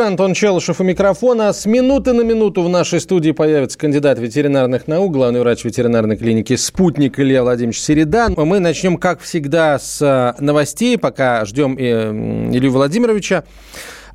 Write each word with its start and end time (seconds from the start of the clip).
Антон 0.00 0.34
Челышев 0.34 0.80
у 0.80 0.84
микрофона. 0.84 1.52
С 1.52 1.66
минуты 1.66 2.12
на 2.12 2.22
минуту 2.22 2.62
в 2.62 2.68
нашей 2.68 3.00
студии 3.00 3.30
появится 3.30 3.78
кандидат 3.78 4.18
ветеринарных 4.18 4.86
наук, 4.88 5.12
главный 5.12 5.40
врач 5.40 5.64
ветеринарной 5.64 6.16
клиники 6.16 6.56
«Спутник» 6.56 7.18
Илья 7.18 7.42
Владимирович 7.42 7.80
Середан. 7.80 8.34
Мы 8.36 8.58
начнем, 8.60 8.96
как 8.96 9.20
всегда, 9.20 9.78
с 9.78 10.00
э, 10.02 10.42
новостей, 10.42 10.98
пока 10.98 11.44
ждем 11.44 11.76
э, 11.78 12.10
Илью 12.52 12.72
Владимировича. 12.72 13.44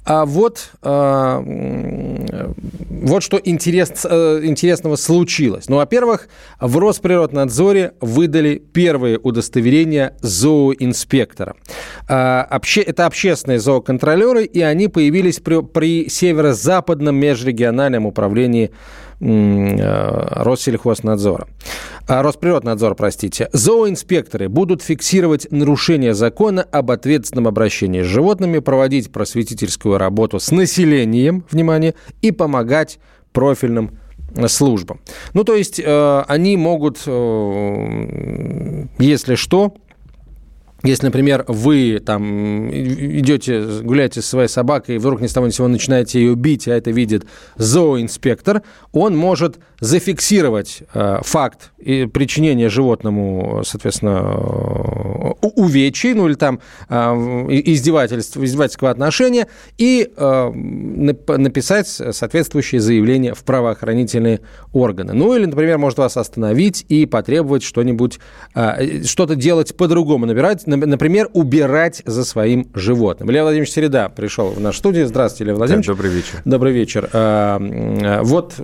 А 0.06 0.26
вот, 0.26 0.72
а, 0.82 1.44
вот 2.90 3.24
что 3.24 3.40
интерес, 3.44 4.06
э, 4.10 4.42
интересного 4.44 4.96
случилось. 4.96 5.70
Ну, 5.70 5.76
во-первых, 5.76 6.30
в 6.60 6.78
Росприроднадзоре 6.78 7.94
выдали 8.02 8.56
первые 8.58 9.20
удостоверения 9.20 10.18
зооинспектора. 10.22 11.56
А, 12.08 12.48
обще, 12.50 12.82
это 12.82 13.06
общественные 13.06 13.60
зооконтролеры, 13.60 14.46
и 14.46 14.62
они 14.62 14.88
появились 14.88 15.40
при, 15.40 15.62
при 15.62 16.10
Северо-Западном 16.10 17.16
межрегиональном 17.16 18.06
управлении 18.06 18.72
Россельхознадзора. 19.20 21.48
А, 22.08 22.24
Росприроднадзор, 22.24 22.96
простите. 22.96 23.50
Зооинспекторы 23.54 24.50
будут 24.50 24.82
фиксировать 24.82 25.48
нарушения 25.52 26.14
закона 26.14 26.64
об 26.64 26.92
ответственном 26.92 27.48
обращении 27.48 28.02
с 28.02 28.06
животными, 28.06 28.60
проводить 28.60 29.12
просветительскую 29.12 29.98
работу 29.98 30.40
с 30.40 30.52
населением, 30.52 31.46
внимание, 31.52 31.96
и 32.22 32.32
помогать 32.32 33.00
профильным 33.34 34.00
службам. 34.48 35.02
Ну, 35.34 35.44
то 35.44 35.56
есть 35.56 35.80
э, 35.80 36.24
они 36.28 36.58
могут, 36.58 37.00
э, 37.06 38.86
если 39.00 39.36
что, 39.36 39.74
если, 40.84 41.08
например, 41.08 41.44
вы 41.48 42.02
там 42.06 42.70
идете, 42.72 43.82
гуляете 43.82 44.22
со 44.22 44.30
своей 44.30 44.48
собакой, 44.48 44.96
и 44.96 44.98
вдруг 44.98 45.20
ни 45.22 45.28
с 45.28 45.34
того 45.34 45.48
ни 45.48 45.52
с 45.52 45.56
сего 45.56 45.68
начинаете 45.68 46.22
ее 46.22 46.36
бить, 46.36 46.68
а 46.68 46.72
это 46.72 46.92
видит 46.92 47.26
зооинспектор, 47.58 48.62
он 48.94 49.18
может 49.18 49.60
зафиксировать 49.82 50.84
э, 50.94 51.20
факт 51.22 51.72
причинения 51.78 52.70
животному, 52.70 53.64
соответственно, 53.66 55.36
э, 55.42 55.48
увечий, 55.56 56.14
ну 56.14 56.28
или 56.28 56.36
там 56.36 56.60
э, 56.88 56.96
издевательств, 56.96 58.38
издевательского 58.38 58.90
отношения, 58.90 59.48
и 59.78 60.10
э, 60.16 60.52
написать 60.52 61.88
соответствующее 61.88 62.80
заявление 62.80 63.34
в 63.34 63.44
правоохранительные 63.44 64.42
органы. 64.74 65.14
Ну 65.14 65.36
или, 65.36 65.46
например, 65.46 65.78
может 65.78 65.98
вас 65.98 66.18
остановить 66.18 66.86
и 66.88 67.06
потребовать 67.06 67.64
что-нибудь, 67.64 68.20
э, 68.56 69.04
что-то 69.04 69.36
делать 69.36 69.76
по-другому, 69.76 70.26
набирать 70.26 70.69
например, 70.70 71.30
убирать 71.34 72.02
за 72.06 72.24
своим 72.24 72.68
животным. 72.74 73.30
Илья 73.32 73.44
Владимирович 73.44 73.72
Середа 73.74 74.10
пришел 74.10 74.50
в 74.50 74.60
нашу 74.60 74.80
студию. 74.80 75.08
Здравствуйте, 75.08 75.46
Илья 75.46 75.56
Владимирович. 75.56 75.88
Добрый 75.88 76.12
вечер. 76.12 76.42
Добрый 76.46 76.74
вечер. 76.74 77.10
А, 77.14 78.22
вот, 78.24 78.56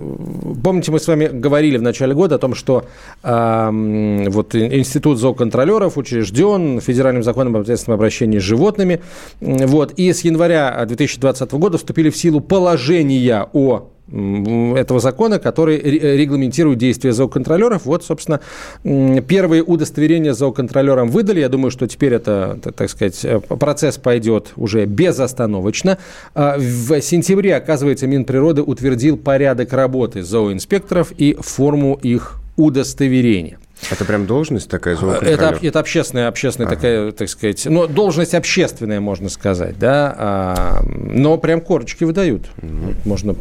помните, 0.62 0.92
мы 0.92 1.00
с 1.00 1.06
вами 1.06 1.26
говорили 1.26 1.76
в 1.76 1.82
начале 1.82 2.14
года 2.14 2.36
о 2.36 2.38
том, 2.38 2.54
что 2.54 2.86
а, 3.22 3.70
вот 3.70 4.54
Институт 4.54 5.18
зооконтролеров 5.18 5.98
учрежден 5.98 6.80
федеральным 6.80 7.22
законом 7.22 7.56
об 7.56 7.62
ответственном 7.62 7.96
обращении 7.96 8.38
с 8.38 8.42
животными. 8.42 9.00
Вот, 9.40 9.92
и 9.92 10.12
с 10.12 10.20
января 10.22 10.84
2020 10.84 11.52
года 11.52 11.78
вступили 11.78 12.10
в 12.10 12.16
силу 12.16 12.40
положения 12.40 13.48
о 13.52 13.90
этого 14.08 15.00
закона, 15.00 15.38
который 15.38 15.78
регламентирует 15.78 16.78
действия 16.78 17.12
зооконтролеров. 17.12 17.86
Вот, 17.86 18.04
собственно, 18.04 18.40
первые 18.84 19.62
удостоверения 19.62 20.32
зооконтролерам 20.32 21.08
выдали. 21.08 21.40
Я 21.40 21.48
думаю, 21.48 21.70
что 21.70 21.86
теперь 21.88 22.14
это, 22.14 22.58
так 22.76 22.88
сказать, 22.88 23.24
э, 23.24 23.40
процесс 23.40 23.98
пойдет 23.98 24.52
уже 24.56 24.84
безостановочно. 24.84 25.98
А 26.34 26.56
в 26.56 27.00
сентябре, 27.00 27.56
оказывается, 27.56 28.06
Минприроды 28.06 28.62
утвердил 28.62 29.16
порядок 29.16 29.72
работы 29.72 30.22
зооинспекторов 30.22 31.12
и 31.16 31.36
форму 31.40 31.98
их 32.00 32.40
удостоверения. 32.56 33.58
Это 33.90 34.04
прям 34.04 34.26
должность 34.26 34.68
такая 34.68 34.96
Это, 34.96 35.58
это 35.62 35.80
общественная, 35.80 36.28
общественная 36.28 36.66
ага. 36.66 36.76
такая, 36.76 37.12
так 37.12 37.28
сказать, 37.28 37.66
ну, 37.66 37.86
должность 37.86 38.34
общественная, 38.34 39.00
можно 39.00 39.28
сказать, 39.28 39.78
да, 39.78 40.14
а, 40.16 40.82
но 40.84 41.36
прям 41.38 41.60
корочки 41.60 42.04
выдают. 42.04 42.46
Угу. 42.62 42.94
можно 43.04 43.34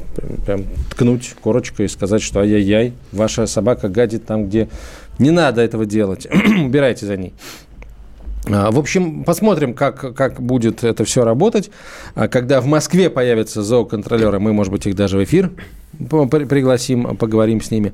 прям 0.45 0.65
ткнуть 0.91 1.35
корочкой 1.41 1.85
и 1.85 1.89
сказать, 1.89 2.21
что 2.21 2.41
ай-яй-яй, 2.41 2.93
ваша 3.11 3.47
собака 3.47 3.87
гадит 3.87 4.25
там, 4.25 4.47
где 4.47 4.67
не 5.19 5.31
надо 5.31 5.61
этого 5.61 5.85
делать, 5.85 6.27
убирайте 6.63 7.05
за 7.05 7.17
ней. 7.17 7.33
А, 8.47 8.71
в 8.71 8.79
общем, 8.79 9.23
посмотрим, 9.23 9.73
как, 9.73 10.15
как 10.15 10.41
будет 10.41 10.83
это 10.83 11.05
все 11.05 11.23
работать. 11.23 11.71
А, 12.13 12.27
когда 12.27 12.61
в 12.61 12.65
Москве 12.65 13.09
появятся 13.09 13.63
зооконтролеры, 13.63 14.39
мы, 14.39 14.53
может 14.53 14.71
быть, 14.71 14.85
их 14.85 14.95
даже 14.95 15.17
в 15.17 15.23
эфир 15.23 15.51
пригласим, 15.97 17.15
поговорим 17.17 17.61
с 17.61 17.71
ними. 17.71 17.93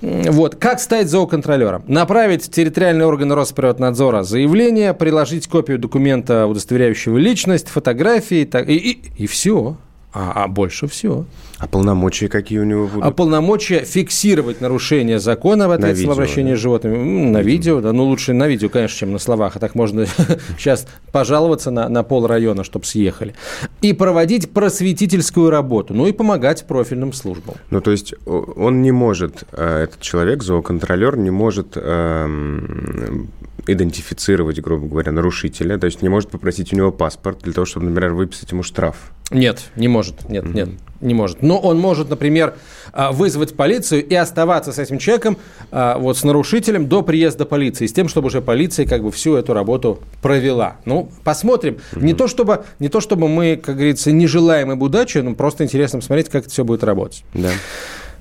Вот. 0.00 0.56
Как 0.56 0.80
стать 0.80 1.08
зооконтролером? 1.08 1.84
Направить 1.86 2.44
в 2.44 2.50
территориальные 2.50 3.06
органы 3.06 3.34
Росприроднадзора 3.34 4.22
заявление, 4.22 4.94
приложить 4.94 5.46
копию 5.46 5.78
документа, 5.78 6.46
удостоверяющего 6.46 7.18
личность, 7.18 7.68
фотографии 7.68 8.42
и, 8.42 8.74
и, 8.74 9.00
и 9.16 9.26
все. 9.26 9.76
А, 10.18 10.44
а 10.44 10.48
больше 10.48 10.88
всего. 10.88 11.26
А 11.58 11.66
полномочия 11.66 12.28
какие 12.28 12.58
у 12.58 12.64
него 12.64 12.86
будут? 12.86 13.04
А 13.04 13.10
полномочия 13.10 13.84
фиксировать 13.84 14.62
нарушение 14.62 15.18
закона 15.18 15.66
об 15.66 15.72
ответственном 15.72 16.12
обращении 16.12 16.52
да? 16.52 16.56
с 16.56 16.60
животными. 16.60 17.30
На 17.30 17.42
видео, 17.42 17.82
да. 17.82 17.92
Ну, 17.92 18.04
лучше 18.04 18.32
на 18.32 18.48
видео, 18.48 18.70
конечно, 18.70 18.96
чем 18.96 19.12
на 19.12 19.18
словах. 19.18 19.56
А 19.56 19.58
так 19.58 19.74
можно 19.74 20.06
сейчас 20.58 20.86
пожаловаться 21.12 21.70
на, 21.70 21.90
на 21.90 22.02
пол 22.02 22.26
района, 22.26 22.64
чтобы 22.64 22.86
съехали. 22.86 23.34
И 23.82 23.92
проводить 23.92 24.50
просветительскую 24.52 25.50
работу. 25.50 25.92
Ну 25.92 26.06
и 26.06 26.12
помогать 26.12 26.66
профильным 26.66 27.12
службам. 27.12 27.56
Ну, 27.68 27.82
то 27.82 27.90
есть 27.90 28.14
он 28.24 28.80
не 28.80 28.92
может, 28.92 29.44
э, 29.52 29.82
этот 29.84 30.00
человек, 30.00 30.42
зооконтролер, 30.42 31.18
не 31.18 31.30
может 31.30 31.72
эм, 31.76 33.28
идентифицировать, 33.66 34.60
грубо 34.60 34.86
говоря, 34.86 35.12
нарушителя, 35.12 35.76
то 35.76 35.84
есть 35.84 36.00
не 36.00 36.08
может 36.08 36.30
попросить 36.30 36.72
у 36.72 36.76
него 36.76 36.90
паспорт 36.90 37.40
для 37.42 37.52
того, 37.52 37.66
чтобы, 37.66 37.86
например, 37.86 38.14
выписать 38.14 38.50
ему 38.52 38.62
штраф. 38.62 39.12
Нет, 39.30 39.64
не 39.74 39.88
может, 39.88 40.28
нет, 40.28 40.44
mm-hmm. 40.44 40.54
нет, 40.54 40.68
не 41.00 41.14
может. 41.14 41.42
Но 41.42 41.58
он 41.58 41.80
может, 41.80 42.08
например, 42.08 42.54
а, 42.92 43.10
вызвать 43.10 43.56
полицию 43.56 44.06
и 44.06 44.14
оставаться 44.14 44.72
с 44.72 44.78
этим 44.78 44.98
человеком, 44.98 45.36
а, 45.72 45.98
вот 45.98 46.16
с 46.16 46.22
нарушителем 46.22 46.86
до 46.86 47.02
приезда 47.02 47.44
полиции, 47.44 47.86
с 47.86 47.92
тем, 47.92 48.08
чтобы 48.08 48.28
уже 48.28 48.40
полиция 48.40 48.86
как 48.86 49.02
бы 49.02 49.10
всю 49.10 49.34
эту 49.34 49.52
работу 49.52 50.00
провела. 50.22 50.76
Ну, 50.84 51.10
посмотрим. 51.24 51.78
Mm-hmm. 51.92 52.04
Не 52.04 52.14
то 52.14 52.28
чтобы, 52.28 52.64
не 52.78 52.88
то 52.88 53.00
чтобы 53.00 53.28
мы, 53.28 53.56
как 53.56 53.74
говорится, 53.74 54.12
не 54.12 54.28
желаем 54.28 54.70
им 54.70 54.80
удачи, 54.80 55.18
но 55.18 55.34
просто 55.34 55.64
интересно 55.64 55.98
посмотреть, 55.98 56.28
как 56.28 56.42
это 56.42 56.50
все 56.50 56.64
будет 56.64 56.84
работать. 56.84 57.24
Да. 57.34 57.50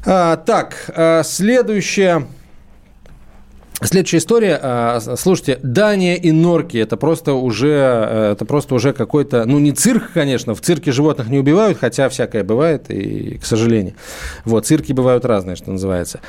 А, 0.06 0.38
так, 0.38 1.24
следующее. 1.24 2.28
Следующая 3.82 4.18
история. 4.18 4.58
А, 4.62 5.00
слушайте, 5.18 5.60
Дания 5.62 6.16
и 6.16 6.32
норки 6.32 6.78
это 6.78 6.96
просто 6.96 7.34
уже, 7.34 8.08
э, 8.10 8.32
это 8.32 8.46
просто 8.46 8.74
уже 8.74 8.94
какой-то, 8.94 9.44
ну 9.46 9.60
не 9.60 9.74
цирк, 9.74 10.12
конечно, 10.14 10.56
в 10.56 10.62
цирке 10.62 10.94
животных 10.94 11.28
не 11.28 11.40
убивают, 11.40 11.78
хотя 11.78 12.08
всякое 12.08 12.46
бывает, 12.46 12.90
и 12.90 13.38
к 13.38 13.46
сожалению. 13.46 13.96
Вот, 14.46 14.66
цирки 14.66 14.94
бывают 14.94 15.26
разные, 15.26 15.58
что 15.58 15.72
называется. 15.72 16.22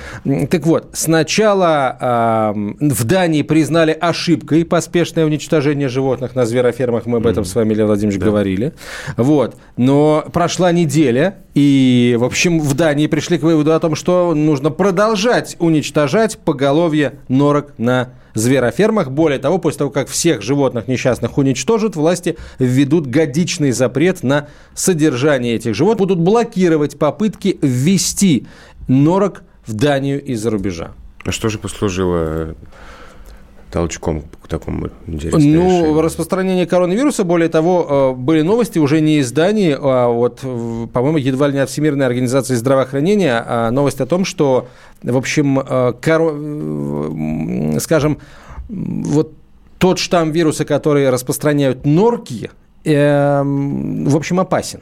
Так 0.50 0.66
вот, 0.66 0.90
сначала 0.92 2.52
в 2.54 3.04
Дании 3.04 3.42
признали 3.42 3.92
ошибкой 3.92 4.64
поспешное 4.64 5.24
уничтожение 5.24 5.88
животных 5.88 6.34
на 6.34 6.46
зверофермах, 6.46 7.06
мы 7.06 7.18
об 7.18 7.26
этом 7.26 7.44
с 7.44 7.54
вами, 7.54 7.74
Илья 7.74 7.86
Владимирович, 7.86 8.18
да. 8.18 8.26
говорили. 8.26 8.72
Вот, 9.16 9.56
но 9.76 10.24
прошла 10.32 10.72
неделя, 10.72 11.36
и, 11.54 12.16
в 12.18 12.24
общем, 12.24 12.60
в 12.60 12.74
Дании 12.74 13.06
пришли 13.06 13.38
к 13.38 13.42
выводу 13.42 13.72
о 13.72 13.80
том, 13.80 13.94
что 13.94 14.34
нужно 14.34 14.70
продолжать 14.70 15.56
уничтожать 15.58 16.38
поголовье 16.38 17.14
норок 17.36 17.74
на 17.78 18.10
зверофермах. 18.34 19.10
Более 19.10 19.38
того, 19.38 19.58
после 19.58 19.78
того, 19.78 19.90
как 19.90 20.08
всех 20.08 20.42
животных 20.42 20.88
несчастных 20.88 21.38
уничтожат, 21.38 21.96
власти 21.96 22.36
введут 22.58 23.06
годичный 23.06 23.72
запрет 23.72 24.22
на 24.22 24.48
содержание 24.74 25.54
этих 25.54 25.74
животных. 25.74 26.08
Будут 26.08 26.20
блокировать 26.20 26.98
попытки 26.98 27.58
ввести 27.62 28.46
норок 28.88 29.42
в 29.66 29.72
Данию 29.72 30.22
из-за 30.22 30.50
рубежа. 30.50 30.92
А 31.24 31.32
что 31.32 31.48
же 31.48 31.58
послужило 31.58 32.54
толчком 33.70 34.22
к 34.42 34.48
такому 34.48 34.88
интересному 35.06 35.44
Ну, 35.44 35.68
решению. 35.68 36.00
распространение 36.00 36.66
коронавируса, 36.66 37.24
более 37.24 37.48
того, 37.48 37.86
э, 37.88 38.18
были 38.18 38.42
новости 38.42 38.78
уже 38.78 39.00
не 39.00 39.18
из 39.18 39.32
Дании, 39.32 39.76
а 39.78 40.08
вот, 40.08 40.40
по-моему, 40.40 41.18
едва 41.18 41.48
ли 41.48 41.54
не 41.54 41.58
от 41.60 41.68
Всемирной 41.70 42.06
организации 42.06 42.54
здравоохранения, 42.54 43.44
а 43.46 43.70
новость 43.70 44.00
о 44.00 44.06
том, 44.06 44.24
что, 44.24 44.68
в 45.02 45.16
общем, 45.16 45.58
э, 45.58 45.92
коро... 46.00 46.32
Э, 46.32 47.80
скажем, 47.80 48.18
вот 48.68 49.32
тот 49.78 49.98
штамм 49.98 50.30
вируса, 50.30 50.64
который 50.64 51.10
распространяют 51.10 51.84
норки, 51.84 52.50
э, 52.84 53.42
в 53.42 54.16
общем, 54.16 54.40
опасен. 54.40 54.80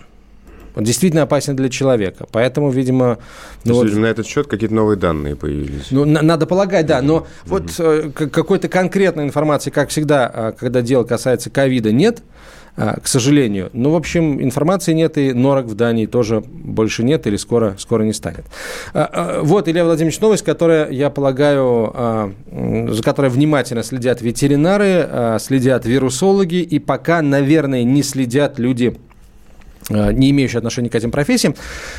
Он 0.77 0.83
действительно 0.83 1.23
опасен 1.23 1.55
для 1.55 1.69
человека. 1.69 2.27
Поэтому, 2.33 2.71
видимо... 2.71 3.19
Ну, 3.65 3.75
вот, 3.75 3.93
на 3.93 4.07
этот 4.07 4.27
счет 4.27 4.47
какие-то 4.47 4.75
новые 4.75 4.97
данные 4.97 5.37
появились. 5.37 5.91
Ну, 5.91 6.05
на, 6.05 6.23
надо 6.23 6.47
полагать, 6.47 6.87
да. 6.87 7.01
Но 7.01 7.19
mm-hmm. 7.19 7.25
вот 7.47 7.75
э, 7.79 8.11
какой-то 8.11 8.69
конкретной 8.69 9.25
информации, 9.25 9.71
как 9.71 9.91
всегда, 9.91 10.31
э, 10.33 10.53
когда 10.59 10.83
дело 10.83 11.05
касается 11.05 11.49
ковида, 11.49 11.93
нет 11.93 12.25
э, 12.77 13.01
к 13.01 13.07
сожалению. 13.07 13.71
Ну, 13.73 13.91
в 13.91 13.95
общем, 13.95 14.43
информации 14.43 14.95
нет, 14.95 15.17
и 15.17 15.33
норок 15.33 15.67
в 15.67 15.77
Дании 15.77 16.07
тоже 16.07 16.43
больше 16.45 17.05
нет 17.05 17.29
или 17.29 17.37
скоро, 17.37 17.77
скоро 17.79 18.03
не 18.03 18.13
станет. 18.13 18.45
Э, 18.95 19.41
вот, 19.43 19.69
Илья 19.69 19.85
Владимирович, 19.85 20.19
новость, 20.19 20.45
которая, 20.45 20.91
я 20.91 21.09
полагаю, 21.09 22.35
за 22.51 23.03
которой 23.05 23.31
внимательно 23.31 23.85
следят 23.85 24.23
ветеринары, 24.23 25.39
следят 25.39 25.87
вирусологи, 25.87 26.63
и 26.63 26.81
пока, 26.81 27.23
наверное, 27.23 27.85
не 27.85 28.03
следят 28.03 28.59
люди 28.59 28.97
Э, 28.97 29.14
не 29.91 30.31
имеющие 30.31 30.59
отношения 30.59 30.89
к 30.89 30.95
этим 30.95 31.11
профессиям. 31.11 31.55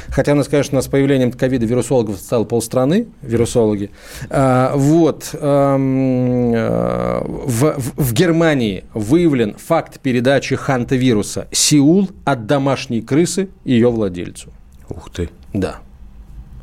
Хотя 0.09 0.33
у 0.33 0.35
нас, 0.35 0.47
конечно, 0.47 0.81
с 0.81 0.87
появлением 0.87 1.31
ковида 1.31 1.65
вирусологов 1.65 2.17
стало 2.17 2.43
полстраны, 2.43 3.07
вирусологи. 3.21 3.91
Э, 4.29 4.71
вот. 4.73 5.29
Эм, 5.33 6.53
э, 6.53 7.21
в, 7.23 7.75
в 7.77 8.13
Германии 8.13 8.85
выявлен 8.93 9.55
факт 9.55 9.99
передачи 9.99 10.55
ханта-вируса 10.55 11.47
Сеул 11.51 12.09
от 12.23 12.47
домашней 12.47 13.01
крысы 13.01 13.49
ее 13.63 13.89
владельцу. 13.89 14.51
Ух 14.89 15.09
ты. 15.11 15.29
Да. 15.53 15.77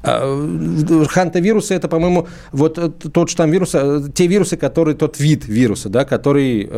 Ханта-вирусы– 0.02 1.74
это, 1.76 1.86
по-моему, 1.86 2.26
вот 2.50 3.12
тот 3.12 3.30
штамм 3.30 3.52
вируса, 3.52 4.10
те 4.12 4.26
вирусы, 4.26 4.56
которые, 4.56 4.96
тот 4.96 5.20
вид 5.20 5.46
вируса, 5.46 5.88
да, 5.88 6.04
который, 6.04 6.68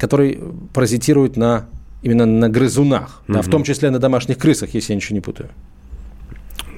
который 0.00 0.40
паразитирует 0.72 1.36
на 1.36 1.66
именно 2.02 2.26
на 2.26 2.48
грызунах, 2.48 3.22
угу. 3.24 3.34
да, 3.34 3.42
в 3.42 3.48
том 3.48 3.64
числе 3.64 3.90
на 3.90 3.98
домашних 3.98 4.38
крысах, 4.38 4.74
если 4.74 4.92
я 4.92 4.96
ничего 4.96 5.14
не 5.14 5.20
путаю. 5.20 5.50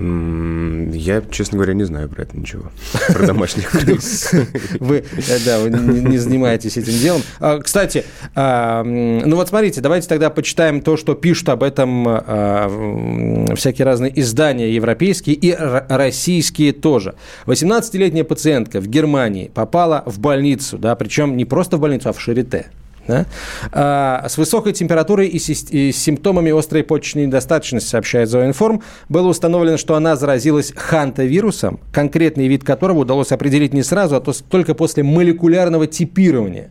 Я, 0.01 1.23
честно 1.33 1.57
говоря, 1.57 1.75
не 1.75 1.83
знаю 1.83 2.09
про 2.09 2.23
это 2.23 2.39
ничего. 2.39 2.71
Про 3.09 3.27
домашних 3.27 3.69
крыс. 3.71 4.31
Вы, 4.81 4.99
э, 4.99 5.39
да, 5.45 5.59
вы 5.59 5.71
не 5.71 6.19
занимаетесь 6.19 6.77
этим 6.77 6.93
делом. 6.93 7.23
А, 7.41 7.59
кстати, 7.59 8.05
а, 8.37 8.85
ну 8.85 9.35
вот 9.35 9.49
смотрите, 9.49 9.81
давайте 9.81 10.07
тогда 10.07 10.31
почитаем 10.31 10.83
то, 10.83 10.97
что 10.97 11.15
пишут 11.15 11.49
об 11.49 11.65
этом 11.65 12.07
а, 12.07 13.55
всякие 13.57 13.85
разные 13.87 14.19
издания 14.21 14.73
европейские 14.73 15.35
и 15.35 15.53
российские 15.53 16.73
тоже. 16.73 17.17
18-летняя 17.47 18.25
пациентка 18.25 18.81
в 18.81 18.87
Германии 18.87 19.51
попала 19.53 20.05
в 20.07 20.21
больницу, 20.21 20.79
да, 20.79 20.95
причем 20.95 21.37
не 21.37 21.45
просто 21.45 21.77
в 21.77 21.81
больницу, 21.81 22.09
а 22.09 22.13
в 22.13 22.21
Шарите 22.21 22.67
да, 23.09 23.27
а, 23.73 24.27
с 24.29 24.37
высокой 24.37 24.75
температурой 24.75 25.27
и, 25.27 25.39
и 25.39 25.93
симптомами 25.93 26.57
острой 26.57 26.85
почечной 26.85 27.27
недостаточности, 27.27 27.89
сообщает 27.89 28.29
Зоинформ, 28.29 28.83
было 29.09 29.29
установлено, 29.29 29.79
что 29.79 29.95
она 29.95 30.15
заразилась 30.15 30.73
ханта-вирусом, 30.77 31.81
конкретный 31.91 32.47
вид 32.47 32.65
которого 32.65 33.01
удалось 33.01 33.33
определить 33.33 33.73
не 33.73 33.83
сразу, 33.83 34.17
а 34.17 34.21
только 34.21 34.75
после 34.75 35.03
молекулярного 35.03 35.87
типирования. 35.87 36.71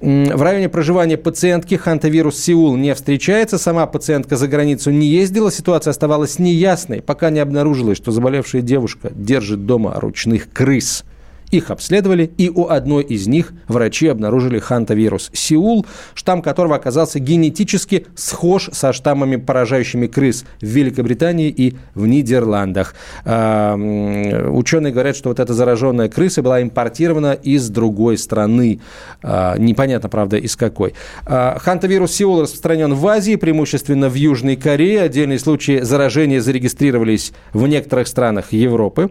В 0.00 0.42
районе 0.42 0.68
проживания 0.68 1.16
пациентки 1.16 1.74
ханта-вирус 1.74 2.38
Сеул 2.38 2.76
не 2.76 2.94
встречается, 2.94 3.58
сама 3.58 3.86
пациентка 3.86 4.36
за 4.36 4.48
границу 4.48 4.90
не 4.90 5.06
ездила, 5.06 5.52
ситуация 5.52 5.90
оставалась 5.90 6.38
неясной, 6.38 7.02
пока 7.02 7.30
не 7.30 7.40
обнаружилось, 7.40 7.98
что 7.98 8.12
заболевшая 8.12 8.62
девушка 8.62 9.10
держит 9.14 9.66
дома 9.66 9.94
ручных 10.00 10.50
крыс– 10.52 11.04
их 11.56 11.70
обследовали, 11.70 12.30
и 12.36 12.50
у 12.50 12.68
одной 12.68 13.02
из 13.04 13.26
них 13.26 13.52
врачи 13.68 14.08
обнаружили 14.08 14.58
хантавирус 14.58 15.30
Сеул, 15.32 15.86
штамм 16.14 16.42
которого 16.42 16.76
оказался 16.76 17.18
генетически 17.18 18.06
схож 18.14 18.70
со 18.72 18.92
штаммами, 18.92 19.36
поражающими 19.36 20.06
крыс 20.06 20.44
в 20.60 20.66
Великобритании 20.66 21.48
и 21.48 21.76
в 21.94 22.06
Нидерландах. 22.06 22.94
А, 23.24 23.74
ученые 23.74 24.92
говорят, 24.92 25.16
что 25.16 25.30
вот 25.30 25.40
эта 25.40 25.54
зараженная 25.54 26.08
крыса 26.08 26.42
была 26.42 26.62
импортирована 26.62 27.32
из 27.32 27.68
другой 27.68 28.18
страны. 28.18 28.80
А, 29.22 29.56
непонятно, 29.58 30.08
правда, 30.08 30.36
из 30.36 30.56
какой. 30.56 30.94
А, 31.24 31.58
хантавирус 31.58 32.12
Сеул 32.12 32.42
распространен 32.42 32.94
в 32.94 33.06
Азии, 33.06 33.36
преимущественно 33.36 34.08
в 34.08 34.14
Южной 34.14 34.56
Корее. 34.56 35.02
Отдельные 35.02 35.38
случаи 35.38 35.80
заражения 35.80 36.40
зарегистрировались 36.40 37.32
в 37.52 37.66
некоторых 37.66 38.08
странах 38.08 38.52
Европы. 38.52 39.10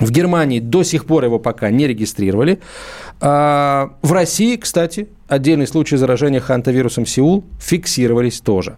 В 0.00 0.10
Германии 0.10 0.58
до 0.58 0.82
сих 0.82 1.04
пор 1.04 1.24
его 1.24 1.38
пока 1.38 1.70
не 1.70 1.86
регистрировали. 1.86 2.60
А, 3.20 3.92
в 4.02 4.12
России, 4.12 4.56
кстати, 4.56 5.08
отдельные 5.28 5.68
случаи 5.68 5.94
заражения 5.94 6.40
хантавирусом 6.40 7.06
Сеул 7.06 7.44
фиксировались 7.60 8.40
тоже. 8.40 8.76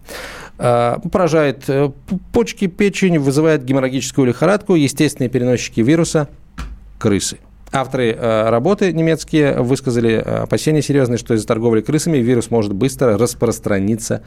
А, 0.59 0.99
поражает 1.11 1.63
э, 1.69 1.91
почки, 2.31 2.67
печень, 2.67 3.17
вызывает 3.17 3.65
геморрагическую 3.65 4.27
лихорадку, 4.27 4.75
естественные 4.75 5.29
переносчики 5.29 5.81
вируса– 5.81 6.29
крысы. 6.99 7.39
Авторы 7.71 8.11
э, 8.11 8.49
работы 8.49 8.93
немецкие 8.93 9.59
высказали 9.59 10.13
опасения 10.13 10.83
серьезные, 10.83 11.17
что 11.17 11.33
из-за 11.33 11.47
торговли 11.47 11.81
крысами 11.81 12.17
вирус 12.17 12.51
может 12.51 12.73
быстро 12.73 13.17
распространиться 13.17 14.21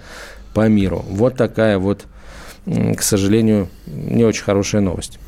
по 0.54 0.68
миру. 0.68 1.04
Вот 1.08 1.36
такая 1.36 1.78
вот, 1.78 2.04
к 2.66 3.00
сожалению, 3.00 3.68
не 3.86 4.24
очень 4.24 4.42
хорошая 4.42 4.82
новость. 4.82 5.18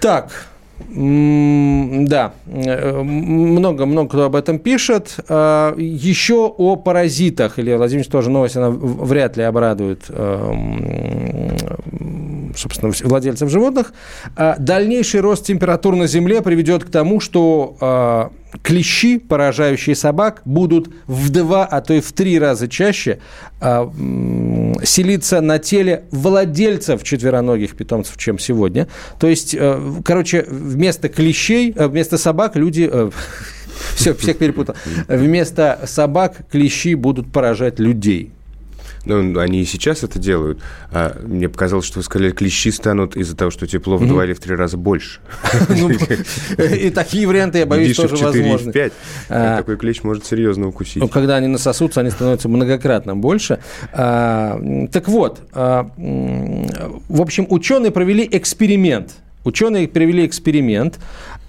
Так, 0.00 0.46
да, 0.88 2.32
много-много 2.46 4.08
кто 4.08 4.24
об 4.24 4.36
этом 4.36 4.58
пишет. 4.58 5.16
А, 5.28 5.74
еще 5.76 6.46
о 6.46 6.76
паразитах. 6.76 7.58
Илья 7.58 7.76
Владимирович 7.76 8.10
тоже 8.10 8.30
новость, 8.30 8.56
она 8.56 8.70
вряд 8.70 9.36
ли 9.36 9.42
обрадует 9.44 10.04
эм, 10.08 11.56
собственно, 12.56 12.92
владельцев 13.04 13.50
животных. 13.50 13.92
Дальнейший 14.58 15.20
рост 15.20 15.46
температур 15.46 15.96
на 15.96 16.06
Земле 16.06 16.42
приведет 16.42 16.84
к 16.84 16.90
тому, 16.90 17.20
что 17.20 18.30
клещи, 18.62 19.18
поражающие 19.18 19.94
собак, 19.94 20.42
будут 20.44 20.90
в 21.06 21.30
два, 21.30 21.64
а 21.64 21.80
то 21.80 21.94
и 21.94 22.00
в 22.00 22.12
три 22.12 22.38
раза 22.38 22.68
чаще 22.68 23.18
а, 23.60 23.90
селиться 24.84 25.40
на 25.40 25.58
теле 25.58 26.04
владельцев 26.10 27.02
четвероногих 27.02 27.76
питомцев, 27.76 28.16
чем 28.16 28.38
сегодня. 28.38 28.88
То 29.18 29.28
есть, 29.28 29.54
э, 29.54 29.80
короче, 30.04 30.46
вместо 30.48 31.08
клещей, 31.08 31.72
э, 31.74 31.86
вместо 31.86 32.18
собак 32.18 32.56
люди... 32.56 32.90
Все, 33.94 34.14
всех 34.14 34.36
перепутал. 34.36 34.74
Вместо 35.08 35.80
собак 35.86 36.36
клещи 36.50 36.94
будут 36.94 37.32
поражать 37.32 37.78
людей. 37.78 38.30
Ну, 39.04 39.38
они 39.38 39.62
и 39.62 39.64
сейчас 39.64 40.02
это 40.04 40.18
делают. 40.18 40.60
А 40.92 41.18
мне 41.22 41.48
показалось, 41.48 41.86
что 41.86 41.98
вы 41.98 42.02
сказали, 42.02 42.30
клещи 42.32 42.70
станут 42.70 43.16
из-за 43.16 43.36
того, 43.36 43.50
что 43.50 43.66
тепло 43.66 43.96
в 43.96 44.06
два 44.06 44.24
или 44.24 44.34
в 44.34 44.40
три 44.40 44.54
раза 44.54 44.76
больше. 44.76 45.20
Ну, 45.80 45.88
и 46.58 46.90
такие 46.90 47.26
варианты, 47.26 47.58
я 47.58 47.66
боюсь, 47.66 47.96
тоже 47.96 48.16
возможны. 48.16 48.70
в 48.70 48.74
5. 48.74 48.92
А, 49.28 49.56
такой 49.58 49.76
клещ 49.76 50.02
может 50.02 50.26
серьезно 50.26 50.68
укусить. 50.68 50.96
Ну, 50.96 51.08
когда 51.08 51.36
они 51.36 51.46
насосутся, 51.46 52.00
они 52.00 52.10
становятся 52.10 52.48
многократно 52.48 53.16
больше. 53.16 53.60
А, 53.92 54.60
так 54.92 55.08
вот, 55.08 55.40
в 55.52 57.20
общем, 57.20 57.46
ученые 57.48 57.90
провели 57.92 58.28
эксперимент. 58.30 59.12
Ученые 59.44 59.88
провели 59.88 60.26
эксперимент, 60.26 60.98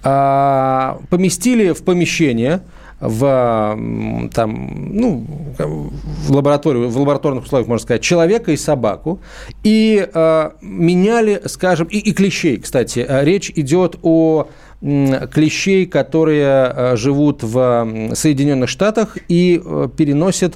поместили 0.02 1.72
в 1.72 1.82
помещение 1.82 2.62
в, 3.02 4.28
там, 4.32 4.96
ну, 4.96 5.26
в, 5.58 6.30
лабораторию, 6.30 6.88
в 6.88 6.96
лабораторных 6.96 7.44
условиях, 7.44 7.68
можно 7.68 7.82
сказать, 7.82 8.02
человека 8.02 8.52
и 8.52 8.56
собаку, 8.56 9.20
и 9.64 10.08
э, 10.12 10.50
меняли, 10.60 11.42
скажем, 11.46 11.88
и, 11.88 11.98
и 11.98 12.12
клещей, 12.12 12.58
кстати. 12.58 13.04
Э, 13.06 13.24
речь 13.24 13.50
идет 13.54 13.96
о 14.02 14.46
клещей, 14.80 15.86
которые 15.86 16.72
э, 16.74 16.96
живут 16.96 17.42
в 17.42 18.14
Соединенных 18.14 18.68
Штатах 18.68 19.18
и 19.28 19.60
э, 19.64 19.88
переносят 19.96 20.54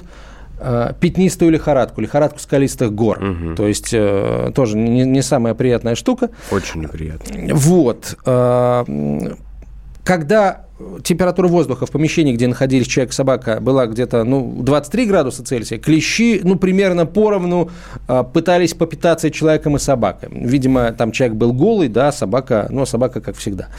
пятнистую 0.99 1.51
лихорадку, 1.51 2.01
лихорадку 2.01 2.39
скалистых 2.39 2.91
гор. 2.91 3.23
Угу. 3.23 3.55
То 3.55 3.67
есть 3.67 3.93
э, 3.93 4.51
тоже 4.55 4.75
не, 4.75 5.05
не 5.05 5.21
самая 5.21 5.53
приятная 5.53 5.93
штука. 5.93 6.31
Очень 6.49 6.81
неприятная. 6.81 7.53
Вот. 7.53 8.17
Э, 8.25 8.83
когда 10.03 10.66
температура 11.03 11.47
воздуха 11.47 11.85
в 11.85 11.91
помещении, 11.91 12.33
где 12.33 12.47
находились 12.47 12.87
человек 12.87 13.13
собака, 13.13 13.59
была 13.59 13.87
где-то 13.87 14.23
ну, 14.23 14.57
23 14.61 15.05
градуса 15.05 15.43
Цельсия, 15.43 15.77
клещи 15.77 16.41
ну, 16.43 16.55
примерно 16.55 17.05
поровну 17.05 17.69
э, 18.07 18.23
пытались 18.33 18.73
попитаться 18.73 19.31
человеком 19.31 19.75
и 19.75 19.79
собакой. 19.79 20.29
Видимо, 20.31 20.91
там 20.91 21.11
человек 21.11 21.35
был 21.35 21.53
голый, 21.53 21.87
да, 21.87 22.11
собака, 22.11 22.67
ну, 22.69 22.85
собака 22.85 23.21
как 23.21 23.35
всегда. 23.37 23.69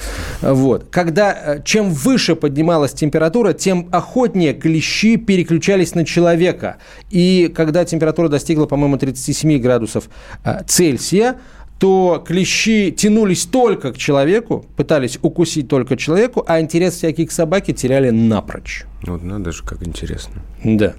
Вот. 0.43 0.87
Когда 0.90 1.33
э, 1.33 1.62
чем 1.64 1.90
выше 1.90 2.35
поднималась 2.35 2.93
температура, 2.93 3.52
тем 3.52 3.88
охотнее 3.93 4.52
клещи 4.52 5.17
переключались 5.17 5.95
на 5.95 6.05
человека. 6.05 6.76
И 7.11 7.52
когда 7.55 7.85
температура 7.85 8.28
достигла, 8.28 8.67
по-моему, 8.67 8.97
37 8.97 9.59
градусов 9.61 10.09
э, 10.45 10.62
Цельсия, 10.67 11.37
то 11.78 12.23
клещи 12.26 12.90
тянулись 12.90 13.44
только 13.44 13.92
к 13.92 13.99
человеку, 13.99 14.66
пытались 14.76 15.18
укусить 15.23 15.68
только 15.68 15.97
человеку, 15.97 16.44
а 16.47 16.61
интерес 16.61 16.94
всякий 16.94 17.26
к 17.26 17.32
собаке 17.32 17.73
теряли 17.73 18.11
напрочь. 18.11 18.85
Вот 19.02 19.23
надо 19.23 19.52
же, 19.52 19.62
как 19.62 19.87
интересно. 19.87 20.42
Да. 20.64 20.94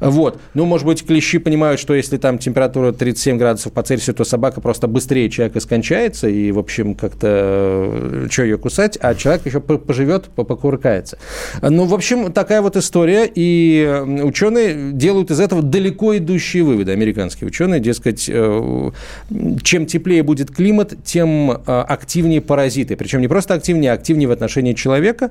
Вот. 0.00 0.40
Ну, 0.54 0.64
может 0.64 0.86
быть, 0.86 1.06
клещи 1.06 1.38
понимают, 1.38 1.80
что 1.80 1.94
если 1.94 2.16
там 2.16 2.38
температура 2.38 2.90
37 2.90 3.38
градусов 3.38 3.72
по 3.72 3.84
Цельсию, 3.84 4.16
то 4.16 4.24
собака 4.24 4.60
просто 4.60 4.88
быстрее 4.88 5.30
человека 5.30 5.60
скончается, 5.60 6.28
и, 6.28 6.50
в 6.50 6.58
общем, 6.58 6.96
как-то 6.96 7.28
э, 7.30 8.26
что 8.28 8.42
ее 8.42 8.58
кусать, 8.58 8.98
а 9.00 9.14
человек 9.14 9.46
еще 9.46 9.60
поживет, 9.60 10.24
покуркается. 10.30 11.18
Ну, 11.62 11.84
в 11.84 11.94
общем, 11.94 12.32
такая 12.32 12.60
вот 12.60 12.76
история, 12.76 13.30
и 13.32 14.02
ученые 14.22 14.90
делают 14.92 15.30
из 15.30 15.38
этого 15.38 15.62
далеко 15.62 16.16
идущие 16.16 16.64
выводы, 16.64 16.90
американские 16.90 17.46
ученые, 17.46 17.78
дескать, 17.78 18.28
э, 18.28 18.90
чем 19.62 19.86
теплее 19.86 20.23
будет 20.24 20.50
климат, 20.50 20.94
тем 21.04 21.50
э, 21.50 21.56
активнее 21.66 22.40
паразиты. 22.40 22.96
Причем 22.96 23.20
не 23.20 23.28
просто 23.28 23.54
активнее, 23.54 23.92
а 23.92 23.94
активнее 23.94 24.28
в 24.28 24.32
отношении 24.32 24.72
человека. 24.72 25.30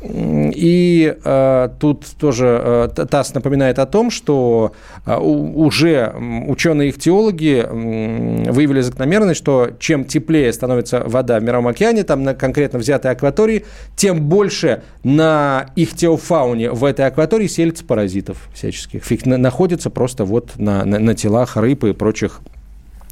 И 0.00 1.16
э, 1.24 1.68
тут 1.80 2.06
тоже 2.20 2.88
э, 2.96 3.06
ТАСС 3.06 3.34
напоминает 3.34 3.80
о 3.80 3.86
том, 3.86 4.12
что 4.12 4.72
э, 5.04 5.16
уже 5.16 6.14
ученые-ихтиологи 6.46 7.64
э, 7.66 8.52
выявили 8.52 8.80
закономерность, 8.80 9.40
что 9.40 9.70
чем 9.80 10.04
теплее 10.04 10.52
становится 10.52 11.02
вода 11.04 11.40
в 11.40 11.42
Мировом 11.42 11.66
океане, 11.66 12.04
там 12.04 12.22
на 12.22 12.34
конкретно 12.34 12.78
взятой 12.78 13.10
акватории, 13.10 13.64
тем 13.96 14.22
больше 14.28 14.82
на 15.02 15.66
ихтиофауне 15.74 16.70
в 16.70 16.84
этой 16.84 17.06
акватории 17.06 17.48
селится 17.48 17.84
паразитов 17.84 18.48
всяческих. 18.54 19.02
Фиг 19.02 19.26
находится 19.26 19.90
просто 19.90 20.24
вот 20.24 20.52
на, 20.58 20.84
на, 20.84 21.00
на 21.00 21.14
телах 21.16 21.56
рыб 21.56 21.82
и 21.82 21.92
прочих 21.92 22.40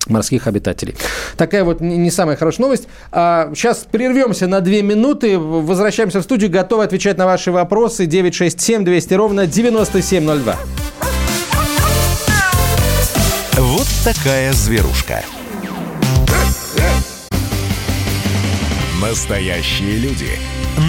морских 0.08 0.46
обитателей. 0.46 0.96
Такая 1.36 1.64
вот 1.64 1.80
не 1.80 2.10
самая 2.10 2.36
хорошая 2.36 2.66
новость. 2.66 2.88
А, 3.12 3.50
сейчас 3.54 3.86
прервемся 3.90 4.46
на 4.46 4.60
две 4.60 4.82
минуты, 4.82 5.38
возвращаемся 5.38 6.20
в 6.20 6.22
студию, 6.22 6.50
готовы 6.50 6.84
отвечать 6.84 7.18
на 7.18 7.26
ваши 7.26 7.52
вопросы. 7.52 8.06
967 8.06 8.84
200 8.84 9.14
ровно 9.14 9.46
9702. 9.46 10.56
Вот 13.58 13.86
такая 14.04 14.52
зверушка. 14.52 15.22
Настоящие 19.00 19.96
люди. 19.98 20.30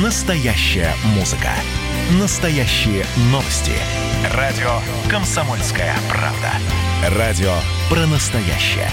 Настоящая 0.04 0.94
музыка. 1.16 1.50
Настоящие 2.20 3.06
новости. 3.32 3.74
Радио 4.34 4.70
«Комсомольская 5.10 5.94
правда». 6.10 6.52
Радио 7.18 7.54
про 7.90 8.06
настоящее. 8.06 8.90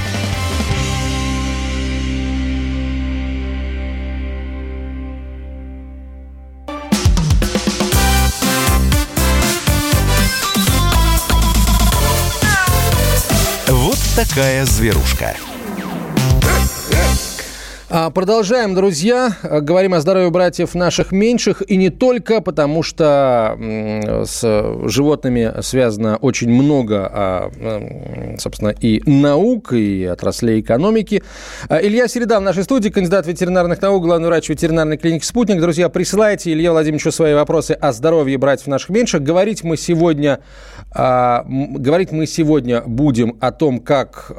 Вот 13.68 13.98
такая 14.14 14.64
зверушка. 14.66 15.34
А, 17.96 18.10
продолжаем, 18.10 18.74
друзья. 18.74 19.36
Говорим 19.44 19.94
о 19.94 20.00
здоровье 20.00 20.28
братьев 20.30 20.74
наших 20.74 21.12
меньших. 21.12 21.62
И 21.70 21.76
не 21.76 21.90
только, 21.90 22.40
потому 22.40 22.82
что 22.82 23.56
с 24.26 24.40
животными 24.88 25.62
связано 25.62 26.16
очень 26.16 26.50
много, 26.50 27.08
а, 27.08 28.36
собственно, 28.36 28.70
и 28.70 29.00
наук, 29.08 29.74
и 29.74 30.06
отраслей 30.06 30.60
экономики. 30.60 31.22
А, 31.68 31.80
Илья 31.80 32.08
Середа 32.08 32.40
в 32.40 32.42
нашей 32.42 32.64
студии, 32.64 32.88
кандидат 32.88 33.28
ветеринарных 33.28 33.80
наук, 33.80 34.02
главный 34.02 34.26
врач 34.26 34.48
ветеринарной 34.48 34.96
клиники 34.96 35.24
«Спутник». 35.24 35.60
Друзья, 35.60 35.88
присылайте 35.88 36.50
Илье 36.52 36.72
Владимировичу 36.72 37.12
свои 37.12 37.34
вопросы 37.34 37.78
о 37.80 37.92
здоровье 37.92 38.38
братьев 38.38 38.66
наших 38.66 38.90
меньших. 38.90 39.22
Говорить 39.22 39.62
мы 39.62 39.76
сегодня, 39.76 40.40
говорить 40.92 42.10
мы 42.10 42.26
сегодня 42.26 42.82
будем 42.84 43.36
о 43.38 43.52
том, 43.52 43.78
как, 43.78 44.32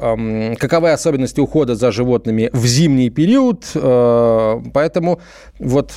каковы 0.58 0.90
особенности 0.90 1.40
ухода 1.40 1.74
за 1.74 1.90
животными 1.90 2.50
в 2.52 2.66
зимний 2.66 3.08
период, 3.08 3.45
период, 3.46 3.70
э, 3.74 4.60
поэтому 4.72 5.20
вот 5.58 5.92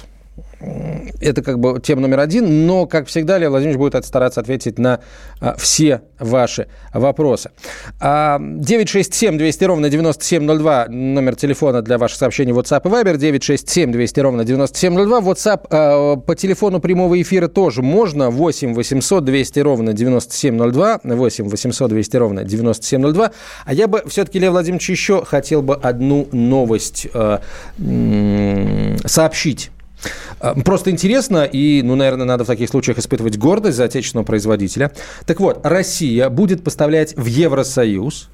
это 1.21 1.41
как 1.41 1.59
бы 1.59 1.79
тема 1.79 2.01
номер 2.01 2.19
один, 2.19 2.67
но, 2.67 2.85
как 2.85 3.07
всегда, 3.07 3.37
Лев 3.37 3.49
Владимирович 3.51 3.77
будет 3.77 4.05
стараться 4.05 4.41
ответить 4.41 4.77
на 4.77 4.99
а, 5.39 5.55
все 5.57 6.01
ваши 6.19 6.67
вопросы. 6.93 7.51
А, 7.99 8.39
967 8.39 9.37
200 9.37 9.63
ровно 9.63 9.89
9702, 9.89 10.87
номер 10.89 11.35
телефона 11.35 11.81
для 11.81 11.97
ваших 11.97 12.17
сообщений 12.17 12.53
WhatsApp 12.53 12.81
и 12.85 12.89
Viber, 12.89 13.17
967 13.17 13.91
200 13.91 14.19
ровно 14.19 14.43
9702. 14.43 15.19
WhatsApp 15.19 15.67
а, 15.69 16.15
по 16.17 16.35
телефону 16.35 16.79
прямого 16.79 17.21
эфира 17.21 17.47
тоже 17.47 17.81
можно, 17.81 18.29
8 18.29 18.73
800 18.73 19.23
200 19.23 19.59
ровно 19.59 19.93
9702, 19.93 20.99
8 21.03 21.49
800 21.49 21.89
200 21.89 22.17
ровно 22.17 22.43
9702. 22.43 23.31
А 23.65 23.73
я 23.73 23.87
бы 23.87 24.03
все-таки, 24.07 24.39
Лев 24.39 24.51
Владимирович, 24.51 24.89
еще 24.89 25.23
хотел 25.23 25.61
бы 25.61 25.75
одну 25.75 26.27
новость 26.31 27.07
а, 27.13 27.41
сообщить 29.05 29.71
просто 30.63 30.91
интересно, 30.91 31.43
и, 31.43 31.81
ну, 31.83 31.95
наверное, 31.95 32.25
надо 32.25 32.43
в 32.43 32.47
таких 32.47 32.69
случаях 32.69 32.97
испытывать 32.97 33.37
гордость 33.37 33.77
за 33.77 33.85
отечественного 33.85 34.25
производителя. 34.25 34.91
Так 35.25 35.39
вот, 35.39 35.59
Россия 35.63 36.29
будет 36.29 36.63
поставлять 36.63 37.15
в 37.17 37.25
Евросоюз 37.25 38.29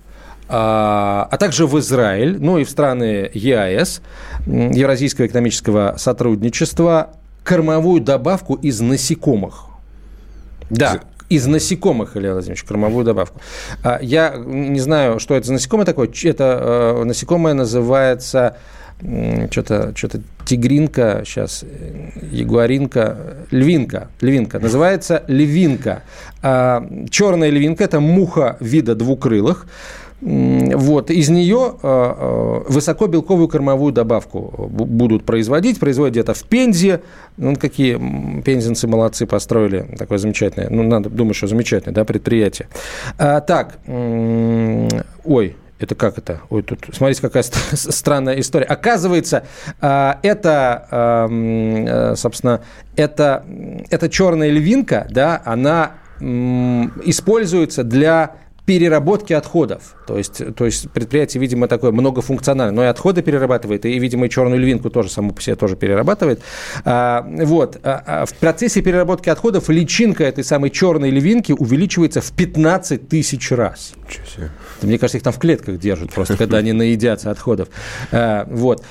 а, 0.47 1.27
а 1.31 1.37
также 1.37 1.65
в 1.65 1.77
Израиль, 1.79 2.37
ну 2.39 2.59
и 2.59 2.63
в 2.63 2.69
страны 2.69 3.29
ЕАЭС, 3.33 4.01
Евразийского 4.45 5.25
экономического 5.25 5.95
сотрудничества, 5.97 7.11
кормовую 7.43 8.01
добавку 8.01 8.53
из 8.55 8.79
насекомых. 8.79 9.65
Да, 10.69 11.01
из 11.29 11.47
насекомых, 11.47 12.15
Илья 12.15 12.33
Владимирович, 12.33 12.63
кормовую 12.63 13.05
добавку. 13.05 13.41
А, 13.83 13.99
я 14.01 14.35
не 14.37 14.79
знаю, 14.79 15.19
что 15.19 15.35
это 15.35 15.47
за 15.47 15.53
насекомое 15.53 15.85
такое. 15.85 16.09
Это 16.23 16.59
э, 16.99 17.03
насекомое 17.03 17.55
называется 17.55 18.57
что-то 19.51 19.93
что 19.95 20.09
тигринка, 20.45 21.23
сейчас 21.25 21.63
э, 21.63 22.09
ягуаринка, 22.31 23.17
львинка, 23.51 24.09
львинка, 24.21 24.59
называется 24.59 25.23
львинка. 25.27 26.03
А, 26.41 26.87
черная 27.09 27.49
львинка– 27.49 27.83
это 27.85 27.99
муха 27.99 28.57
вида 28.59 28.95
двукрылых. 28.95 29.67
Вот, 30.21 31.11
из 31.11 31.29
нее 31.29 31.75
а, 31.83 32.63
а, 32.63 32.71
высокобелковую 32.71 33.47
кормовую 33.47 33.91
добавку 33.91 34.69
будут 34.69 35.25
производить, 35.25 35.79
производят 35.79 36.13
где-то 36.13 36.33
в 36.33 36.43
Пензе. 36.45 37.01
Ну, 37.37 37.55
какие 37.55 37.95
пензенцы 38.41 38.87
молодцы 38.87 39.25
построили, 39.25 39.85
такое 39.97 40.17
замечательное, 40.17 40.69
ну, 40.69 40.83
надо 40.83 41.09
думать, 41.09 41.35
что 41.35 41.47
замечательное, 41.47 41.93
да, 41.93 42.05
предприятие. 42.05 42.69
А, 43.17 43.41
так, 43.41 43.79
ой, 45.25 45.55
это 45.79 45.95
как 45.95 46.17
это? 46.17 46.41
Ой, 46.49 46.63
тут, 46.63 46.85
смотрите, 46.93 47.21
какая 47.21 47.43
странная 47.73 48.39
история. 48.39 48.65
Оказывается, 48.65 49.45
а, 49.81 50.19
это, 50.23 50.87
э, 51.29 52.13
собственно, 52.15 52.61
это, 52.95 53.45
это 53.89 54.09
черная 54.09 54.49
львинка, 54.51 55.07
да, 55.09 55.41
она 55.45 55.93
используется 56.19 57.83
для 57.83 58.37
переработки 58.65 59.33
отходов. 59.33 59.95
То 60.07 60.17
есть, 60.17 60.41
то 60.55 60.65
есть 60.65 60.89
предприятие, 60.91 61.39
видимо, 61.41 61.67
такое 61.67 61.91
многофункциональное, 61.91 62.75
но 62.75 62.83
и 62.83 62.87
отходы 62.87 63.21
перерабатывает, 63.21 63.85
и, 63.85 63.99
видимо, 63.99 64.25
и 64.25 64.29
черную 64.29 64.59
львинку 64.59 64.89
тоже 64.89 65.09
саму 65.09 65.33
по 65.33 65.41
себе 65.41 65.55
тоже 65.55 65.75
перерабатывает. 65.75 66.41
А, 66.83 67.25
вот. 67.27 67.79
А, 67.83 68.03
а 68.05 68.25
в 68.25 68.33
процессе 68.35 68.81
переработки 68.81 69.29
отходов 69.29 69.69
личинка 69.69 70.23
этой 70.23 70.43
самой 70.43 70.71
черной 70.71 71.11
львинки 71.11 71.51
увеличивается 71.51 72.21
в 72.21 72.31
15 72.31 73.07
тысяч 73.07 73.51
раз. 73.51 73.93
Мне 74.81 74.97
кажется, 74.97 75.17
их 75.17 75.23
там 75.23 75.33
в 75.33 75.39
клетках 75.39 75.79
держат 75.79 76.11
просто, 76.11 76.37
когда 76.37 76.57
они 76.57 76.73
наедятся 76.73 77.31
отходов. 77.31 77.69
А, 78.11 78.47
вот. 78.49 78.83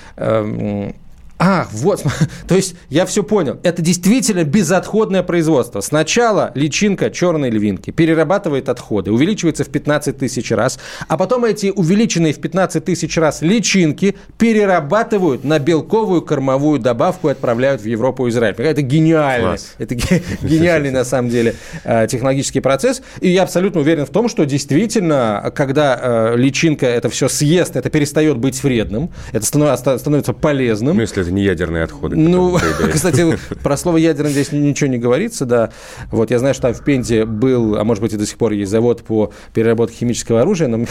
А, 1.47 1.69
вот, 1.73 2.03
то 2.49 2.55
есть 2.55 2.75
я 2.89 3.05
все 3.05 3.23
понял. 3.23 3.61
Это 3.63 3.83
действительно 3.83 4.45
безотходное 4.45 5.23
производство. 5.23 5.83
Сначала 5.83 6.53
личинка 6.55 7.11
черной 7.11 7.51
львинки 7.51 7.91
перерабатывает 7.91 8.71
отходы, 8.71 9.13
увеличивается 9.13 9.63
в 9.65 9.69
15 9.69 10.17
тысяч 10.17 10.51
раз, 10.53 10.79
а 11.07 11.19
потом 11.19 11.45
эти 11.45 11.67
увеличенные 11.67 12.33
в 12.33 12.41
15 12.41 12.83
тысяч 12.83 13.19
раз 13.19 13.43
личинки 13.43 14.17
перерабатывают 14.39 15.45
на 15.45 15.59
белковую 15.59 16.23
кормовую 16.23 16.79
добавку 16.79 17.29
и 17.29 17.33
отправляют 17.33 17.83
в 17.83 17.87
Европу 17.87 18.27
и 18.27 18.31
Израиль. 18.31 18.55
Это 18.57 18.81
гениально. 18.81 19.49
Класс. 19.49 19.75
Это 19.77 19.95
гениальный 20.43 20.93
на 20.93 21.05
самом 21.05 21.29
деле 21.29 21.57
э, 21.85 22.07
технологический 22.11 22.61
процесс. 22.61 23.03
И 23.21 23.29
я 23.29 23.43
абсолютно 23.43 23.83
уверен 23.83 24.07
в 24.07 24.11
том, 24.11 24.31
что 24.31 24.47
действительно, 24.47 25.53
когда 25.55 25.99
э, 26.01 26.37
личинка 26.39 26.87
это 26.87 27.11
все 27.11 27.29
съест, 27.29 27.77
это 27.77 27.91
перестает 27.91 28.39
быть 28.39 28.63
вредным, 28.63 29.11
это 29.33 29.45
становится 29.45 30.33
полезным. 30.33 30.97
Ну, 30.97 31.03
если 31.03 31.21
это 31.21 31.34
не 31.35 31.43
ядерные 31.43 31.85
отходы. 31.85 32.17
Ну, 32.17 32.59
кстати, 32.93 33.39
про 33.63 33.77
слово 33.77 33.99
ядерный 33.99 34.31
здесь 34.31 34.53
ничего 34.53 34.89
не 34.89 34.99
говорится, 34.99 35.45
да. 35.45 35.71
Вот 36.11 36.31
я 36.31 36.39
знаю, 36.39 36.55
что 36.55 36.63
там 36.63 36.75
в 36.75 36.85
Пензе 36.85 37.25
был, 37.25 37.77
а 37.77 37.85
может 37.85 38.03
быть 38.03 38.13
и 38.13 38.17
до 38.17 38.27
сих 38.27 38.39
пор 38.39 38.53
есть 38.53 38.71
завод 38.71 39.03
по 39.03 39.33
переработке 39.53 39.97
химического 39.99 40.41
оружия, 40.41 40.69
но 40.69 40.79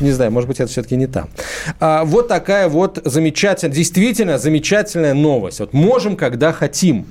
не 0.00 0.10
знаю, 0.10 0.30
может 0.30 0.48
быть 0.48 0.60
это 0.60 0.70
все-таки 0.70 0.96
не 0.96 1.06
там. 1.06 1.28
А, 1.80 2.04
вот 2.04 2.28
такая 2.28 2.68
вот 2.68 3.00
замечательная, 3.04 3.74
действительно 3.74 4.38
замечательная 4.38 5.14
новость. 5.14 5.60
Вот 5.60 5.72
можем, 5.72 6.16
когда 6.16 6.52
хотим. 6.52 7.06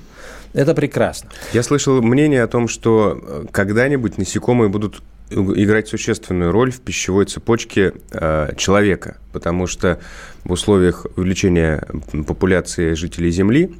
Это 0.53 0.75
прекрасно. 0.75 1.29
Я 1.51 1.63
слышал 1.63 2.00
мнение 2.03 2.43
о 2.43 2.48
том, 2.48 2.67
что 2.67 3.20
э, 3.20 3.46
когда-нибудь 3.51 4.20
насекомые 4.20 4.70
будут 4.70 5.01
играть 5.33 5.87
существенную 5.87 6.51
роль 6.51 6.71
в 6.71 6.81
пищевой 6.81 7.25
цепочке 7.25 7.93
э, 8.11 8.53
человека, 8.57 9.17
потому 9.31 9.67
что 9.67 9.99
в 10.43 10.51
условиях 10.51 11.05
увеличения 11.15 11.85
популяции 12.25 12.93
жителей 12.93 13.31
Земли 13.31 13.71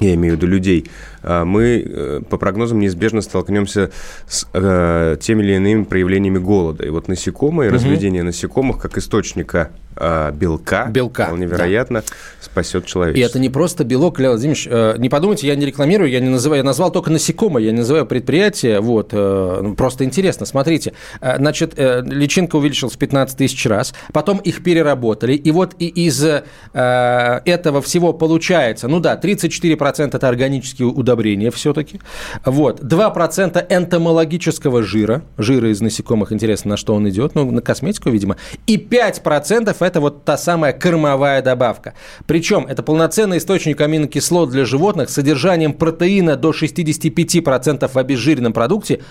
я 0.00 0.14
имею 0.14 0.34
в 0.34 0.36
виду 0.38 0.48
людей, 0.48 0.86
э, 1.22 1.44
мы 1.44 1.84
э, 1.84 2.20
по 2.28 2.36
прогнозам 2.36 2.80
неизбежно 2.80 3.20
столкнемся 3.20 3.92
с 4.26 4.46
э, 4.52 5.16
теми 5.20 5.42
или 5.44 5.52
иными 5.54 5.84
проявлениями 5.84 6.38
голода. 6.38 6.84
И 6.84 6.90
вот 6.90 7.06
насекомые, 7.06 7.68
угу. 7.68 7.76
разведение 7.76 8.24
насекомых 8.24 8.78
как 8.78 8.98
источника 8.98 9.70
э, 9.96 10.32
белка, 10.32 10.86
белка 10.86 11.26
вполне 11.26 11.46
вероятно, 11.46 12.00
да. 12.00 12.06
спасет 12.40 12.86
человечество. 12.86 13.20
И 13.20 13.24
это 13.24 13.38
не 13.38 13.48
просто 13.48 13.84
белок, 13.84 14.18
Леонид 14.18 14.34
Владимирович, 14.34 14.68
э, 14.70 14.94
не 14.98 15.08
подумайте, 15.08 15.46
я 15.46 15.56
не 15.56 15.66
рекламирую, 15.66 16.10
я 16.10 16.20
не 16.20 16.28
называю, 16.28 16.60
я 16.60 16.64
назвал 16.64 16.90
только 16.90 17.10
насекомое, 17.10 17.62
я 17.64 17.72
не 17.72 17.78
называю 17.78 18.06
предприятие, 18.06 18.80
вот, 18.80 19.10
э, 19.12 19.60
ну, 19.62 19.74
просто 19.74 20.04
интересно, 20.04 20.46
смотрите, 20.46 20.92
э, 21.20 21.36
значит, 21.36 21.74
э, 21.76 22.02
личинка 22.06 22.56
увеличилась 22.56 22.94
в 22.94 22.98
15 22.98 23.38
тысяч 23.38 23.64
раз, 23.66 23.94
потом 24.12 24.38
их 24.38 24.62
переработали, 24.62 25.34
и 25.34 25.50
вот 25.50 25.74
и 25.78 25.86
из 25.86 26.24
э, 26.24 26.42
этого 26.72 27.82
всего 27.82 28.12
получается, 28.12 28.88
ну 28.88 29.00
да, 29.00 29.18
34% 29.22 30.16
это 30.16 30.28
органические 30.28 30.88
удобрения 30.88 31.50
все-таки, 31.50 32.00
вот, 32.44 32.80
2% 32.80 33.66
энтомологического 33.68 34.82
жира, 34.82 35.22
жира 35.38 35.70
из 35.70 35.80
насекомых, 35.80 36.32
интересно, 36.32 36.70
на 36.70 36.76
что 36.76 36.94
он 36.94 37.08
идет, 37.08 37.34
ну, 37.34 37.50
на 37.50 37.62
косметику, 37.62 38.10
видимо, 38.10 38.36
и 38.66 38.76
5% 38.76 39.83
это 39.84 40.00
вот 40.00 40.24
та 40.24 40.36
самая 40.36 40.72
кормовая 40.72 41.42
добавка. 41.42 41.94
Причем 42.26 42.66
это 42.66 42.82
полноценный 42.82 43.38
источник 43.38 43.80
аминокислот 43.80 44.50
для 44.50 44.64
животных 44.64 45.10
с 45.10 45.14
содержанием 45.14 45.72
протеина 45.72 46.36
до 46.36 46.50
65% 46.50 47.90
в 47.92 47.98
обезжиренном 47.98 48.52
продукте 48.52 49.02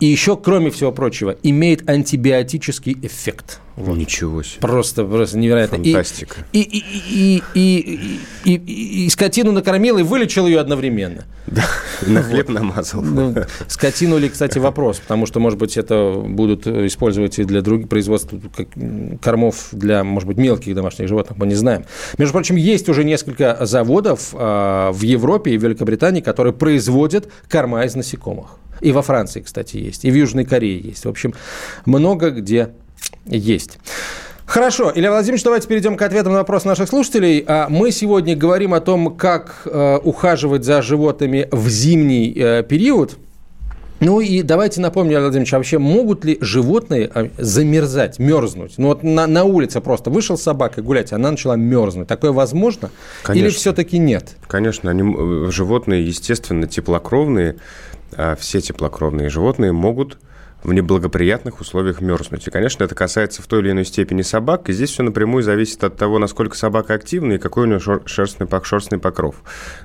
и 0.00 0.06
еще, 0.06 0.36
кроме 0.36 0.70
всего 0.70 0.92
прочего, 0.92 1.36
имеет 1.42 1.88
антибиотический 1.88 2.96
эффект. 3.02 3.60
Вот. 3.76 3.96
Ничего 3.96 4.42
себе. 4.42 4.60
Просто, 4.60 5.04
просто 5.04 5.38
невероятно. 5.38 5.78
Фантастика. 5.78 6.36
И, 6.52 6.60
и, 6.60 6.78
и, 6.78 7.42
и, 7.54 8.20
и, 8.44 8.54
и, 8.54 9.06
и 9.06 9.10
скотину 9.10 9.52
накормил 9.52 9.98
и 9.98 10.02
вылечил 10.02 10.46
ее 10.46 10.60
одновременно. 10.60 11.24
Да, 11.46 11.64
на 12.06 12.22
хлеб 12.22 12.48
намазал. 12.48 13.02
Ну, 13.02 13.34
скотину 13.68 14.18
ли, 14.18 14.28
кстати, 14.28 14.58
вопрос, 14.58 15.00
потому 15.00 15.26
что, 15.26 15.40
может 15.40 15.58
быть, 15.58 15.76
это 15.76 16.14
будут 16.14 16.66
использовать 16.66 17.38
и 17.38 17.44
для 17.44 17.62
других 17.62 17.88
производств 17.88 18.34
кормов 19.22 19.68
для, 19.72 20.04
может 20.04 20.26
быть, 20.28 20.36
мелких 20.36 20.74
домашних 20.74 21.08
животных, 21.08 21.38
мы 21.38 21.46
не 21.46 21.54
знаем. 21.54 21.84
Между 22.18 22.32
прочим, 22.32 22.56
есть 22.56 22.88
уже 22.88 23.04
несколько 23.04 23.58
заводов 23.64 24.30
а, 24.34 24.92
в 24.92 25.02
Европе 25.02 25.52
и 25.52 25.58
в 25.58 25.62
Великобритании, 25.62 26.20
которые 26.20 26.52
производят 26.52 27.30
корма 27.48 27.84
из 27.84 27.94
насекомых. 27.94 28.58
И 28.80 28.92
во 28.92 29.02
Франции, 29.02 29.40
кстати, 29.40 29.76
есть. 29.76 30.04
И 30.04 30.10
в 30.10 30.14
Южной 30.14 30.44
Корее 30.44 30.78
есть. 30.78 31.04
В 31.04 31.08
общем, 31.08 31.34
много 31.84 32.30
где 32.30 32.70
есть. 33.26 33.78
Хорошо, 34.50 34.90
Илья 34.92 35.12
Владимирович, 35.12 35.44
давайте 35.44 35.68
перейдем 35.68 35.96
к 35.96 36.02
ответам 36.02 36.32
на 36.32 36.38
вопрос 36.38 36.64
наших 36.64 36.88
слушателей. 36.88 37.44
А 37.46 37.68
мы 37.68 37.92
сегодня 37.92 38.34
говорим 38.34 38.74
о 38.74 38.80
том, 38.80 39.14
как 39.14 39.62
э, 39.64 39.98
ухаживать 40.02 40.64
за 40.64 40.82
животными 40.82 41.46
в 41.52 41.68
зимний 41.68 42.34
э, 42.36 42.64
период. 42.64 43.16
Ну 44.00 44.20
и 44.20 44.42
давайте 44.42 44.80
напомним, 44.80 45.12
Илья 45.12 45.20
Владимирович, 45.20 45.54
а 45.54 45.58
вообще 45.58 45.78
могут 45.78 46.24
ли 46.24 46.36
животные 46.40 47.08
э, 47.14 47.28
замерзать, 47.38 48.18
мерзнуть? 48.18 48.74
Ну 48.76 48.88
вот 48.88 49.04
на, 49.04 49.28
на 49.28 49.44
улице 49.44 49.80
просто 49.80 50.10
вышел 50.10 50.36
с 50.36 50.42
собакой 50.42 50.82
гулять, 50.82 51.12
она 51.12 51.30
начала 51.30 51.54
мерзнуть. 51.54 52.08
Такое 52.08 52.32
возможно? 52.32 52.90
Конечно. 53.22 53.46
Или 53.46 53.54
все-таки 53.54 53.98
нет? 53.98 54.36
Конечно, 54.48 54.90
они, 54.90 55.50
животные, 55.52 56.04
естественно, 56.04 56.66
теплокровные, 56.66 57.54
все 58.38 58.60
теплокровные 58.60 59.28
животные 59.28 59.72
могут 59.72 60.18
в 60.62 60.72
неблагоприятных 60.72 61.60
условиях 61.60 62.00
мерзнуть. 62.00 62.46
И, 62.46 62.50
конечно, 62.50 62.84
это 62.84 62.94
касается 62.94 63.42
в 63.42 63.46
той 63.46 63.60
или 63.60 63.70
иной 63.70 63.84
степени 63.84 64.22
собак. 64.22 64.68
И 64.68 64.72
здесь 64.72 64.90
все 64.90 65.02
напрямую 65.02 65.42
зависит 65.42 65.82
от 65.84 65.96
того, 65.96 66.18
насколько 66.18 66.56
собака 66.56 66.94
активна 66.94 67.34
и 67.34 67.38
какой 67.38 67.64
у 67.64 67.66
нее 67.66 67.80
шерстный, 68.04 68.46
шерстный 68.62 68.98
покров. 68.98 69.36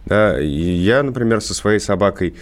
Да, 0.05 0.39
и 0.39 0.47
я, 0.47 1.03
например, 1.03 1.41
со 1.41 1.53
своей 1.53 1.79
собакой 1.79 2.35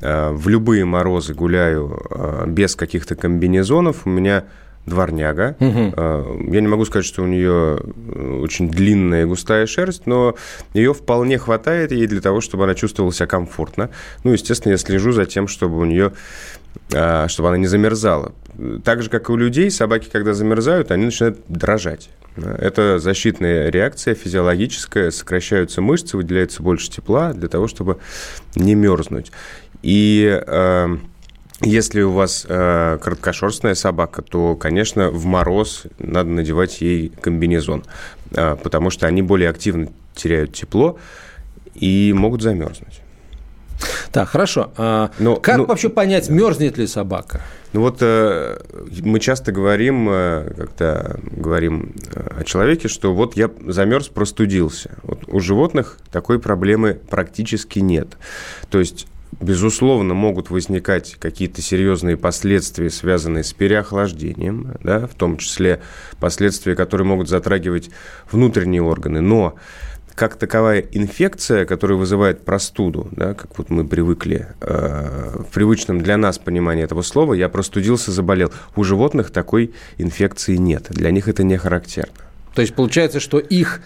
э, 0.00 0.30
в 0.30 0.48
любые 0.48 0.84
морозы 0.84 1.34
гуляю 1.34 2.00
э, 2.10 2.44
без 2.46 2.76
каких-то 2.76 3.16
комбинезонов. 3.16 4.06
У 4.06 4.10
меня 4.10 4.44
дворняга. 4.86 5.56
Угу. 5.60 6.52
Я 6.52 6.60
не 6.60 6.68
могу 6.68 6.84
сказать, 6.84 7.06
что 7.06 7.22
у 7.22 7.26
нее 7.26 7.78
э, 7.78 8.40
очень 8.42 8.68
длинная 8.68 9.22
и 9.22 9.26
густая 9.26 9.66
шерсть, 9.66 10.06
но 10.06 10.34
ее 10.74 10.92
вполне 10.92 11.38
хватает 11.38 11.92
ей 11.92 12.06
для 12.06 12.20
того, 12.20 12.40
чтобы 12.40 12.64
она 12.64 12.74
чувствовала 12.74 13.12
себя 13.12 13.26
комфортно. 13.26 13.90
Ну, 14.24 14.32
естественно, 14.32 14.72
я 14.72 14.78
слежу 14.78 15.12
за 15.12 15.24
тем, 15.24 15.46
чтобы 15.46 15.78
у 15.78 15.84
нее 15.84 16.12
а, 16.94 17.28
чтобы 17.28 17.48
она 17.48 17.58
не 17.58 17.66
замерзала. 17.66 18.32
Так 18.84 19.02
же, 19.02 19.10
как 19.10 19.28
и 19.28 19.32
у 19.32 19.36
людей, 19.36 19.70
собаки, 19.70 20.08
когда 20.10 20.34
замерзают, 20.34 20.90
они 20.90 21.06
начинают 21.06 21.38
дрожать. 21.48 22.10
Это 22.36 22.98
защитная 22.98 23.70
реакция 23.70 24.14
физиологическая, 24.14 25.10
сокращаются 25.10 25.82
мышцы, 25.82 26.16
выделяется 26.16 26.62
больше 26.62 26.90
тепла 26.90 27.32
для 27.34 27.48
того, 27.48 27.68
чтобы 27.68 27.98
не 28.56 28.74
мерзнуть. 28.74 29.32
И 29.82 30.42
э, 30.46 30.96
если 31.62 32.02
у 32.02 32.12
вас 32.12 32.46
э, 32.48 32.98
короткошерстная 33.02 33.74
собака, 33.74 34.22
то, 34.22 34.56
конечно, 34.56 35.10
в 35.10 35.24
мороз 35.24 35.84
надо 35.98 36.30
надевать 36.30 36.80
ей 36.80 37.10
комбинезон, 37.20 37.84
э, 38.32 38.56
потому 38.62 38.90
что 38.90 39.06
они 39.06 39.22
более 39.22 39.48
активно 39.48 39.88
теряют 40.14 40.52
тепло 40.52 40.98
и 41.74 42.12
могут 42.12 42.42
замерзнуть. 42.42 43.02
Так, 44.12 44.28
хорошо. 44.28 44.72
А 44.76 45.10
Но, 45.18 45.36
как 45.36 45.58
ну, 45.58 45.66
вообще 45.66 45.88
понять, 45.88 46.28
мерзнет 46.28 46.78
ли 46.78 46.86
собака? 46.86 47.40
Ну 47.72 47.80
вот 47.80 47.98
э, 48.00 48.58
мы 49.02 49.18
часто 49.18 49.50
говорим, 49.52 50.08
э, 50.10 50.52
когда 50.56 51.16
говорим 51.22 51.94
э, 52.14 52.40
о 52.40 52.44
человеке, 52.44 52.88
что 52.88 53.14
вот 53.14 53.36
я 53.36 53.50
замерз, 53.66 54.08
простудился. 54.08 54.98
Вот 55.02 55.20
у 55.26 55.40
животных 55.40 55.98
такой 56.10 56.38
проблемы 56.38 57.00
практически 57.08 57.78
нет. 57.78 58.18
То 58.70 58.78
есть 58.78 59.06
Безусловно, 59.40 60.14
могут 60.14 60.50
возникать 60.50 61.16
какие-то 61.18 61.62
серьезные 61.62 62.16
последствия, 62.16 62.90
связанные 62.90 63.44
с 63.44 63.52
переохлаждением, 63.52 64.74
да, 64.82 65.06
в 65.06 65.14
том 65.14 65.36
числе 65.36 65.80
последствия, 66.20 66.76
которые 66.76 67.06
могут 67.06 67.28
затрагивать 67.28 67.90
внутренние 68.30 68.82
органы. 68.82 69.20
Но 69.20 69.56
как 70.14 70.36
таковая 70.36 70.84
инфекция, 70.92 71.64
которая 71.64 71.96
вызывает 71.96 72.44
простуду, 72.44 73.08
да, 73.12 73.34
как 73.34 73.56
вот 73.58 73.70
мы 73.70 73.86
привыкли 73.86 74.48
э, 74.60 75.38
в 75.38 75.52
привычном 75.52 76.02
для 76.02 76.16
нас 76.16 76.38
понимании 76.38 76.84
этого 76.84 77.02
слова, 77.02 77.34
я 77.34 77.48
простудился, 77.48 78.12
заболел. 78.12 78.52
У 78.76 78.84
животных 78.84 79.30
такой 79.30 79.72
инфекции 79.98 80.56
нет. 80.56 80.86
Для 80.90 81.10
них 81.10 81.28
это 81.28 81.42
не 81.42 81.56
характерно. 81.56 82.12
То 82.54 82.60
есть 82.60 82.74
получается, 82.74 83.20
что 83.20 83.38
их 83.38 83.80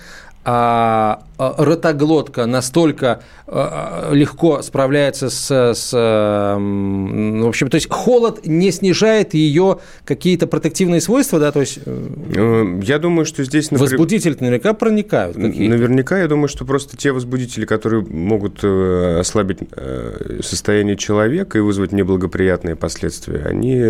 а, 0.49 1.25
а, 1.39 1.55
ротоглотка 1.59 2.47
настолько 2.47 3.21
а, 3.49 4.13
легко 4.13 4.63
справляется 4.63 5.29
с, 5.29 5.75
с 5.75 5.93
в 5.93 7.49
общем, 7.49 7.69
то 7.69 7.75
есть 7.75 7.91
холод 7.91 8.47
не 8.47 8.71
снижает 8.71 9.35
ее 9.35 9.81
какие-то 10.05 10.47
протективные 10.47 11.01
свойства, 11.01 11.41
да, 11.41 11.51
то 11.51 11.61
есть 11.61 11.81
э, 11.85 12.81
я 12.85 13.01
думаю, 13.01 13.27
что 13.27 13.43
здесь 13.43 13.73
например, 13.73 13.91
возбудители 13.91 14.37
наверняка 14.39 14.73
проникают. 14.73 15.37
Какие-то. 15.37 15.75
Наверняка, 15.75 16.21
я 16.21 16.29
думаю, 16.29 16.47
что 16.47 16.65
просто 16.65 16.97
те 16.97 17.11
возбудители, 17.11 17.65
которые 17.65 18.05
могут 18.05 18.61
э, 18.63 19.19
ослабить 19.19 19.59
э, 19.73 20.39
состояние 20.45 20.97
человека 20.97 21.59
и 21.59 21.61
вызвать 21.61 21.91
неблагоприятные 21.91 22.77
последствия, 22.77 23.43
они 23.47 23.83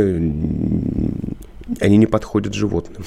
они 1.80 1.98
не 1.98 2.06
подходят 2.06 2.54
животным. 2.54 3.04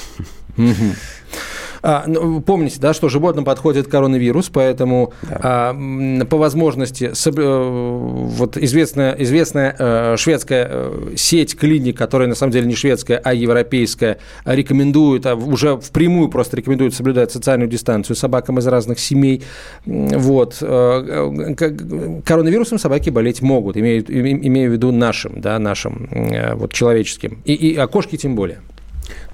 А, 1.82 2.04
ну, 2.08 2.42
помните, 2.42 2.80
да, 2.80 2.94
что 2.94 3.10
животным 3.10 3.46
подходит 3.46 3.88
коронавирус, 3.88 4.50
поэтому 4.50 5.14
да. 5.22 5.40
а, 5.44 6.26
по 6.26 6.38
возможности 6.38 7.12
соб... 7.14 7.40
Э, 7.40 7.40
вот 7.40 8.58
известная, 8.58 9.16
известная 9.20 9.76
э, 9.78 10.16
шведская 10.18 10.68
э, 10.70 11.14
сеть 11.16 11.58
клиник, 11.58 11.98
которая 11.98 12.28
на 12.28 12.36
самом 12.36 12.52
деле 12.52 12.68
не 12.68 12.76
шведская, 12.76 13.18
а 13.18 13.34
европейская, 13.34 14.18
рекомендует, 14.46 15.26
а 15.26 15.36
уже 15.36 15.78
впрямую 15.78 16.30
просто 16.30 16.58
рекомендует 16.58 16.94
соблюдать 16.94 17.32
социальную 17.32 17.70
дистанцию 17.70 18.16
собакам 18.16 18.60
из 18.60 18.68
разных 18.68 19.00
семей. 19.00 19.44
Вот. 19.86 20.58
Коронавирусом 20.60 22.80
собаки 22.80 23.10
болеть 23.10 23.42
могут, 23.42 23.78
имею, 23.78 24.04
имею 24.10 24.70
в 24.70 24.74
виду 24.74 24.92
нашим, 24.92 25.42
да, 25.42 25.60
нашим, 25.60 26.10
вот 26.56 26.74
человеческим. 26.74 27.42
И, 27.46 27.54
и, 27.54 27.76
а 27.76 27.88
кошки 27.88 28.18
тем 28.18 28.36
более. 28.36 28.60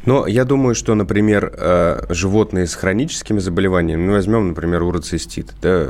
Но 0.06 0.28
я 0.28 0.46
думаю, 0.46 0.76
что, 0.76 0.94
например, 0.94 1.52
э, 1.58 2.06
животные 2.10 2.68
с 2.68 2.76
хроническими 2.76 3.40
заболеваниями, 3.40 4.06
ну, 4.06 4.14
возьмем, 4.14 4.50
например, 4.50 4.84
уроцистит, 4.84 5.54
да, 5.62 5.88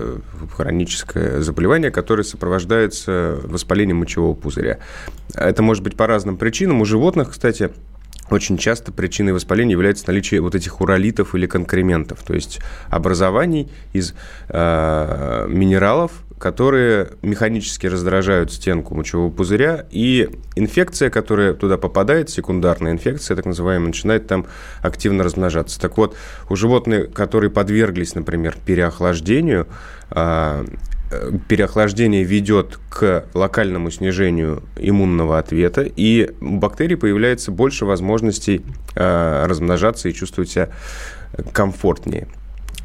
хроническое 0.56 1.41
заболевание, 1.41 1.91
которое 1.91 2.23
сопровождается 2.23 3.39
воспалением 3.43 3.97
мочевого 3.97 4.34
пузыря. 4.34 4.80
Это 5.34 5.62
может 5.62 5.84
быть 5.84 5.97
по 5.97 6.08
разным 6.08 6.38
причинам. 6.38 6.82
У 6.82 6.86
животных, 6.86 7.32
кстати, 7.32 7.71
очень 8.29 8.57
часто 8.57 8.91
причиной 8.91 9.33
воспаления 9.33 9.73
является 9.73 10.07
наличие 10.07 10.41
вот 10.41 10.55
этих 10.55 10.81
уролитов 10.81 11.35
или 11.35 11.45
конкрементов, 11.45 12.23
то 12.23 12.33
есть 12.33 12.59
образований 12.89 13.69
из 13.93 14.13
э, 14.49 15.45
минералов, 15.49 16.11
которые 16.39 17.11
механически 17.21 17.88
раздражают 17.88 18.51
стенку 18.51 18.93
мочевого 18.93 19.31
пузыря, 19.31 19.85
и 19.89 20.29
инфекция, 20.55 21.09
которая 21.09 21.53
туда 21.53 21.77
попадает, 21.77 22.29
секундарная 22.29 22.91
инфекция, 22.91 23.35
так 23.35 23.45
называемая, 23.45 23.88
начинает 23.88 24.27
там 24.27 24.45
активно 24.81 25.23
размножаться. 25.23 25.79
Так 25.79 25.97
вот, 25.97 26.15
у 26.49 26.55
животных, 26.55 27.13
которые 27.13 27.49
подверглись, 27.51 28.15
например, 28.15 28.57
переохлаждению, 28.65 29.67
а, 30.09 30.65
переохлаждение 31.47 32.23
ведет 32.23 32.79
к 32.89 33.25
локальному 33.33 33.91
снижению 33.91 34.63
иммунного 34.77 35.37
ответа, 35.39 35.81
и 35.83 36.31
у 36.41 36.57
бактерий 36.57 36.97
появляется 36.97 37.51
больше 37.51 37.85
возможностей 37.85 38.61
а, 38.95 39.47
размножаться 39.47 40.09
и 40.09 40.13
чувствовать 40.13 40.49
себя 40.49 40.69
комфортнее. 41.53 42.27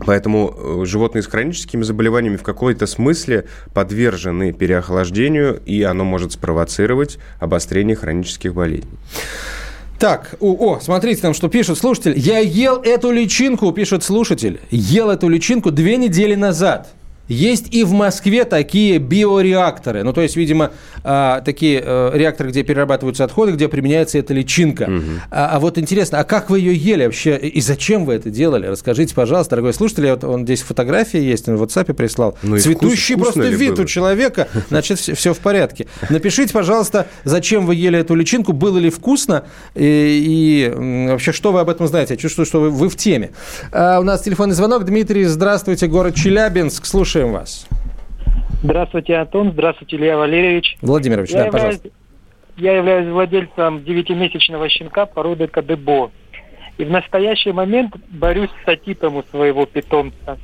Поэтому 0.06 0.54
э, 0.56 0.86
животные 0.86 1.22
с 1.22 1.26
хроническими 1.26 1.82
заболеваниями 1.82 2.36
в 2.36 2.42
какой-то 2.42 2.86
смысле 2.86 3.46
подвержены 3.74 4.52
переохлаждению, 4.52 5.60
и 5.66 5.82
оно 5.82 6.04
может 6.04 6.32
спровоцировать 6.32 7.18
обострение 7.38 7.96
хронических 7.96 8.54
болезней. 8.54 8.98
Так, 9.98 10.36
о, 10.40 10.54
о, 10.54 10.80
смотрите 10.80 11.20
там, 11.20 11.34
что 11.34 11.48
пишет 11.48 11.76
слушатель. 11.76 12.14
Я 12.16 12.38
ел 12.38 12.80
эту 12.80 13.10
личинку, 13.10 13.70
пишет 13.72 14.02
слушатель. 14.02 14.58
Ел 14.70 15.10
эту 15.10 15.28
личинку 15.28 15.70
две 15.70 15.98
недели 15.98 16.34
назад. 16.34 16.94
Есть 17.30 17.72
и 17.72 17.84
в 17.84 17.92
Москве 17.92 18.44
такие 18.44 18.98
биореакторы. 18.98 20.02
Ну, 20.02 20.12
то 20.12 20.20
есть, 20.20 20.34
видимо, 20.34 20.72
а, 21.04 21.40
такие 21.42 21.80
а, 21.80 22.12
реакторы, 22.12 22.50
где 22.50 22.64
перерабатываются 22.64 23.22
отходы, 23.22 23.52
где 23.52 23.68
применяется 23.68 24.18
эта 24.18 24.34
личинка. 24.34 24.82
Угу. 24.82 25.02
А, 25.30 25.50
а 25.52 25.60
вот 25.60 25.78
интересно, 25.78 26.18
а 26.18 26.24
как 26.24 26.50
вы 26.50 26.58
ее 26.58 26.74
ели 26.74 27.04
вообще? 27.04 27.36
И 27.36 27.60
зачем 27.60 28.04
вы 28.04 28.14
это 28.14 28.30
делали? 28.30 28.66
Расскажите, 28.66 29.14
пожалуйста, 29.14 29.50
дорогой 29.50 29.74
слушатель. 29.74 30.10
Вот 30.10 30.24
он 30.24 30.42
здесь 30.42 30.62
фотография 30.62 31.22
есть, 31.22 31.48
он 31.48 31.56
в 31.56 31.62
WhatsApp 31.62 31.94
прислал. 31.94 32.36
Ну, 32.42 32.58
Цветущий 32.58 33.14
вкус, 33.14 33.32
просто 33.32 33.48
вид 33.48 33.74
было? 33.76 33.82
у 33.82 33.84
человека. 33.84 34.48
Значит, 34.68 34.98
все, 34.98 35.14
все 35.14 35.32
в 35.32 35.38
порядке. 35.38 35.86
Напишите, 36.08 36.52
пожалуйста, 36.52 37.06
зачем 37.22 37.64
вы 37.64 37.76
ели 37.76 38.00
эту 38.00 38.16
личинку, 38.16 38.52
было 38.52 38.78
ли 38.78 38.90
вкусно 38.90 39.44
и, 39.76 40.66
и 40.74 41.08
вообще, 41.10 41.30
что 41.30 41.52
вы 41.52 41.60
об 41.60 41.68
этом 41.68 41.86
знаете? 41.86 42.14
Я 42.14 42.18
чувствую, 42.18 42.44
что 42.44 42.60
вы, 42.60 42.70
вы 42.70 42.88
в 42.88 42.96
теме. 42.96 43.30
А, 43.70 44.00
у 44.00 44.02
нас 44.02 44.22
телефонный 44.22 44.56
звонок. 44.56 44.84
Дмитрий, 44.84 45.26
здравствуйте, 45.26 45.86
город 45.86 46.16
Челябинск. 46.16 46.86
Слушай 46.86 47.19
слушаем 47.20 47.32
вас. 47.32 47.68
Здравствуйте, 48.62 49.16
Антон. 49.16 49.52
Здравствуйте, 49.52 49.96
Илья 49.96 50.16
Валерьевич. 50.16 50.76
Владимирович, 50.82 51.30
я 51.30 51.38
да, 51.38 51.46
являюсь, 51.46 51.76
пожалуйста. 51.78 51.88
Я 52.56 52.76
являюсь 52.76 53.08
владельцем 53.08 53.84
девятимесячного 53.84 54.68
щенка 54.68 55.06
породы 55.06 55.46
Кадебо. 55.46 56.10
И 56.78 56.84
в 56.84 56.90
настоящий 56.90 57.52
момент 57.52 57.94
борюсь 58.08 58.50
с 58.64 58.68
атитом 58.68 59.16
у 59.16 59.22
своего 59.24 59.66
питомца. 59.66 60.38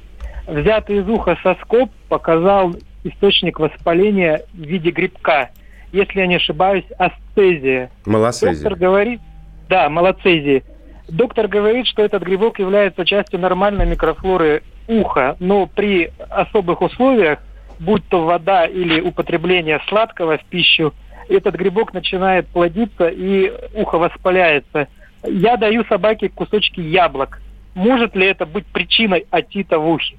Взятый 0.46 0.98
из 0.98 1.08
уха 1.08 1.38
соскоб 1.42 1.90
показал 2.08 2.74
источник 3.04 3.58
воспаления 3.58 4.42
в 4.52 4.58
виде 4.58 4.90
грибка. 4.90 5.50
Если 5.92 6.20
я 6.20 6.26
не 6.26 6.36
ошибаюсь, 6.36 6.84
астезия. 6.98 7.90
Малоцезия. 8.04 8.64
Доктор 8.64 8.78
говорит, 8.78 9.20
да, 9.68 9.88
малоцезия. 9.88 10.62
Доктор 11.08 11.46
говорит, 11.48 11.86
что 11.86 12.02
этот 12.02 12.22
грибок 12.22 12.58
является 12.58 13.04
частью 13.04 13.38
нормальной 13.38 13.86
микрофлоры 13.86 14.62
уха, 14.88 15.36
но 15.38 15.66
при 15.66 16.10
особых 16.30 16.82
условиях, 16.82 17.38
будь 17.78 18.06
то 18.08 18.24
вода 18.24 18.66
или 18.66 19.00
употребление 19.00 19.80
сладкого 19.88 20.38
в 20.38 20.44
пищу, 20.46 20.92
этот 21.28 21.54
грибок 21.54 21.92
начинает 21.92 22.46
плодиться 22.48 23.08
и 23.08 23.52
ухо 23.74 23.98
воспаляется. 23.98 24.88
Я 25.24 25.56
даю 25.56 25.84
собаке 25.84 26.28
кусочки 26.28 26.80
яблок. 26.80 27.40
Может 27.74 28.16
ли 28.16 28.26
это 28.26 28.46
быть 28.46 28.66
причиной 28.66 29.26
отита 29.30 29.78
в 29.78 29.88
ухе? 29.88 30.16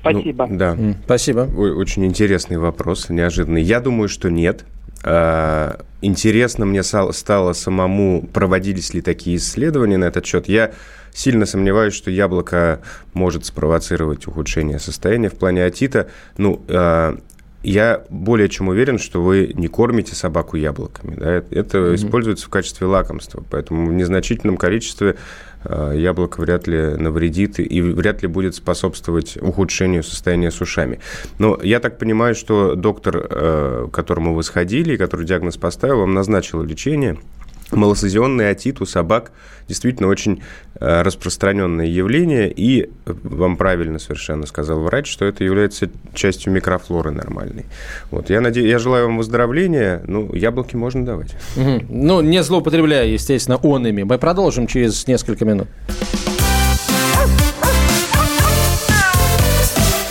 Спасибо. 0.00 0.46
Ну, 0.46 0.58
да. 0.58 0.76
Спасибо. 1.04 1.40
Очень 1.40 2.06
интересный 2.06 2.56
вопрос, 2.56 3.08
неожиданный. 3.10 3.62
Я 3.62 3.80
думаю, 3.80 4.08
что 4.08 4.30
нет. 4.30 4.64
А, 5.02 5.80
интересно 6.00 6.66
мне 6.66 6.82
стало 6.82 7.52
самому, 7.52 8.28
проводились 8.32 8.94
ли 8.94 9.00
такие 9.00 9.36
исследования 9.36 9.96
на 9.96 10.06
этот 10.06 10.26
счет. 10.26 10.48
Я 10.48 10.72
сильно 11.12 11.46
сомневаюсь, 11.46 11.94
что 11.94 12.10
яблоко 12.10 12.80
может 13.14 13.44
спровоцировать 13.44 14.26
ухудшение 14.26 14.78
состояния 14.78 15.28
в 15.28 15.34
плане 15.34 15.64
отита. 15.64 16.08
Ну, 16.36 16.62
а, 16.68 17.18
я 17.62 18.04
более 18.08 18.48
чем 18.48 18.68
уверен, 18.68 18.98
что 18.98 19.22
вы 19.22 19.52
не 19.54 19.68
кормите 19.68 20.14
собаку 20.14 20.56
яблоками. 20.56 21.16
Да? 21.16 21.42
Это 21.50 21.78
mm-hmm. 21.78 21.94
используется 21.96 22.46
в 22.46 22.50
качестве 22.50 22.86
лакомства, 22.86 23.42
поэтому 23.50 23.86
в 23.86 23.92
незначительном 23.92 24.56
количестве 24.56 25.10
э, 25.10 25.16
яблоко 25.64 26.40
вряд 26.40 26.66
ли 26.66 26.96
навредит 26.96 27.58
и 27.58 27.80
вряд 27.80 28.22
ли 28.22 28.28
будет 28.28 28.54
способствовать 28.54 29.36
ухудшению 29.40 30.02
состояния 30.02 30.50
с 30.50 30.60
ушами. 30.60 31.00
Но 31.38 31.58
я 31.62 31.80
так 31.80 31.98
понимаю, 31.98 32.34
что 32.34 32.74
доктор, 32.74 33.26
э, 33.30 33.86
к 33.90 33.94
которому 33.94 34.34
вы 34.34 34.42
сходили, 34.42 34.96
который 34.96 35.26
диагноз 35.26 35.56
поставил, 35.56 36.00
вам 36.00 36.14
назначил 36.14 36.62
лечение– 36.62 37.18
Малосезионный 37.70 38.50
отит 38.50 38.80
у 38.80 38.86
собак 38.86 39.32
действительно 39.68 40.08
очень 40.08 40.42
э, 40.80 41.02
распространенное 41.02 41.86
явление, 41.86 42.50
и 42.50 42.90
вам 43.04 43.56
правильно 43.56 43.98
совершенно 43.98 44.46
сказал 44.46 44.80
врач, 44.80 45.10
что 45.10 45.26
это 45.26 45.44
является 45.44 45.90
частью 46.14 46.52
микрофлоры 46.52 47.10
нормальной. 47.10 47.66
Вот. 48.10 48.30
Я, 48.30 48.40
надеюсь, 48.40 48.70
я 48.70 48.78
желаю 48.78 49.06
вам 49.06 49.18
выздоровления. 49.18 50.02
Ну, 50.06 50.34
яблоки 50.34 50.76
можно 50.76 51.04
давать. 51.04 51.36
Угу. 51.56 51.84
Ну, 51.90 52.20
не 52.22 52.42
злоупотребляя, 52.42 53.06
естественно, 53.06 53.58
он 53.58 53.86
ими. 53.86 54.02
Мы 54.02 54.18
продолжим 54.18 54.66
через 54.66 55.06
несколько 55.06 55.44
минут. 55.44 55.68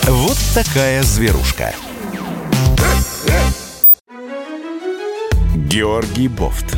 Вот 0.03 0.37
такая 0.53 1.03
зверушка. 1.03 1.73
Георгий 5.69 6.27
Бофт 6.27 6.77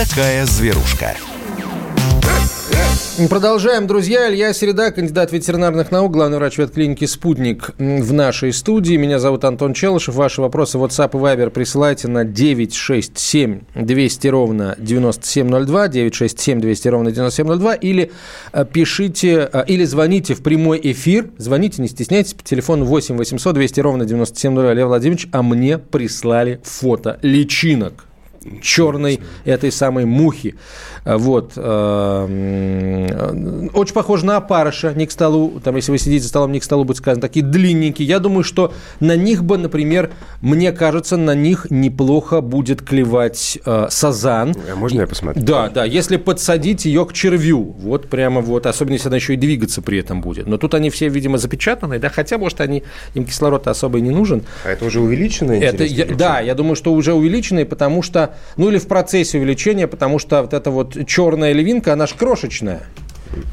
Такая 0.00 0.46
зверушка. 0.46 1.14
Продолжаем, 3.28 3.86
друзья. 3.86 4.30
Илья 4.30 4.54
Середа, 4.54 4.92
кандидат 4.92 5.30
ветеринарных 5.30 5.90
наук, 5.90 6.10
главный 6.10 6.38
врач 6.38 6.56
ветклиники 6.56 7.04
«Спутник» 7.04 7.72
в 7.76 8.10
нашей 8.14 8.54
студии. 8.54 8.96
Меня 8.96 9.18
зовут 9.18 9.44
Антон 9.44 9.74
Челышев. 9.74 10.14
Ваши 10.14 10.40
вопросы 10.40 10.78
в 10.78 10.84
WhatsApp 10.84 11.10
и 11.12 11.16
Viber 11.18 11.50
присылайте 11.50 12.08
на 12.08 12.24
967 12.24 13.60
200 13.74 14.28
ровно 14.28 14.74
9702, 14.78 15.88
967 15.88 16.60
200 16.62 16.88
ровно 16.88 17.10
9702, 17.10 17.74
или 17.74 18.10
э, 18.54 18.64
пишите, 18.64 19.50
э, 19.52 19.64
или 19.66 19.84
звоните 19.84 20.32
в 20.32 20.42
прямой 20.42 20.80
эфир. 20.82 21.28
Звоните, 21.36 21.82
не 21.82 21.88
стесняйтесь, 21.88 22.32
по 22.32 22.42
телефону 22.42 22.86
8 22.86 23.18
800 23.18 23.54
200 23.54 23.80
ровно 23.80 24.06
9702. 24.06 24.72
Лев 24.72 24.86
Владимирович, 24.86 25.28
а 25.30 25.42
мне 25.42 25.76
прислали 25.76 26.58
фото 26.64 27.18
личинок 27.20 28.06
черной 28.62 29.20
этой 29.44 29.72
самой 29.72 30.04
мухи. 30.04 30.54
Вот. 31.04 31.52
Э, 31.56 33.68
очень 33.74 33.94
похоже 33.94 34.26
на 34.26 34.36
опарыша, 34.36 34.92
не 34.94 35.06
к 35.06 35.10
столу, 35.10 35.60
там, 35.62 35.76
если 35.76 35.92
вы 35.92 35.98
сидите 35.98 36.22
за 36.22 36.28
столом, 36.28 36.52
не 36.52 36.60
к 36.60 36.64
столу 36.64 36.84
будет 36.84 36.98
сказано, 36.98 37.20
такие 37.20 37.44
длинненькие. 37.44 38.06
Я 38.06 38.18
думаю, 38.18 38.44
что 38.44 38.72
на 39.00 39.16
них 39.16 39.44
бы, 39.44 39.58
например, 39.58 40.10
мне 40.40 40.72
кажется, 40.72 41.16
на 41.16 41.34
них 41.34 41.66
неплохо 41.70 42.40
будет 42.40 42.82
клевать 42.82 43.58
э, 43.64 43.86
сазан. 43.90 44.54
А 44.70 44.76
можно 44.76 45.00
я 45.00 45.06
посмотрю? 45.06 45.42
Да, 45.42 45.68
да, 45.68 45.84
если 45.84 46.16
подсадить 46.16 46.84
ее 46.84 47.04
к 47.06 47.12
червю, 47.12 47.74
вот 47.78 48.08
прямо 48.08 48.40
вот, 48.40 48.66
особенно 48.66 48.94
если 48.94 49.08
она 49.08 49.16
еще 49.16 49.34
и 49.34 49.36
двигаться 49.36 49.82
при 49.82 49.98
этом 49.98 50.20
будет. 50.20 50.46
Но 50.46 50.58
тут 50.58 50.74
они 50.74 50.90
все, 50.90 51.08
видимо, 51.08 51.38
запечатаны, 51.38 51.98
да, 51.98 52.08
хотя, 52.08 52.38
может, 52.38 52.60
они, 52.60 52.82
им 53.14 53.24
кислород 53.24 53.66
особо 53.66 53.98
и 53.98 54.00
не 54.00 54.10
нужен. 54.10 54.42
А 54.64 54.70
это 54.70 54.84
уже 54.84 55.00
увеличенное? 55.00 55.60
Это, 55.60 55.84
я, 55.84 56.06
да, 56.06 56.40
я 56.40 56.54
думаю, 56.54 56.76
что 56.76 56.92
уже 56.92 57.14
увеличенные, 57.14 57.64
потому 57.64 58.02
что, 58.02 58.29
ну 58.56 58.70
или 58.70 58.78
в 58.78 58.86
процессе 58.86 59.38
увеличения, 59.38 59.86
потому 59.86 60.18
что 60.18 60.42
вот 60.42 60.54
эта 60.54 60.70
вот 60.70 61.06
черная 61.06 61.52
львинка, 61.52 61.92
она 61.92 62.06
ж 62.06 62.14
крошечная. 62.14 62.82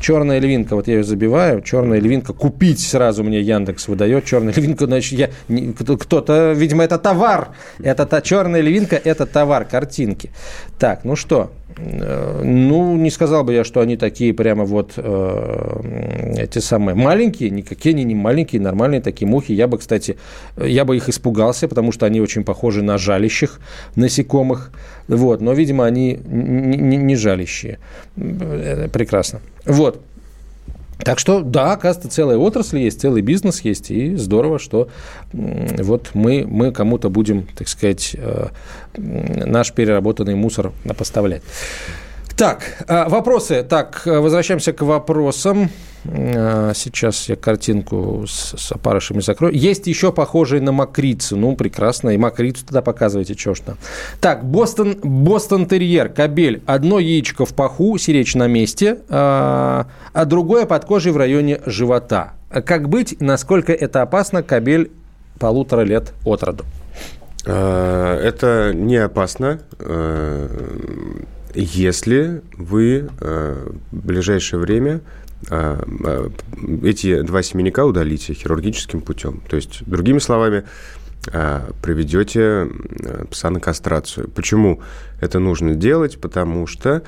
Черная 0.01 0.39
львинка, 0.39 0.75
вот 0.75 0.87
я 0.87 0.95
ее 0.95 1.03
забиваю, 1.03 1.61
черная 1.61 1.99
львинка, 1.99 2.33
купить 2.33 2.79
сразу 2.79 3.23
мне 3.23 3.41
Яндекс 3.41 3.87
выдает, 3.87 4.25
черная 4.25 4.53
львинка, 4.53 4.85
значит, 4.87 5.19
я, 5.19 5.29
кто-то, 5.77 6.53
видимо, 6.53 6.83
это 6.83 6.97
товар, 6.97 7.49
это 7.79 8.07
та 8.07 8.21
черная 8.21 8.61
львинка, 8.61 8.95
это 8.95 9.27
товар, 9.27 9.65
картинки. 9.65 10.31
Так, 10.79 11.03
ну 11.03 11.15
что, 11.15 11.51
ну, 11.79 12.95
не 12.95 13.11
сказал 13.11 13.43
бы 13.43 13.53
я, 13.53 13.63
что 13.63 13.81
они 13.81 13.97
такие 13.97 14.33
прямо 14.33 14.65
вот 14.65 14.93
э, 14.97 16.33
эти 16.37 16.59
самые 16.59 16.95
маленькие, 16.95 17.49
никакие 17.49 17.93
они 17.93 18.03
не 18.03 18.15
маленькие, 18.15 18.61
нормальные 18.61 19.01
такие 19.01 19.27
мухи. 19.27 19.51
Я 19.51 19.67
бы, 19.67 19.77
кстати, 19.77 20.17
я 20.57 20.85
бы 20.85 20.95
их 20.95 21.07
испугался, 21.09 21.67
потому 21.67 21.91
что 21.91 22.05
они 22.05 22.19
очень 22.19 22.43
похожи 22.43 22.81
на 22.81 22.97
жалящих 22.97 23.59
насекомых. 23.95 24.71
Вот, 25.07 25.41
но, 25.41 25.53
видимо, 25.53 25.85
они 25.85 26.19
не, 26.25 26.77
не, 26.77 26.97
не 26.97 27.15
жалящие. 27.15 27.79
Э, 28.15 28.87
прекрасно. 28.91 29.41
Вот. 29.65 30.01
Так 30.99 31.19
что, 31.19 31.41
да, 31.41 31.73
оказывается, 31.73 32.09
целая 32.09 32.37
отрасль 32.37 32.79
есть, 32.79 33.01
целый 33.01 33.21
бизнес 33.21 33.61
есть, 33.61 33.91
и 33.91 34.15
здорово, 34.15 34.59
что 34.59 34.89
вот 35.31 36.11
мы, 36.13 36.45
мы 36.47 36.71
кому-то 36.71 37.09
будем, 37.09 37.47
так 37.55 37.67
сказать, 37.67 38.15
э, 38.17 38.47
наш 38.97 39.73
переработанный 39.73 40.35
мусор 40.35 40.71
поставлять. 40.97 41.43
Так, 42.37 42.83
э, 42.87 43.09
вопросы. 43.09 43.63
Так, 43.63 44.03
возвращаемся 44.05 44.71
к 44.71 44.83
вопросам. 44.83 45.69
Э, 46.05 46.71
сейчас 46.75 47.29
я 47.29 47.35
картинку 47.35 48.25
с, 48.27 48.55
с 48.55 48.71
опарышами 48.71 49.21
закрою. 49.21 49.55
Есть 49.55 49.87
еще 49.87 50.11
похожие 50.11 50.61
на 50.61 50.71
макрицу. 50.71 51.35
Ну, 51.35 51.55
прекрасно. 51.55 52.11
И 52.11 52.17
макрицу 52.17 52.63
тогда 52.63 52.83
показывайте, 52.83 53.33
что 53.35 53.55
ж 53.55 53.61
там. 53.61 53.77
Так, 54.21 54.45
Бостон, 54.45 54.99
Бостон 55.01 55.65
терьер, 55.65 56.09
кабель. 56.09 56.61
Одно 56.67 56.99
яичко 56.99 57.43
в 57.43 57.55
паху, 57.55 57.97
сиречь 57.97 58.35
на 58.35 58.45
месте, 58.45 58.99
а, 59.09 59.87
а 60.13 60.25
другое 60.25 60.67
под 60.67 60.85
кожей 60.85 61.13
в 61.13 61.17
районе 61.17 61.61
живота. 61.65 62.33
Как 62.49 62.87
быть, 62.87 63.19
насколько 63.19 63.73
это 63.73 64.03
опасно, 64.03 64.43
кабель 64.43 64.91
полутора 65.39 65.81
лет 65.81 66.13
от 66.23 66.43
роду? 66.43 66.65
Это 67.45 68.73
не 68.75 68.97
опасно, 68.97 69.61
э, 69.79 70.49
если 71.61 72.41
вы 72.57 73.09
в 73.19 73.67
ближайшее 73.91 74.59
время 74.59 75.01
а, 75.49 75.83
а, 76.03 76.31
эти 76.83 77.21
два 77.21 77.43
семенника 77.43 77.85
удалите 77.85 78.33
хирургическим 78.33 79.01
путем. 79.01 79.41
То 79.49 79.55
есть, 79.55 79.83
другими 79.85 80.19
словами, 80.19 80.63
проведете 81.81 82.69
пса 83.29 83.49
на 83.49 83.59
кастрацию. 83.59 84.29
Почему 84.29 84.81
это 85.19 85.39
нужно 85.39 85.75
делать? 85.75 86.21
Потому 86.21 86.67
что 86.67 87.03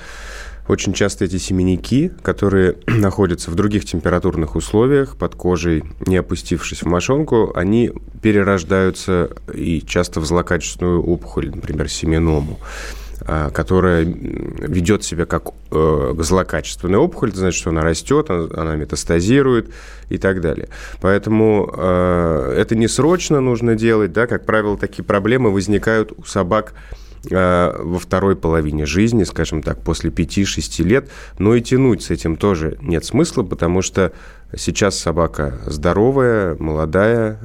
очень 0.70 0.94
часто 0.94 1.26
эти 1.26 1.38
семенники, 1.38 2.12
которые 2.22 2.76
находятся 2.88 3.50
в 3.50 3.56
других 3.56 3.86
температурных 3.86 4.56
условиях, 4.56 5.18
под 5.18 5.34
кожей, 5.34 5.84
не 6.06 6.18
опустившись 6.18 6.84
в 6.84 6.86
мошонку, 6.86 7.52
они 7.56 7.92
перерождаются 8.22 9.32
и 9.52 9.82
часто 9.82 10.20
в 10.20 10.26
злокачественную 10.26 11.02
опухоль, 11.02 11.50
например, 11.50 11.90
семеному. 11.90 12.60
А, 13.25 13.49
которая 13.49 14.03
ведет 14.03 15.03
себя 15.03 15.25
как 15.25 15.49
э, 15.71 16.15
злокачественная 16.19 16.99
опухоль, 16.99 17.29
это 17.29 17.39
значит, 17.39 17.60
что 17.60 17.69
она 17.69 17.82
растет, 17.82 18.29
она 18.29 18.75
метастазирует 18.75 19.69
и 20.10 20.17
так 20.17 20.41
далее. 20.41 20.69
Поэтому 21.01 21.69
э, 21.75 22.55
это 22.58 22.75
не 22.75 22.88
срочно 22.88 23.41
нужно 23.41 23.75
делать, 23.75 24.13
да, 24.13 24.25
как 24.25 24.45
правило, 24.45 24.77
такие 24.77 25.03
проблемы 25.03 25.51
возникают 25.51 26.13
у 26.17 26.23
собак 26.23 26.73
э, 27.29 27.75
во 27.77 27.99
второй 27.99 28.38
половине 28.38 28.86
жизни, 28.86 29.25
скажем 29.25 29.63
так, 29.63 29.82
после 29.82 30.12
5-6 30.12 30.84
лет, 30.84 31.10
но 31.39 31.55
и 31.55 31.62
тянуть 31.62 32.03
с 32.03 32.12
этим 32.12 32.38
тоже 32.38 32.77
нет 32.82 33.03
смысла, 33.03 33.43
потому 33.43 33.82
что 33.82 34.13
сейчас 34.55 34.97
собака 34.97 35.60
здоровая, 35.65 36.55
молодая, 36.58 37.38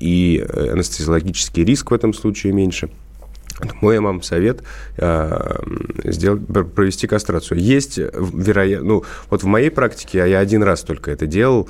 и 0.00 0.44
анестезиологический 0.72 1.64
риск 1.64 1.90
в 1.90 1.94
этом 1.94 2.14
случае 2.14 2.54
меньше– 2.54 2.88
мой 3.80 3.98
вам 4.00 4.22
совет 4.22 4.62
э, 4.96 5.58
сделать, 6.04 6.42
провести 6.74 7.06
кастрацию. 7.06 7.58
Есть, 7.58 7.98
вероятно, 7.98 8.86
ну, 8.86 9.04
вот 9.30 9.42
в 9.42 9.46
моей 9.46 9.70
практике, 9.70 10.22
а 10.22 10.26
я 10.26 10.40
один 10.40 10.62
раз 10.62 10.82
только 10.82 11.10
это 11.10 11.26
делал, 11.26 11.68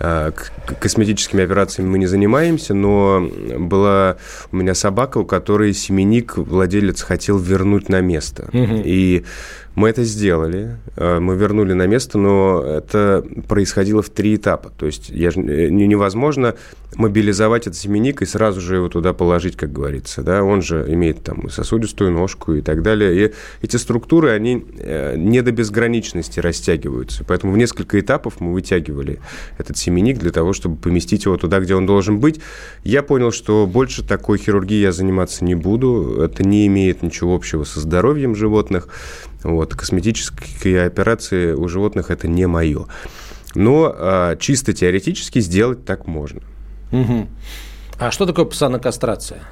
э, 0.00 0.32
косметическими 0.80 1.44
операциями 1.44 1.88
мы 1.88 1.98
не 1.98 2.06
занимаемся, 2.06 2.74
но 2.74 3.28
была 3.58 4.16
у 4.50 4.56
меня 4.56 4.74
собака, 4.74 5.18
у 5.18 5.24
которой 5.24 5.74
семенник 5.74 6.36
владелец 6.36 7.02
хотел 7.02 7.38
вернуть 7.38 7.88
на 7.88 8.00
место. 8.00 8.48
Угу. 8.52 8.82
И 8.84 9.24
мы 9.76 9.90
это 9.90 10.04
сделали, 10.04 10.78
э, 10.96 11.20
мы 11.20 11.36
вернули 11.36 11.74
на 11.74 11.86
место, 11.86 12.16
но 12.16 12.62
это 12.62 13.22
происходило 13.46 14.00
в 14.00 14.08
три 14.08 14.36
этапа. 14.36 14.70
То 14.70 14.86
есть 14.86 15.10
я, 15.10 15.28
э, 15.28 15.68
невозможно 15.68 16.54
мобилизовать 16.94 17.66
этот 17.66 17.76
семенник 17.78 18.22
и 18.22 18.24
сразу 18.24 18.62
же 18.62 18.76
его 18.76 18.88
туда 18.88 19.12
положить, 19.12 19.54
как 19.54 19.72
говорится. 19.72 20.22
Да? 20.22 20.42
Он 20.42 20.62
же 20.62 20.86
имеет 20.88 21.22
там 21.22 21.50
сосудистую 21.50 22.10
ножку 22.10 22.54
и 22.54 22.62
так 22.62 22.82
далее. 22.82 23.26
И 23.26 23.32
эти 23.60 23.76
структуры, 23.76 24.30
они 24.30 24.64
э, 24.78 25.14
не 25.18 25.42
до 25.42 25.52
безграничности 25.52 26.40
растягиваются. 26.40 27.22
Поэтому 27.24 27.52
в 27.52 27.58
несколько 27.58 28.00
этапов 28.00 28.40
мы 28.40 28.54
вытягивали 28.54 29.18
этот 29.58 29.76
семенник 29.76 30.18
для 30.18 30.30
того, 30.30 30.54
чтобы 30.54 30.76
поместить 30.76 31.26
его 31.26 31.36
туда, 31.36 31.60
где 31.60 31.74
он 31.74 31.84
должен 31.84 32.18
быть. 32.18 32.40
Я 32.82 33.02
понял, 33.02 33.30
что 33.30 33.66
больше 33.66 34.02
такой 34.02 34.38
хирургией 34.38 34.80
я 34.80 34.92
заниматься 34.92 35.44
не 35.44 35.54
буду. 35.54 36.22
Это 36.22 36.44
не 36.44 36.66
имеет 36.66 37.02
ничего 37.02 37.34
общего 37.34 37.64
со 37.64 37.80
здоровьем 37.80 38.34
животных. 38.34 38.88
Вот, 39.46 39.76
косметические 39.76 40.86
операции 40.86 41.52
у 41.52 41.68
животных 41.68 42.10
это 42.10 42.26
не 42.26 42.46
мое. 42.46 42.86
Но 43.54 43.94
а, 43.96 44.36
чисто 44.36 44.72
теоретически 44.72 45.38
сделать 45.38 45.84
так 45.84 46.08
можно. 46.08 46.40
Угу. 46.90 47.28
А 48.00 48.10
что 48.10 48.26
такое 48.26 48.44
псанокастрация? 48.44 49.42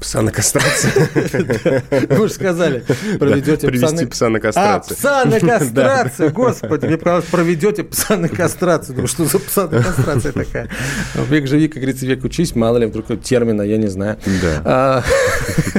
Пса 0.00 0.22
на 0.22 0.30
кастрацию. 0.30 1.08
Вы 2.10 2.28
же 2.28 2.34
сказали, 2.34 2.84
проведете 3.18 3.66
Привести 3.66 4.06
пса 4.06 4.28
на 4.28 4.38
кастрацию. 4.38 4.96
А, 4.96 5.00
пса 5.00 5.24
на 5.24 5.40
кастрацию, 5.58 6.32
господи, 6.32 6.86
мне 6.86 6.96
проведете 6.96 7.82
пса 7.82 8.16
на 8.16 8.28
кастрацию. 8.28 8.94
Думаю, 8.94 9.08
что 9.08 9.24
за 9.24 9.38
пса 9.38 9.68
на 9.68 9.82
кастрация 9.82 10.32
такая? 10.32 10.68
Век 11.14 11.48
живи, 11.48 11.68
как 11.68 11.82
говорится, 11.82 12.06
век 12.06 12.24
учись, 12.24 12.54
мало 12.54 12.78
ли 12.78 12.86
вдруг 12.86 13.06
термина, 13.22 13.62
я 13.62 13.76
не 13.76 13.88
знаю. 13.88 14.18
Да. 14.42 14.62
А, 14.64 15.02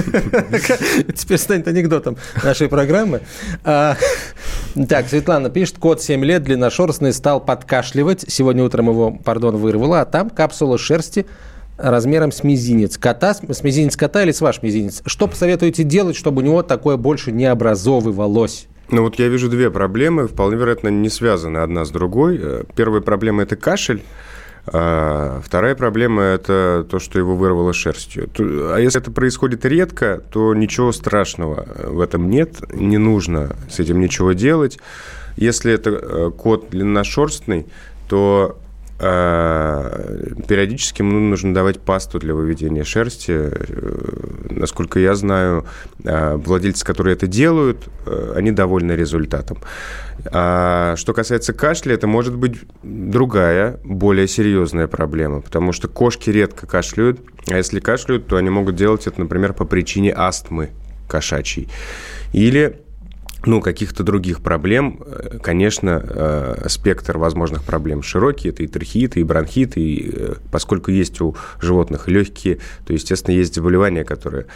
теперь 1.16 1.38
станет 1.38 1.68
анекдотом 1.68 2.18
нашей 2.44 2.68
программы. 2.68 3.22
А, 3.64 3.96
так, 4.88 5.08
Светлана 5.08 5.50
пишет, 5.50 5.78
кот 5.80 6.02
7 6.02 6.24
лет, 6.26 6.44
длинношерстный, 6.44 7.14
стал 7.14 7.40
подкашливать. 7.40 8.26
Сегодня 8.28 8.64
утром 8.64 8.90
его, 8.90 9.12
пардон, 9.12 9.58
вырвало, 9.58 10.02
а 10.02 10.06
там 10.06 10.30
капсула 10.30 10.78
шерсти 10.78 11.26
размером 11.82 12.32
с 12.32 12.44
мизинец 12.44 12.98
кота, 12.98 13.34
с 13.34 13.64
мизинец 13.64 13.96
кота 13.96 14.24
или 14.24 14.32
с 14.32 14.42
ваш 14.42 14.62
мизинец. 14.62 15.02
Что 15.06 15.28
посоветуете 15.28 15.84
делать, 15.84 16.16
чтобы 16.16 16.42
у 16.42 16.46
него 16.46 16.64
такое 16.64 16.98
больше 16.98 17.32
не 17.32 17.46
образовывалось? 17.46 18.68
Ну 18.92 19.04
вот 19.04 19.20
я 19.20 19.28
вижу 19.28 19.50
две 19.50 19.70
проблемы, 19.70 20.28
вполне 20.28 20.58
вероятно, 20.58 20.88
не 20.88 21.10
связаны 21.10 21.60
одна 21.60 21.86
с 21.86 21.92
другой. 21.92 22.40
Э, 22.42 22.64
первая 22.76 23.02
проблема– 23.02 23.44
это 23.44 23.56
кашель. 23.56 24.04
А 24.72 25.42
вторая 25.44 25.76
проблема– 25.76 26.22
это 26.24 26.86
то, 26.90 27.00
что 27.00 27.18
его 27.18 27.36
вырвало 27.36 27.74
шерстью. 27.74 28.30
А 28.38 28.78
если 28.78 29.02
это 29.02 29.12
происходит 29.12 29.66
редко, 29.66 30.22
то 30.32 30.54
ничего 30.54 30.92
страшного 30.92 31.66
в 31.86 32.00
этом 32.02 32.30
нет, 32.30 32.58
не 32.74 32.98
нужно 32.98 33.56
с 33.70 33.80
этим 33.80 34.00
ничего 34.00 34.34
делать. 34.34 34.80
Если 35.38 35.72
это 35.72 35.90
э, 35.92 36.32
кот 36.38 36.70
длинношерстный, 36.70 37.68
то 38.10 38.60
периодически 39.00 41.02
ему 41.02 41.20
нужно 41.20 41.54
давать 41.54 41.80
пасту 41.80 42.20
для 42.20 42.36
выведения 42.36 42.84
шерсти. 42.84 43.32
Э, 43.32 44.50
насколько 44.50 45.00
я 45.00 45.16
знаю, 45.16 45.66
а, 46.06 46.36
владельцы, 46.36 46.86
которые 46.86 47.14
это 47.14 47.28
делают, 47.28 47.88
э, 48.06 48.34
они 48.36 48.52
довольны 48.52 48.92
результатом. 48.92 49.60
А 50.34 50.96
что 50.98 51.14
касается 51.14 51.54
кашля, 51.54 51.94
это 51.94 52.08
может 52.08 52.36
быть 52.36 52.58
другая, 52.84 53.80
более 53.86 54.28
серьезная 54.28 54.88
проблема, 54.88 55.42
потому 55.42 55.72
что 55.72 55.88
кошки 55.88 56.30
редко 56.30 56.68
кашляют, 56.68 57.22
а 57.48 57.56
если 57.56 57.80
кашляют, 57.80 58.28
то 58.28 58.36
они 58.36 58.50
могут 58.50 58.76
делать 58.76 59.08
это, 59.08 59.22
например, 59.22 59.54
по 59.54 59.64
причине 59.64 60.14
астмы. 60.14 60.72
кошачий. 61.08 61.70
Или 62.34 62.82
ну, 63.46 63.62
каких-то 63.62 64.04
других 64.04 64.42
проблем, 64.42 65.02
э, 65.06 65.40
конечно, 65.42 66.04
э, 66.04 66.66
спектр 66.68 67.18
возможных 67.18 67.64
проблем 67.64 68.02
широкий. 68.02 68.50
Это 68.50 68.64
и 68.64 68.68
трахеиты, 68.68 69.22
и 69.22 69.24
бронхиты, 69.24 69.82
и 69.82 70.12
э, 70.14 70.36
поскольку 70.52 70.92
есть 70.92 71.22
у 71.22 71.36
животных 71.62 72.08
легкие, 72.08 72.60
то, 72.86 72.94
естественно, 72.94 73.36
есть 73.36 73.56
заболевания, 73.56 74.04
которые 74.04 74.48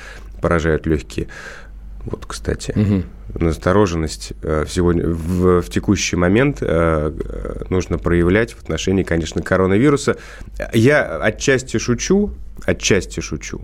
поражают 0.41 0.85
легкие. 0.85 1.27
Вот, 2.05 2.25
кстати, 2.25 2.73
угу. 2.75 3.03
настороженность 3.45 4.33
сегодня, 4.67 5.07
в, 5.07 5.61
в 5.61 5.69
текущий 5.69 6.17
момент 6.17 6.61
нужно 7.69 7.97
проявлять 7.97 8.51
в 8.51 8.61
отношении, 8.61 9.03
конечно, 9.03 9.41
коронавируса. 9.41 10.17
Я 10.73 11.05
отчасти 11.19 11.77
шучу, 11.77 12.31
отчасти 12.65 13.21
шучу, 13.21 13.61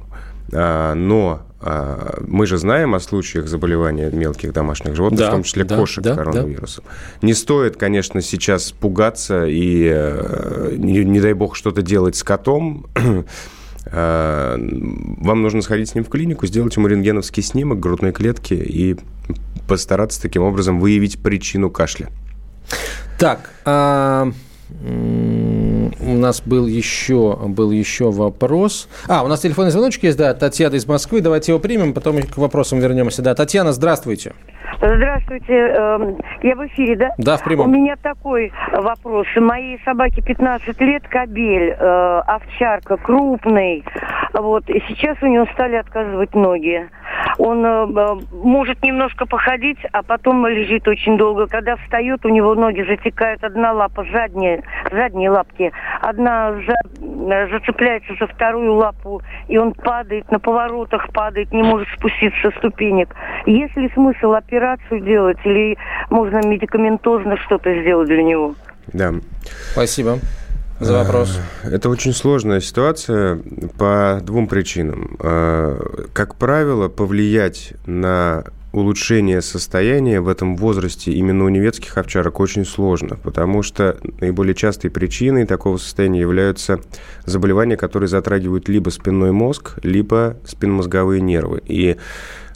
но 0.52 1.42
а, 1.62 2.22
мы 2.26 2.46
же 2.46 2.58
знаем 2.58 2.96
о 2.96 3.00
случаях 3.00 3.48
заболевания 3.48 4.10
мелких 4.12 4.54
домашних 4.54 4.96
животных, 4.96 5.20
да, 5.20 5.28
в 5.28 5.32
том 5.32 5.44
числе 5.44 5.66
да, 5.66 5.78
кошек 5.78 6.04
да, 6.04 6.16
коронавирусом. 6.16 6.86
Да. 6.88 7.28
Не 7.28 7.34
стоит, 7.34 7.76
конечно, 7.76 8.22
сейчас 8.22 8.72
пугаться 8.72 9.46
и, 9.46 9.90
э, 9.92 10.76
не, 10.78 11.04
не 11.04 11.20
дай 11.20 11.34
бог, 11.34 11.56
что-то 11.56 11.82
делать 11.82 12.16
с 12.16 12.24
котом. 12.24 12.88
А, 13.92 14.56
вам 14.60 15.42
нужно 15.42 15.64
сходить 15.64 15.90
с 15.90 15.96
ним 15.96 16.04
в 16.04 16.10
клинику, 16.10 16.46
сделать 16.46 16.76
ему 16.76 16.86
рентгеновский 16.86 17.42
снимок 17.42 17.80
грудной 17.80 18.12
клетки 18.12 18.54
и 18.54 18.98
постараться 19.68 20.22
таким 20.22 20.44
образом 20.44 20.80
выявить 20.80 21.18
причину 21.24 21.72
кашля. 21.72 22.10
Так, 23.18 23.50
а 23.66 24.32
у 24.82 26.14
нас 26.14 26.42
был 26.46 26.68
еще, 26.68 27.36
был 27.36 27.72
еще 27.72 28.12
вопрос. 28.12 28.88
А, 29.08 29.24
у 29.24 29.28
нас 29.28 29.42
телефонный 29.42 29.72
звоночек 29.72 30.04
есть, 30.04 30.18
да, 30.18 30.34
Татьяна 30.34 30.76
из 30.76 30.86
Москвы. 30.86 31.22
Давайте 31.22 31.52
его 31.52 31.60
примем, 31.60 31.94
потом 31.94 32.22
к 32.22 32.38
вопросам 32.38 32.80
вернемся. 32.80 33.22
Да, 33.22 33.36
Татьяна, 33.36 33.74
здравствуйте. 33.74 34.34
Здравствуйте, 34.40 34.59
эм, 34.82 36.18
я 36.42 36.56
в 36.56 36.68
эфире, 36.68 36.96
да? 36.96 37.10
Да, 37.18 37.38
в 37.38 37.44
прямом. 37.44 37.68
У 37.68 37.72
меня 37.72 37.96
такой 37.96 38.52
вопрос. 38.72 39.28
Моей 39.36 39.80
собаке 39.84 40.22
15 40.22 40.80
лет, 40.82 41.08
кабель, 41.08 41.76
э, 41.78 42.22
овчарка, 42.26 42.98
крупный. 42.98 43.84
Вот, 44.34 44.70
и 44.70 44.82
сейчас 44.88 45.18
у 45.22 45.28
него 45.28 45.46
стали 45.54 45.76
отказывать 45.76 46.34
ноги. 46.36 46.88
Он 47.38 47.66
э, 47.66 47.88
э, 47.96 48.16
может 48.44 48.84
немножко 48.84 49.26
походить, 49.26 49.80
а 49.92 50.04
потом 50.04 50.46
лежит 50.46 50.88
очень 50.88 51.18
долго. 51.18 51.48
Когда 51.48 51.76
встает, 51.78 52.26
у 52.26 52.30
него 52.30 52.54
ноги 52.56 52.82
затекают. 52.82 53.44
Одна 53.44 53.72
лапа, 53.72 54.06
задняя, 54.12 54.62
задние 54.92 55.30
лапки. 55.30 55.72
Одна 56.02 56.54
за, 56.54 56.76
э, 57.06 57.50
зацепляется 57.50 58.14
за 58.20 58.28
вторую 58.28 58.74
лапу, 58.76 59.22
и 59.48 59.58
он 59.58 59.74
падает, 59.74 60.30
на 60.32 60.40
поворотах 60.40 61.12
падает, 61.12 61.52
не 61.52 61.64
может 61.64 61.88
спуститься 61.98 62.38
со 62.44 62.58
ступенек. 62.58 63.16
Есть 63.46 63.76
ли 63.78 63.90
смысл 63.94 64.34
операцию 64.34 65.02
делать 65.02 65.38
или 65.44 65.78
можно 66.10 66.46
медикаментозно 66.46 67.38
что-то 67.38 67.74
сделать 67.82 68.08
для 68.08 68.24
него? 68.24 68.56
Да. 68.94 69.14
Спасибо 69.74 70.20
за 70.80 70.94
вопрос? 70.94 71.40
Э, 71.64 71.70
это 71.70 71.90
очень 71.90 72.14
сложная 72.14 72.62
ситуация 72.62 73.40
по 73.78 74.20
двум 74.22 74.48
причинам. 74.48 75.18
Э, 75.22 75.78
как 76.14 76.36
правило, 76.36 76.88
повлиять 76.88 77.74
на 77.86 78.44
улучшение 78.72 79.42
состояния 79.42 80.22
в 80.22 80.28
этом 80.28 80.56
возрасте 80.56 81.12
именно 81.12 81.46
у 81.46 81.50
немецких 81.50 81.98
овчарок 81.98 82.40
очень 82.40 82.66
сложно, 82.66 83.16
потому 83.16 83.64
что 83.64 83.98
наиболее 84.20 84.56
частой 84.56 84.92
причиной 84.92 85.46
такого 85.46 85.78
состояния 85.78 86.22
являются 86.22 86.80
заболевания, 87.26 87.78
которые 87.78 88.08
затрагивают 88.08 88.70
либо 88.70 88.90
спинной 88.90 89.32
мозг, 89.32 89.78
либо 89.84 90.38
спинномозговые 90.46 91.22
нервы. 91.22 91.62
И 91.66 91.98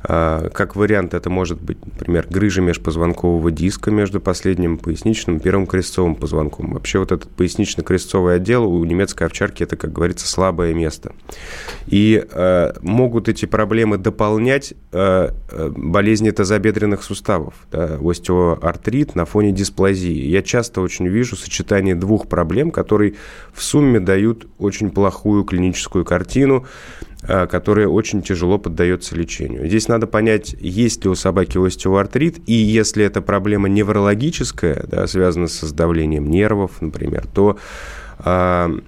как 0.04 0.76
вариант, 0.76 1.13
это 1.13 1.30
может 1.30 1.62
быть, 1.62 1.78
например, 1.86 2.28
грыжа 2.30 2.62
межпозвонкового 2.62 3.52
диска 3.52 3.89
между 3.89 4.20
последним 4.20 4.78
поясничным 4.78 5.38
и 5.38 5.39
первым 5.39 5.66
крестцовым 5.66 6.16
позвонком. 6.16 6.74
Вообще 6.74 7.00
вот 7.00 7.12
этот 7.12 7.30
пояснично-крестцовый 7.32 8.36
отдел 8.36 8.66
у 8.66 8.84
немецкой 8.84 9.24
овчарки 9.28 9.63
это, 9.63 9.78
как 9.78 9.94
говорится, 9.94 10.28
слабое 10.28 10.74
место. 10.74 11.13
И 11.88 12.26
э, 12.30 12.74
могут 12.82 13.30
эти 13.30 13.46
проблемы 13.46 13.98
дополнять 13.98 14.74
э, 14.92 15.30
болезни 15.76 16.32
тазобедренных 16.32 17.04
суставов, 17.04 17.54
да, 17.72 17.98
остеоартрит 18.02 19.16
на 19.16 19.26
фоне 19.26 19.52
дисплазии. 19.52 20.28
Я 20.28 20.42
часто 20.42 20.82
очень 20.82 21.08
вижу 21.08 21.36
сочетание 21.36 21.96
двух 21.96 22.28
проблем, 22.28 22.72
которые 22.72 23.16
в 23.54 23.63
сумме 23.63 24.00
дают 24.00 24.48
очень 24.58 24.89
плохую 24.89 25.44
клиническую 25.44 26.06
картину. 26.06 26.66
Э, 27.26 27.48
которая 27.48 27.88
очень 27.88 28.22
тяжело 28.22 28.58
поддается 28.58 29.16
лечению. 29.16 29.66
Здесь 29.68 29.88
надо 29.88 30.08
понять, 30.08 30.58
есть 30.60 31.06
ли 31.06 31.10
у 31.10 31.16
собаки 31.16 31.58
остеоартрит, 31.58 32.42
и 32.48 32.54
если 32.54 33.06
эта 33.06 33.22
проблема 33.22 33.70
неврологическая, 33.70 34.86
да, 34.90 35.08
связана 35.08 35.48
с 35.48 35.72
давлением 35.72 36.30
нервов, 36.30 36.82
например, 36.82 37.26
то 37.34 37.58
э, 38.20 38.80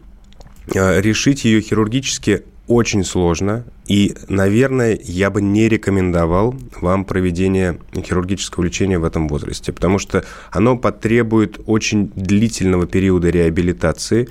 э, 0.73 1.01
решить 1.01 1.45
ее 1.45 1.61
хирургически 1.61 2.43
очень 2.67 3.03
сложно, 3.03 3.65
и, 3.87 4.15
наверное, 4.27 4.99
я 5.03 5.29
бы 5.29 5.41
не 5.41 5.69
рекомендовал 5.69 6.55
вам 6.81 7.05
проведение 7.05 7.77
хирургического 7.93 8.63
лечения 8.63 8.97
в 8.97 9.03
этом 9.03 9.27
возрасте, 9.27 9.71
потому 9.71 9.99
что 9.99 10.25
оно 10.51 10.77
потребует 10.77 11.59
очень 11.67 12.11
длительного 12.15 12.87
периода 12.87 13.29
реабилитации, 13.29 14.27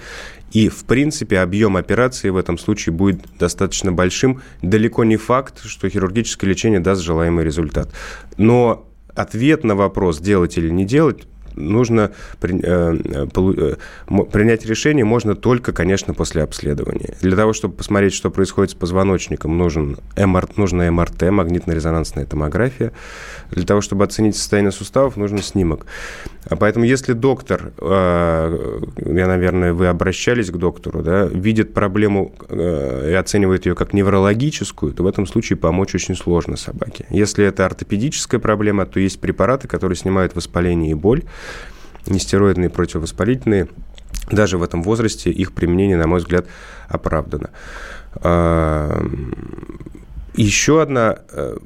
и, 0.52 0.68
в 0.68 0.84
принципе, 0.84 1.40
объем 1.40 1.76
операции 1.76 2.30
в 2.30 2.36
этом 2.36 2.58
случае 2.58 2.92
будет 2.92 3.22
достаточно 3.38 3.90
большим. 3.92 4.40
Далеко 4.62 5.02
не 5.02 5.16
факт, 5.16 5.64
что 5.64 5.88
хирургическое 5.88 6.48
лечение 6.48 6.78
даст 6.78 7.02
желаемый 7.02 7.44
результат. 7.44 7.92
Но 8.36 8.86
ответ 9.14 9.64
на 9.64 9.74
вопрос, 9.74 10.20
делать 10.20 10.56
или 10.56 10.70
не 10.70 10.84
делать, 10.84 11.24
нужно 11.56 12.12
при, 12.40 12.60
э, 12.62 13.26
э, 13.34 14.24
принять 14.32 14.66
решение 14.66 15.04
можно 15.04 15.34
только, 15.34 15.72
конечно, 15.72 16.14
после 16.14 16.42
обследования. 16.42 17.14
Для 17.20 17.36
того, 17.36 17.52
чтобы 17.52 17.74
посмотреть, 17.74 18.14
что 18.14 18.30
происходит 18.30 18.72
с 18.72 18.74
позвоночником, 18.74 19.56
нужен 19.56 19.98
МР, 20.16 20.48
нужна 20.56 20.90
МРТ, 20.90 21.22
магнитно-резонансная 21.22 22.26
томография. 22.26 22.92
Для 23.50 23.64
того, 23.64 23.80
чтобы 23.80 24.04
оценить 24.04 24.36
состояние 24.36 24.72
суставов, 24.72 25.16
нужен 25.16 25.38
снимок. 25.38 25.86
А 26.46 26.56
поэтому, 26.56 26.84
если 26.84 27.12
доктор, 27.14 27.72
э, 27.78 28.80
я, 29.06 29.26
наверное, 29.26 29.72
вы 29.72 29.86
обращались 29.86 30.50
к 30.50 30.56
доктору, 30.56 31.02
да, 31.02 31.24
видит 31.24 31.72
проблему 31.72 32.34
э, 32.48 33.10
и 33.10 33.14
оценивает 33.14 33.66
ее 33.66 33.74
как 33.74 33.94
неврологическую, 33.94 34.92
то 34.92 35.02
в 35.02 35.06
этом 35.06 35.26
случае 35.26 35.56
помочь 35.56 35.94
очень 35.94 36.14
сложно 36.14 36.56
собаке. 36.56 37.06
Если 37.10 37.44
это 37.44 37.64
ортопедическая 37.64 38.40
проблема, 38.40 38.84
то 38.86 39.00
есть 39.00 39.20
препараты, 39.20 39.68
которые 39.68 39.96
снимают 39.96 40.36
воспаление 40.36 40.90
и 40.90 40.94
боль, 40.94 41.22
нестероидные 42.06 42.70
противовоспалительные. 42.70 43.68
Даже 44.30 44.58
в 44.58 44.62
этом 44.62 44.82
возрасте 44.82 45.30
их 45.30 45.52
применение, 45.52 45.96
на 45.96 46.06
мой 46.06 46.20
взгляд, 46.20 46.46
оправдано. 46.88 47.50
А, 48.16 49.04
еще 50.34 50.82
одна 50.82 51.18
э, 51.30 51.56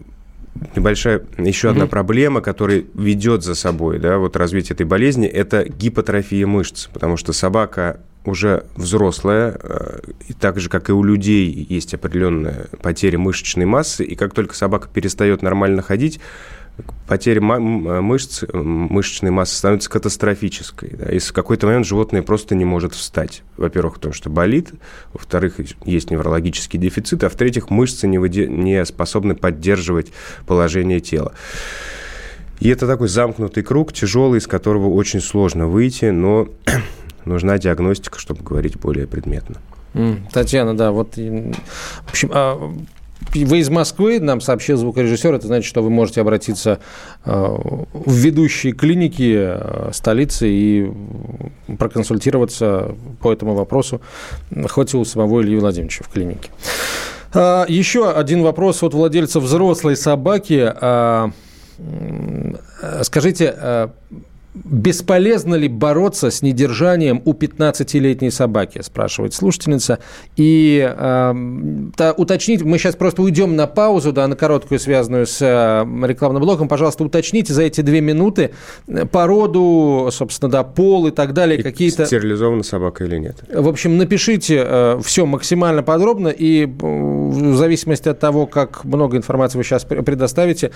небольшая 0.77 1.23
еще 1.39 1.69
mm-hmm. 1.69 1.71
одна 1.71 1.87
проблема, 1.87 2.41
которая 2.41 2.85
ведет 2.95 3.45
за 3.45 3.55
собой 3.55 3.99
да, 3.99 4.19
вот 4.19 4.37
развитие 4.37 4.75
этой 4.75 4.87
болезни, 4.87 5.27
это 5.27 5.65
гипотрофия 5.69 6.47
мышц, 6.47 6.89
потому 6.93 7.17
что 7.17 7.33
собака 7.33 8.01
уже 8.25 8.67
взрослая, 8.77 9.59
э, 9.61 10.01
и 10.29 10.33
так 10.33 10.61
же, 10.61 10.69
как 10.69 10.91
и 10.91 10.93
у 10.93 11.03
людей, 11.03 11.67
есть 11.69 11.95
определенная 11.95 12.67
потеря 12.83 13.19
мышечной 13.19 13.65
массы, 13.65 14.05
и 14.05 14.15
как 14.15 14.35
только 14.35 14.55
собака 14.55 14.89
перестает 14.93 15.43
нормально 15.43 15.83
ходить, 15.83 16.21
потеря 17.07 17.41
мышц, 17.41 18.45
мышечной 18.53 19.31
массы 19.31 19.57
становится 19.57 19.91
катастрофической. 19.91 20.91
Да, 20.91 21.11
и 21.11 21.19
в 21.19 21.33
какой-то 21.33 21.67
момент 21.67 21.87
животное 21.87 22.23
просто 22.23 22.55
не 22.55 22.65
может 22.65 22.95
встать. 22.95 23.43
Во-первых, 23.57 23.95
потому 23.95 24.15
что 24.15 24.31
болит, 24.31 24.71
во-вторых, 25.13 25.57
есть 25.85 26.11
неврологический 26.11 26.79
дефицит, 26.79 27.25
а 27.25 27.29
в-третьих, 27.29 27.71
мышцы 27.71 28.07
не, 28.07 28.19
выде... 28.19 28.47
не 28.47 28.85
способны 28.85 29.35
поддерживать 29.35 30.13
положение 30.47 31.01
тела. 31.01 31.33
И 32.61 32.69
это 32.69 32.87
такой 32.87 33.09
замкнутый 33.09 33.63
круг, 33.63 33.93
тяжелый, 33.93 34.39
из 34.39 34.47
которого 34.47 34.89
очень 34.89 35.21
сложно 35.21 35.69
выйти, 35.69 36.07
но 36.07 36.49
нужна 37.25 37.59
диагностика, 37.59 38.19
чтобы 38.19 38.43
говорить 38.43 38.79
более 38.79 39.07
предметно. 39.07 39.57
Татьяна, 40.33 40.77
да, 40.77 40.93
вот, 40.93 41.17
в 41.17 42.11
общем, 42.11 42.31
а 42.33 42.73
вы 43.35 43.59
из 43.59 43.69
Москвы, 43.69 44.21
нам 44.21 44.41
сообщил 44.41 44.77
звукорежиссер, 44.77 45.35
это 45.35 45.47
значит, 45.47 45.69
что 45.69 45.83
вы 45.83 45.91
можете 45.91 46.21
обратиться 46.21 46.79
э, 47.25 47.31
в 47.33 48.13
ведущие 48.13 48.73
клиники 48.73 49.35
э, 49.37 49.91
столицы 49.93 50.49
и 50.49 50.93
проконсультироваться 51.79 52.95
по 53.21 53.33
этому 53.33 53.55
вопросу, 53.55 54.01
хоть 54.69 54.95
и 54.95 54.97
у 54.97 55.05
самого 55.05 55.43
Ильи 55.43 55.57
Владимировича 55.57 56.05
в 56.05 56.09
клинике. 56.09 56.51
А, 57.35 57.67
еще 57.69 58.11
один 58.11 58.43
вопрос 58.43 58.83
от 58.83 58.95
владельца 58.95 59.41
взрослой 59.41 59.97
собаки. 59.97 60.73
А, 60.81 61.31
скажите, 63.03 63.91
бесполезно 64.65 65.55
ли 65.55 65.69
бороться 65.69 66.31
с 66.31 66.43
недержанием 66.43 67.23
у 67.25 67.33
15-летней 67.33 68.31
собаки, 68.31 68.81
спрашивает 68.83 69.35
слушательница. 69.35 69.99
И 70.37 70.87
э, 70.97 72.13
уточнить, 72.17 72.63
мы 72.63 72.79
сейчас 72.79 72.97
просто 72.97 73.23
уйдем 73.23 73.57
на 73.57 73.67
паузу, 73.67 74.13
да, 74.13 74.27
на 74.27 74.37
короткую, 74.37 74.79
связанную 74.79 75.27
с 75.27 75.41
э, 75.41 76.07
рекламным 76.07 76.43
блоком. 76.43 76.69
Пожалуйста, 76.69 77.05
уточните 77.05 77.53
за 77.53 77.63
эти 77.63 77.81
две 77.81 78.01
минуты 78.01 78.51
породу, 79.11 80.09
собственно, 80.13 80.51
да, 80.51 80.65
пол 80.65 81.07
и 81.07 81.11
так 81.11 81.33
далее, 81.33 81.63
какие-то... 81.63 82.07
Стерилизована 82.07 82.63
собака 82.63 83.05
или 83.05 83.19
нет. 83.19 83.37
В 83.53 83.69
общем, 83.69 83.97
напишите 83.97 84.65
э, 84.65 85.01
все 85.05 85.27
максимально 85.27 85.83
подробно, 85.83 86.29
и 86.29 86.67
э, 86.67 86.69
в 86.69 87.57
зависимости 87.57 88.09
от 88.09 88.19
того, 88.19 88.47
как 88.47 88.85
много 88.85 89.17
информации 89.17 89.59
вы 89.59 89.65
сейчас 89.65 89.85
предоставите, 89.85 90.71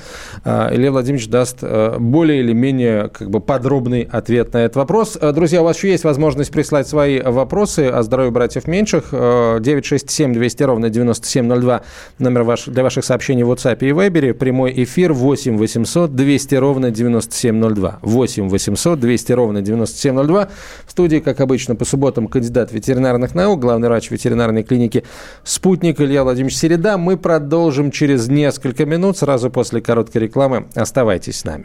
э, 0.44 0.74
Илья 0.74 0.90
Владимирович 0.92 1.28
даст 1.28 1.58
э, 1.62 1.96
более 1.98 2.40
или 2.40 2.52
менее 2.52 3.08
как 3.08 3.30
бы 3.30 3.40
подробный 3.72 4.06
ответ 4.12 4.52
на 4.52 4.58
этот 4.58 4.76
вопрос. 4.76 5.16
Э, 5.18 5.32
друзья, 5.32 5.62
у 5.62 5.64
вас 5.64 5.78
еще 5.78 5.88
есть 5.88 6.04
возможность 6.04 6.50
прислать 6.50 6.86
свои 6.86 7.22
вопросы 7.22 7.86
о 7.88 8.02
здоровье 8.02 8.30
братьев 8.30 8.66
меньших. 8.66 9.12
967 9.12 10.34
200 10.34 10.62
ровно 10.62 10.90
9702 10.90 11.80
номер 12.18 12.42
ваш, 12.42 12.66
для 12.66 12.82
ваших 12.82 13.02
сообщений 13.02 13.44
в 13.44 13.50
WhatsApp 13.50 13.78
и 13.80 13.88
Viber. 13.88 14.34
Прямой 14.34 14.74
эфир 14.84 15.14
8 15.14 15.56
800 15.56 16.14
200 16.14 16.54
ровно 16.56 16.90
9702. 16.90 17.98
8 18.02 18.48
800 18.50 19.00
200 19.00 19.32
ровно 19.32 19.62
9702. 19.62 20.48
В 20.86 20.90
студии, 20.90 21.18
как 21.20 21.40
обычно, 21.40 21.74
по 21.74 21.86
субботам 21.86 22.28
кандидат 22.28 22.72
ветеринарных 22.72 23.34
наук, 23.34 23.60
главный 23.60 23.88
врач 23.88 24.10
ветеринарной 24.10 24.64
клиники 24.64 25.04
«Спутник» 25.44 25.98
Илья 25.98 26.24
Владимирович 26.24 26.58
Середа. 26.58 26.98
Мы 26.98 27.16
продолжим 27.16 27.90
через 27.90 28.28
несколько 28.28 28.84
минут, 28.84 29.16
сразу 29.16 29.48
после 29.48 29.80
короткой 29.80 30.22
рекламы. 30.22 30.66
Оставайтесь 30.74 31.38
с 31.38 31.44
нами. 31.44 31.64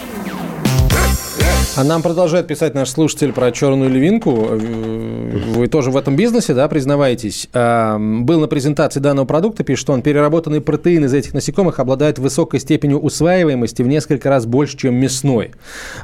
А 1.77 1.85
нам 1.85 2.01
продолжает 2.01 2.47
писать 2.47 2.75
наш 2.75 2.89
слушатель 2.89 3.31
про 3.31 3.49
черную 3.53 3.89
львинку. 3.89 4.31
Вы 4.31 5.67
тоже 5.67 5.89
в 5.89 5.95
этом 5.95 6.17
бизнесе, 6.17 6.53
да, 6.53 6.67
признаваетесь? 6.67 7.47
А, 7.53 7.97
Был 7.97 8.41
на 8.41 8.47
презентации 8.47 8.99
данного 8.99 9.25
продукта, 9.25 9.63
пишет 9.63 9.89
он, 9.89 10.01
переработанный 10.01 10.59
протеин 10.59 11.05
из 11.05 11.13
этих 11.13 11.33
насекомых 11.33 11.79
обладает 11.79 12.19
высокой 12.19 12.59
степенью 12.59 12.99
усваиваемости 12.99 13.83
в 13.83 13.87
несколько 13.87 14.29
раз 14.29 14.45
больше, 14.45 14.75
чем 14.75 14.95
мясной. 14.95 15.51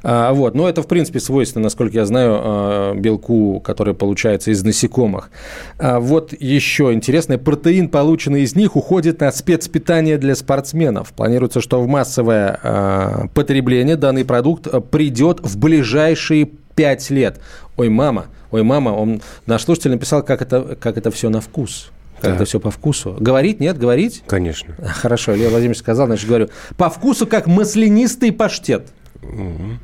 А, 0.03 0.31
Вот. 0.33 0.55
Но 0.55 0.69
это, 0.69 0.81
в 0.81 0.87
принципе, 0.87 1.19
свойственно, 1.19 1.63
насколько 1.63 1.97
я 1.97 2.05
знаю, 2.05 2.39
а, 2.39 2.93
белку, 2.95 3.59
который 3.59 3.93
получается 3.93 4.51
из 4.51 4.63
насекомых. 4.63 5.29
Вот 5.79 6.33
еще 6.39 6.93
интересное. 6.93 7.37
Протеин, 7.37 7.89
полученный 7.89 8.43
из 8.43 8.55
них, 8.55 8.77
уходит 8.77 9.19
на 9.19 9.31
спецпитание 9.33 10.17
для 10.17 10.35
спортсменов. 10.35 11.11
Планируется, 11.11 11.59
что 11.59 11.81
в 11.81 11.87
массовое 11.87 13.29
потребление 13.33 13.97
данный 13.97 14.23
продукт 14.23 14.67
придет 14.91 15.41
в 15.41 15.56
ближайшие 15.57 16.49
пять 16.75 17.09
лет. 17.09 17.39
Ой, 17.75 17.89
мама, 17.89 18.27
ой, 18.51 18.63
мама, 18.63 18.89
он, 18.89 19.21
наш 19.45 19.63
слушатель 19.63 19.91
написал, 19.91 20.23
как 20.23 20.41
это, 20.41 20.77
как 20.79 20.97
это 20.97 21.11
все 21.11 21.29
на 21.29 21.41
вкус. 21.41 21.91
Как 22.21 22.31
Да. 22.31 22.35
это 22.35 22.45
все 22.45 22.59
по 22.59 22.71
вкусу. 22.71 23.15
Говорить, 23.19 23.59
нет, 23.59 23.77
говорить? 23.77 24.23
Конечно. 24.27 24.73
Хорошо, 24.83 25.35
Илья 25.35 25.49
Владимирович 25.49 25.79
сказал, 25.79 26.07
значит, 26.07 26.27
говорю. 26.27 26.49
По 26.75 26.89
вкусу, 26.89 27.27
как 27.27 27.45
маслянистый 27.47 28.31
паштет. 28.31 28.87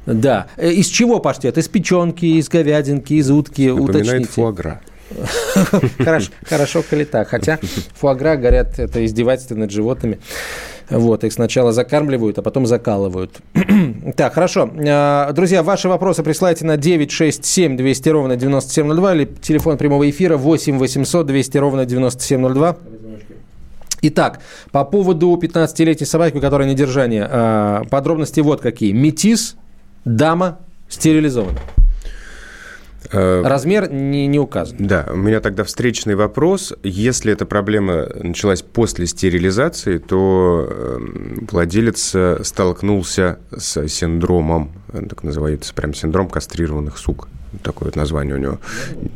Да. 0.06 0.48
Э, 0.58 0.72
Из 0.72 0.88
чего 0.88 1.20
паштет? 1.20 1.58
Из 1.58 1.68
печенки, 1.68 2.26
из 2.26 2.50
говядинки, 2.50 3.14
из 3.14 3.30
утки? 3.30 3.70
Напоминает 3.70 3.96
Уточните. 4.06 4.30
фуагра. 4.32 4.82
Хорошо, 6.48 6.84
коли 6.90 7.04
так. 7.04 7.28
Хотя 7.30 7.60
фуагра, 7.96 8.36
говорят, 8.36 8.80
это 8.80 9.06
издевательство 9.06 9.56
над 9.56 9.72
животными. 9.72 10.20
Вот, 10.90 11.24
их 11.24 11.34
сначала 11.34 11.72
закармливают, 11.72 12.38
а 12.38 12.42
потом 12.42 12.66
закалывают. 12.66 13.40
так, 14.16 14.34
хорошо. 14.34 14.70
А, 14.88 15.32
Друзья, 15.32 15.64
ваши 15.64 15.90
вопросы 15.90 16.24
присылайте 16.24 16.66
на 16.66 16.78
967 16.78 17.78
200 17.78 18.10
ровно 18.10 18.36
9702 18.36 19.16
или 19.16 19.26
телефон 19.26 19.78
прямого 19.78 20.10
эфира 20.10 20.38
8 20.38 20.78
800 20.78 21.26
200 21.26 21.58
ровно 21.58 21.86
9702. 21.86 22.78
Итак, 24.06 24.42
по 24.72 24.84
поводу 24.84 25.40
15-летней 25.42 26.06
собаки, 26.06 26.36
у 26.36 26.42
которой 26.42 26.68
недержание, 26.68 27.26
а, 27.30 27.84
подробности 27.90 28.42
вот 28.42 28.60
какие. 28.60 28.92
Метис, 28.92 29.56
дама, 30.04 30.60
стерилизована. 30.90 31.60
Э, 33.12 33.42
Размер 33.44 33.92
не, 33.92 34.28
не 34.28 34.40
указан. 34.40 34.78
Да, 34.80 35.08
у 35.12 35.16
меня 35.16 35.40
тогда 35.40 35.64
встречный 35.64 36.16
вопрос. 36.16 36.74
Если 36.84 37.32
эта 37.32 37.46
проблема 37.46 38.08
началась 38.16 38.62
после 38.62 39.08
стерилизации, 39.08 39.98
то 39.98 40.68
э, 40.70 40.98
владелец 41.52 42.12
э, 42.16 42.42
столкнулся 42.44 43.40
с 43.56 43.88
синдромом, 43.88 44.72
э, 44.92 45.06
так 45.08 45.24
называется, 45.24 45.74
прям 45.74 45.94
синдром 45.94 46.30
кастрированных 46.30 46.98
сук. 46.98 47.28
Такое 47.62 47.88
вот 47.90 47.96
название 47.96 48.36
у 48.36 48.38
него, 48.38 48.60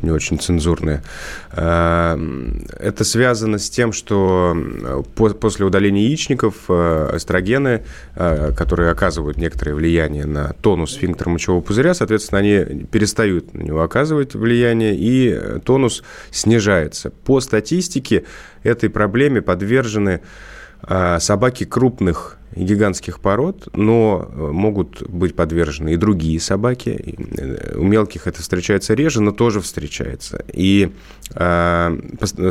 не 0.02 0.10
очень 0.10 0.38
цензурное. 0.38 1.02
Э, 1.52 2.16
Это 2.78 3.04
связано 3.04 3.58
с 3.58 3.68
тем, 3.68 3.92
что 3.92 4.54
э, 4.56 5.02
по- 5.14 5.30
после 5.34 5.66
удаления 5.66 6.04
яичников 6.06 6.54
э, 6.68 7.10
эстрогены, 7.16 7.82
э, 8.14 8.52
которые 8.56 8.90
оказывают 8.90 9.36
некоторое 9.38 9.74
влияние 9.74 10.24
на 10.26 10.52
тонус 10.60 10.92
сфинктера 10.92 11.30
мочевого 11.30 11.60
пузыря, 11.60 11.94
соответственно, 11.94 12.38
они 12.38 12.84
перестают 12.86 13.52
на 13.54 13.62
него 13.62 13.82
оказывать 13.82 14.34
влияние, 14.34 14.94
и 14.96 15.60
тонус 15.64 16.02
снижается. 16.30 17.10
По 17.10 17.40
статистике 17.40 18.24
этой 18.62 18.88
проблеме 18.88 19.42
подвержены 19.42 20.20
собаки 21.18 21.64
крупных 21.64 22.37
и 22.54 22.64
гигантских 22.64 23.20
пород, 23.20 23.68
но 23.74 24.28
э, 24.28 24.50
могут 24.50 25.02
быть 25.08 25.34
подвержены 25.34 25.94
и 25.94 25.96
другие 25.96 26.40
собаки. 26.40 27.16
Э, 27.36 27.76
У 27.76 27.84
мелких 27.84 28.26
это 28.26 28.40
встречается 28.40 28.94
реже, 28.94 29.20
но 29.20 29.32
тоже 29.32 29.60
встречается. 29.60 30.44
И 30.52 30.90
э, 31.34 31.98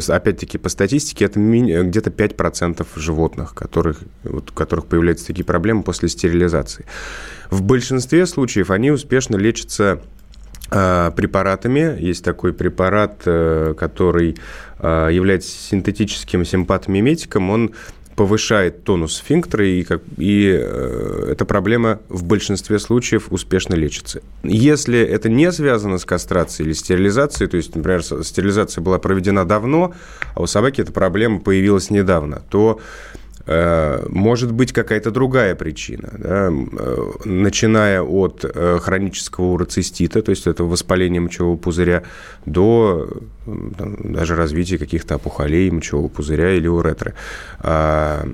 опять-таки 0.07 0.57
по 0.57 0.69
статистике 0.69 1.25
это 1.25 1.39
где-то 1.39 2.09
5% 2.09 2.85
животных, 2.95 3.55
которых, 3.55 3.99
вот, 4.23 4.51
у 4.51 4.53
которых 4.53 4.85
появляются 4.85 5.27
такие 5.27 5.45
проблемы 5.45 5.83
после 5.83 6.09
стерилизации. 6.09 6.85
В 7.49 7.63
большинстве 7.63 8.25
случаев 8.25 8.71
они 8.71 8.91
успешно 8.91 9.37
лечатся 9.37 10.01
препаратами. 10.69 11.97
Есть 11.97 12.25
такой 12.25 12.51
препарат, 12.51 13.21
который 13.23 14.35
является 14.79 15.49
синтетическим 15.49 16.43
симпатомиметиком. 16.43 17.49
Он 17.51 17.71
повышает 18.17 18.83
тонус 18.83 19.17
сфинктера, 19.17 19.65
и, 19.65 19.83
как, 19.83 20.01
и 20.17 20.49
э, 20.51 21.29
эта 21.31 21.45
проблема 21.45 21.99
в 22.09 22.23
большинстве 22.23 22.79
случаев 22.79 23.27
успешно 23.29 23.75
лечится. 23.75 24.21
Если 24.43 24.99
это 24.99 25.29
не 25.29 25.51
связано 25.51 25.99
с 25.99 26.03
кастрацией 26.03 26.65
или 26.65 26.73
стерилизацией, 26.73 27.47
то 27.47 27.57
есть, 27.57 27.75
например, 27.75 28.01
стерилизация 28.03 28.81
была 28.81 28.97
проведена 28.97 29.45
давно, 29.45 29.93
а 30.33 30.41
у 30.41 30.47
собаки 30.47 30.81
эта 30.81 30.91
проблема 30.91 31.39
появилась 31.39 31.91
недавно, 31.91 32.41
то 32.49 32.81
Может 33.47 34.51
быть 34.51 34.73
какая-то 34.73 35.11
другая 35.11 35.55
причина, 35.55 36.09
да, 36.17 36.49
э, 36.51 37.11
начиная 37.25 38.01
от 38.01 38.43
э, 38.43 38.79
хронического 38.81 39.45
уроцистита, 39.45 40.21
то 40.21 40.31
есть 40.31 40.47
это 40.47 40.63
воспаление 40.63 41.21
мочевого 41.21 41.55
пузыря, 41.55 42.03
до 42.45 43.07
э, 43.45 43.51
там, 43.77 44.13
даже 44.13 44.35
развития 44.35 44.77
каких-то 44.77 45.15
опухолей 45.15 45.69
мочевого 45.71 46.07
пузыря 46.07 46.53
или 46.53 46.67
уретры. 46.67 47.13
А, 47.59 48.27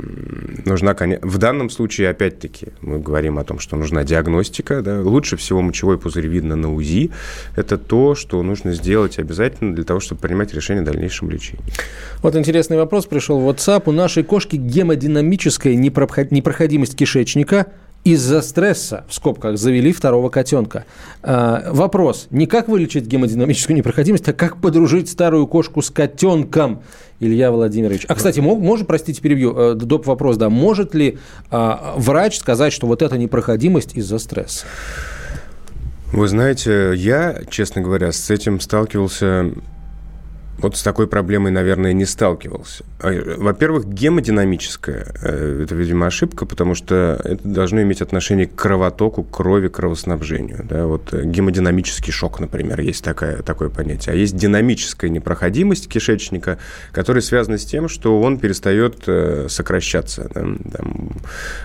Нужна, 0.66 0.95
в 1.22 1.38
данном 1.38 1.70
случае, 1.70 2.09
опять-таки, 2.09 2.68
мы 2.82 2.99
говорим 2.99 3.38
о 3.38 3.43
том, 3.43 3.59
что 3.59 3.76
нужна 3.76 4.03
диагностика. 4.03 4.82
да. 4.82 5.01
Лучше 5.01 5.38
всего 5.38 5.61
мочевой 5.61 5.97
пузырь 5.97 6.28
видно 6.28 6.55
на 6.55 6.74
УЗИ. 6.74 7.11
Это 7.55 7.78
то, 7.78 8.16
что 8.16 8.41
нужно 8.43 8.74
сделать 8.74 9.20
обязательно 9.20 9.76
для 9.76 9.84
того, 9.84 9.99
чтобы 9.99 10.22
принимать 10.22 10.53
решение 10.53 10.82
о 10.84 10.86
дальнейшем 10.86 11.30
лечении. 11.30 11.64
Вот 12.22 12.36
интересный 12.36 12.78
вопрос 12.78 13.05
пришел 13.05 13.39
в 13.39 13.49
WhatsApp. 13.49 13.84
У 13.86 13.91
нашей 13.91 14.24
кошки 14.24 14.55
гемодинамическая 15.03 15.75
непроход- 15.75 16.31
непроходимость 16.31 16.95
кишечника 16.95 17.67
из-за 18.03 18.41
стресса, 18.41 19.05
в 19.07 19.13
скобках, 19.13 19.57
завели 19.57 19.93
второго 19.93 20.29
котенка. 20.29 20.85
А, 21.21 21.69
вопрос. 21.71 22.27
Не 22.31 22.47
как 22.47 22.67
вылечить 22.67 23.05
гемодинамическую 23.05 23.77
непроходимость, 23.77 24.27
а 24.27 24.33
как 24.33 24.59
подружить 24.59 25.09
старую 25.09 25.47
кошку 25.47 25.81
с 25.81 25.89
котенком, 25.89 26.83
Илья 27.21 27.51
Владимирович. 27.51 28.05
А, 28.09 28.15
кстати, 28.15 28.41
может, 28.41 28.87
простите, 28.87 29.21
перебью, 29.21 29.57
э, 29.57 29.75
доп. 29.75 30.05
вопрос, 30.05 30.35
да, 30.35 30.49
может 30.49 30.93
ли 30.93 31.17
а, 31.49 31.93
врач 31.95 32.37
сказать, 32.39 32.73
что 32.73 32.87
вот 32.87 33.01
эта 33.01 33.17
непроходимость 33.17 33.95
из-за 33.95 34.19
стресса? 34.19 34.65
Вы 36.11 36.27
знаете, 36.27 36.93
я, 36.95 37.41
честно 37.49 37.81
говоря, 37.81 38.11
с 38.11 38.29
этим 38.29 38.59
сталкивался... 38.59 39.51
Вот 40.59 40.77
с 40.77 40.83
такой 40.83 41.07
проблемой, 41.07 41.51
наверное, 41.51 41.93
не 41.93 42.05
сталкивался. 42.05 42.85
А, 42.99 43.11
Во-первых, 43.37 43.87
гемодинамическая 43.87 45.07
э,– 45.21 45.61
это, 45.63 45.75
видимо, 45.75 46.07
ошибка, 46.07 46.45
потому 46.45 46.75
что 46.75 47.19
это 47.23 47.45
должно 47.47 47.81
иметь 47.81 48.01
отношение 48.01 48.45
к 48.45 48.55
кровотоку, 48.55 49.23
крови, 49.23 49.67
кровоснабжению. 49.67 50.63
Да? 50.63 50.85
Вот 50.85 51.13
э, 51.13 51.25
гемодинамический 51.25 52.13
шок, 52.13 52.39
например, 52.39 52.79
есть 52.81 53.03
такая, 53.03 53.41
такое 53.41 53.69
понятие. 53.69 54.13
А 54.13 54.15
есть 54.15 54.35
динамическая 54.35 55.09
непроходимость 55.09 55.89
кишечника, 55.89 56.59
которая 56.91 57.21
связана 57.21 57.57
с 57.57 57.65
тем, 57.65 57.89
что 57.89 58.21
он 58.21 58.37
перестает 58.37 59.03
э, 59.07 59.47
сокращаться. 59.49 60.29
да, 60.33 60.43
там. 60.73 61.11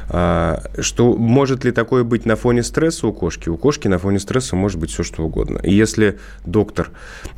А, 0.09 0.63
что 0.81 1.17
может 1.17 1.65
ли 1.65 1.73
такое 1.73 2.05
быть 2.05 2.27
на 2.27 2.37
фоне 2.37 2.63
стресса 2.63 3.07
у 3.07 3.13
кошки? 3.13 3.49
У 3.49 3.57
кошки 3.57 3.89
на 3.89 3.99
фоне 3.99 4.19
стресса 4.19 4.57
может 4.57 4.79
быть 4.79 4.91
все, 4.91 5.03
что 5.03 5.25
угодно. 5.25 5.59
И 5.63 5.75
если 5.75 6.19
доктор 6.45 6.91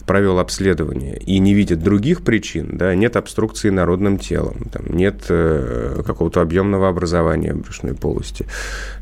провел 0.07 0.39
обследование 0.39 1.19
и 1.19 1.39
не 1.41 1.55
видит 1.55 1.83
других 1.83 2.23
причин, 2.23 2.77
да, 2.77 2.95
нет 2.95 3.17
обструкции 3.17 3.71
народным 3.71 4.19
телом, 4.19 4.69
там, 4.73 4.87
нет 4.87 5.25
э, 5.29 6.03
какого-то 6.07 6.41
объемного 6.41 6.89
образования 6.89 7.55
брюшной 7.55 7.95
полости, 7.95 8.47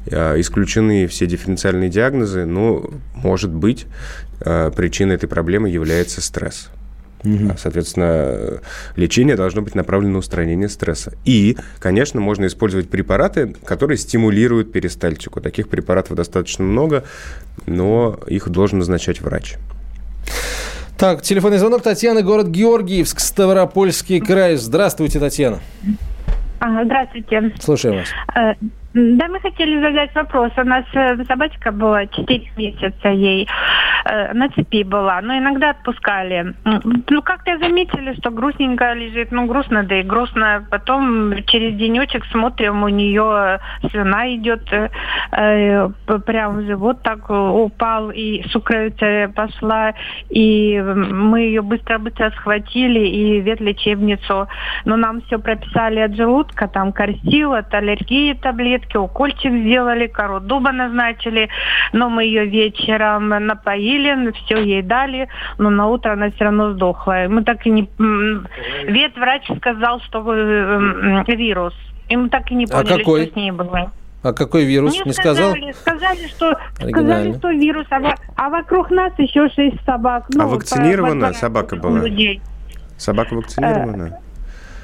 э, 0.06 0.40
исключены 0.40 1.06
все 1.06 1.26
дифференциальные 1.26 1.90
диагнозы, 1.90 2.44
ну, 2.46 2.90
может 3.14 3.50
быть, 3.50 3.86
э, 4.40 4.70
причиной 4.74 5.16
этой 5.16 5.28
проблемы 5.28 5.68
является 5.68 6.20
стресс. 6.20 6.70
А, 7.24 7.56
Соответственно, 7.58 8.60
лечение 8.96 9.36
должно 9.36 9.62
быть 9.62 9.74
направлено 9.74 10.14
на 10.14 10.18
устранение 10.18 10.68
стресса. 10.68 11.14
И, 11.24 11.56
конечно, 11.80 12.20
можно 12.20 12.46
использовать 12.46 12.88
препараты, 12.88 13.54
которые 13.64 13.98
стимулируют 13.98 14.72
перистальтику. 14.72 15.40
Таких 15.40 15.68
препаратов 15.68 16.16
достаточно 16.16 16.64
много, 16.64 17.04
но 17.66 18.18
их 18.26 18.48
должен 18.48 18.78
назначать 18.78 19.20
врач. 19.20 19.56
Так, 20.98 21.22
телефонный 21.22 21.58
звонок 21.58 21.82
Татьяны, 21.82 22.24
город 22.24 22.48
Георгиевск, 22.48 23.20
Ставропольский 23.20 24.18
край. 24.18 24.56
Здравствуйте, 24.56 25.20
Татьяна. 25.20 25.60
А, 26.58 26.84
Здравствуйте. 26.84 27.54
Слушаем 27.60 27.98
вас. 27.98 28.64
Э, 28.94 28.98
Да, 29.18 29.28
мы 29.28 29.40
хотели 29.40 29.80
задать 29.80 30.14
вопрос. 30.14 30.52
У 30.56 30.64
нас 30.64 30.84
э, 30.94 31.24
собачка 31.24 31.72
была 31.72 32.06
4 32.06 32.52
месяца 32.56 33.08
ей 33.08 33.46
э, 34.04 34.32
на 34.32 34.48
цепи 34.48 34.82
была, 34.82 35.20
но 35.20 35.36
иногда 35.36 35.70
отпускали. 35.70 36.54
Ну, 36.64 37.22
как-то 37.22 37.58
заметили, 37.58 38.14
что 38.14 38.30
грустненько 38.30 38.92
лежит. 38.94 39.30
Ну, 39.30 39.46
грустно, 39.46 39.84
да 39.84 40.00
и 40.00 40.02
грустно. 40.02 40.66
Потом 40.70 41.34
через 41.46 41.76
денечек 41.76 42.24
смотрим, 42.26 42.82
у 42.82 42.88
нее 42.88 43.60
слюна 43.90 44.34
идет 44.34 44.72
э, 44.72 44.88
э, 45.32 45.88
прям 46.26 46.62
живот 46.66 47.02
так 47.02 47.28
упал, 47.30 48.10
и 48.10 48.42
сукровица 48.48 49.30
пошла, 49.34 49.92
и 50.30 50.80
мы 50.80 51.40
ее 51.40 51.62
быстро-быстро 51.62 52.30
схватили 52.30 53.00
и 53.00 53.40
ветлечебницу. 53.40 54.48
Но 54.84 54.96
нам 54.96 55.20
все 55.22 55.38
прописали 55.38 56.00
от 56.00 56.16
желудка, 56.16 56.68
там 56.68 56.92
корсил, 56.92 57.52
от 57.52 57.72
аллергии 57.74 58.32
таблетки, 58.32 58.77
укольчик 58.94 59.52
сделали, 59.52 60.06
кору 60.06 60.40
дуба 60.40 60.72
назначили, 60.72 61.48
но 61.92 62.08
мы 62.08 62.24
ее 62.24 62.46
вечером 62.46 63.28
напоили, 63.28 64.32
все 64.32 64.62
ей 64.62 64.82
дали, 64.82 65.28
но 65.58 65.70
на 65.70 65.86
утро 65.88 66.12
она 66.12 66.30
все 66.30 66.44
равно 66.44 66.72
сдохла. 66.72 67.26
Мы 67.28 67.44
так 67.44 67.66
и 67.66 67.70
не... 67.70 67.88
Ветврач 68.86 69.48
сказал, 69.58 70.00
что 70.00 70.18
э, 70.34 70.38
м, 70.38 71.24
вирус. 71.26 71.74
И 72.08 72.16
мы 72.16 72.28
так 72.28 72.50
и 72.50 72.54
не 72.54 72.64
А 72.64 72.68
поняли, 72.82 72.98
какой? 72.98 73.22
что 73.24 73.32
с 73.32 73.36
ней 73.36 73.50
было. 73.50 73.92
А 74.22 74.32
какой 74.32 74.64
вирус? 74.64 74.94
Мне 74.94 75.02
Не 75.06 75.12
сказал? 75.12 75.50
сказали, 75.52 75.72
сказали, 75.72 76.26
что, 76.28 76.58
сказали, 76.74 77.32
что 77.38 77.50
вирус, 77.50 77.86
а, 77.90 78.14
а 78.36 78.48
вокруг 78.48 78.90
нас 78.90 79.12
еще 79.18 79.48
шесть 79.50 79.82
собак. 79.84 80.24
А 80.34 80.38
Ну, 80.38 80.48
вакцинирована 80.48 81.28
по- 81.28 81.32
по- 81.32 81.38
собака 81.38 81.76
была? 81.76 82.00
людей. 82.00 82.40
Собака 82.96 83.34
вакцинирована? 83.34 84.18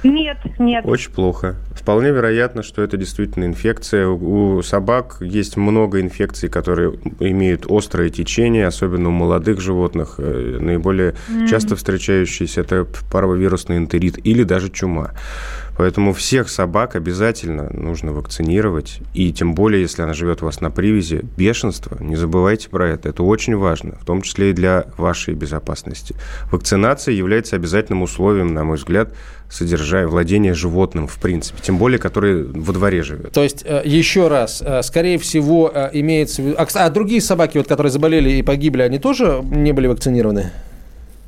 Нет, 0.04 0.36
нет. 0.58 0.84
Очень 0.86 1.10
плохо. 1.12 1.56
Вполне 1.74 2.10
вероятно, 2.10 2.62
что 2.62 2.82
это 2.82 2.96
действительно 2.96 3.44
инфекция. 3.44 4.06
У 4.06 4.62
собак 4.62 5.16
есть 5.20 5.56
много 5.56 6.00
инфекций, 6.00 6.48
которые 6.48 6.92
имеют 7.20 7.66
острое 7.68 8.10
течение, 8.10 8.66
особенно 8.66 9.08
у 9.08 9.12
молодых 9.12 9.60
животных. 9.60 10.16
Э, 10.18 10.58
Наиболее 10.60 11.14
М. 11.30 11.46
часто 11.46 11.74
встречающийся 11.74 12.60
это 12.60 12.86
паровирусный 13.10 13.78
энтерит 13.78 14.18
или 14.24 14.42
даже 14.44 14.70
чума. 14.70 15.12
Поэтому 15.76 16.12
всех 16.12 16.48
собак 16.48 16.94
обязательно 16.96 17.68
нужно 17.72 18.12
вакцинировать. 18.12 19.00
И 19.12 19.32
тем 19.32 19.54
более, 19.54 19.82
если 19.82 20.02
она 20.02 20.14
живет 20.14 20.42
у 20.42 20.46
вас 20.46 20.60
на 20.60 20.70
привязи, 20.70 21.24
бешенство, 21.36 21.96
не 22.00 22.16
забывайте 22.16 22.68
про 22.68 22.88
это. 22.88 23.08
Это 23.08 23.22
очень 23.22 23.56
важно, 23.56 23.96
в 24.00 24.04
том 24.04 24.22
числе 24.22 24.50
и 24.50 24.52
для 24.52 24.86
вашей 24.96 25.34
безопасности. 25.34 26.14
Вакцинация 26.50 27.14
является 27.14 27.56
обязательным 27.56 28.02
условием, 28.02 28.54
на 28.54 28.64
мой 28.64 28.76
взгляд, 28.76 29.14
содержания 29.50 30.06
владения 30.06 30.54
животным, 30.54 31.06
в 31.06 31.16
принципе. 31.16 31.60
Тем 31.62 31.78
более, 31.78 31.98
который 31.98 32.44
во 32.44 32.72
дворе 32.72 33.02
живет. 33.02 33.32
То 33.32 33.42
есть, 33.42 33.62
э, 33.64 33.82
еще 33.84 34.28
раз, 34.28 34.62
э, 34.64 34.82
скорее 34.82 35.18
всего, 35.18 35.70
э, 35.72 35.90
имеется. 35.92 36.42
А, 36.56 36.66
а 36.74 36.90
другие 36.90 37.20
собаки, 37.20 37.58
вот, 37.58 37.68
которые 37.68 37.90
заболели 37.90 38.30
и 38.30 38.42
погибли, 38.42 38.82
они 38.82 38.98
тоже 38.98 39.42
не 39.44 39.72
были 39.72 39.86
вакцинированы? 39.86 40.52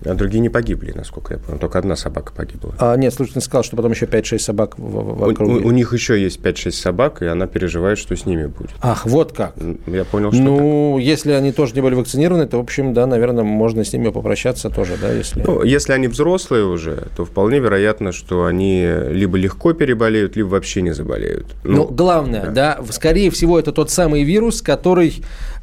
А 0.04 0.14
другие 0.14 0.40
не 0.40 0.48
погибли, 0.50 0.92
насколько 0.94 1.34
я 1.34 1.40
понял. 1.40 1.58
Только 1.58 1.78
одна 1.78 1.96
собака 1.96 2.32
погибла. 2.32 2.74
А, 2.78 2.96
нет, 2.96 3.14
слушай, 3.14 3.32
ты 3.32 3.40
сказал, 3.40 3.64
что 3.64 3.76
потом 3.76 3.92
еще 3.92 4.06
5-6 4.06 4.38
собак 4.38 4.78
в, 4.78 4.82
в- 4.82 5.14
в 5.18 5.22
У, 5.42 5.44
у- 5.44 5.66
у 5.66 5.70
них 5.70 5.92
еще 5.92 6.20
есть 6.20 6.40
5-6 6.40 6.70
собак, 6.72 7.22
и 7.22 7.26
она 7.26 7.46
переживает, 7.46 7.98
что 7.98 8.14
с 8.14 8.26
ними 8.26 8.46
будет. 8.46 8.70
Ах, 8.82 9.06
вот 9.06 9.32
как. 9.32 9.54
Я 9.86 10.04
понял, 10.04 10.32
что 10.32 10.42
Ну, 10.42 10.98
если 10.98 11.32
они 11.32 11.50
тоже 11.52 11.74
не 11.74 11.80
были 11.80 11.94
вакцинированы, 11.94 12.46
то, 12.46 12.58
в 12.58 12.60
общем, 12.60 12.92
да, 12.94 13.06
наверное, 13.06 13.42
можно 13.44 13.84
с 13.84 13.92
ними 13.92 14.10
попрощаться 14.10 14.70
тоже, 14.70 14.96
да, 15.00 15.10
если... 15.12 15.42
Ну, 15.42 15.62
если 15.62 15.92
они 15.92 16.08
взрослые 16.08 16.64
уже, 16.66 17.08
то 17.16 17.24
вполне 17.24 17.58
вероятно, 17.58 18.12
что 18.12 18.44
они 18.44 18.86
либо 19.08 19.38
легко 19.38 19.72
переболеют, 19.72 20.36
либо 20.36 20.48
вообще 20.48 20.82
не 20.82 20.92
заболеют. 20.92 21.46
Ну, 21.64 21.86
главное, 21.86 22.50
да. 22.50 22.78
скорее 22.90 23.30
всего, 23.30 23.58
это 23.58 23.72
тот 23.72 23.90
самый 23.90 24.22
вирус, 24.24 24.62
который, 24.62 25.14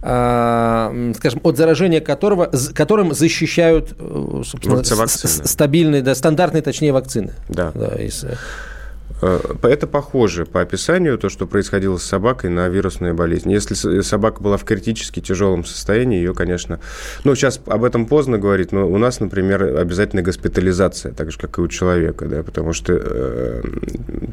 скажем, 0.03 1.39
от 1.43 1.57
заражения 1.57 2.01
которого, 2.01 2.51
которым 2.73 3.13
защищают, 3.13 3.95
э, 3.97 4.41
собственно, 4.45 4.83
стабильные, 4.83 6.01
да, 6.01 6.13
стандартные, 6.13 6.61
точнее, 6.61 6.91
вакцины. 6.91 7.31
Да. 7.47 7.71
из, 7.97 8.23
э, 8.25 8.35
Э, 8.35 8.35
Это 9.63 9.87
похоже 9.87 10.45
по 10.45 10.61
описанию, 10.61 11.17
то, 11.17 11.29
что 11.29 11.47
происходило 11.47 11.97
с 11.97 12.03
собакой 12.03 12.49
на 12.49 12.67
вирусную 12.69 13.13
болезнь. 13.13 13.51
Если 13.51 13.73
с- 13.73 14.03
собака 14.03 14.41
была 14.41 14.57
в 14.57 14.63
критически 14.65 15.19
тяжелом 15.19 15.65
состоянии, 15.65 16.17
ее, 16.17 16.33
конечно... 16.33 16.79
Ну, 17.23 17.35
сейчас 17.35 17.59
об 17.65 17.83
этом 17.83 18.05
поздно 18.05 18.37
говорить, 18.37 18.71
но 18.71 18.87
у 18.87 18.97
нас, 18.97 19.19
например, 19.19 19.63
обязательно 19.77 20.21
госпитализация, 20.21 21.11
так 21.13 21.31
же, 21.31 21.37
как 21.37 21.57
и 21.57 21.61
у 21.61 21.67
человека, 21.67 22.25
да, 22.25 22.43
потому 22.43 22.73
что 22.73 22.93
э, 22.93 23.61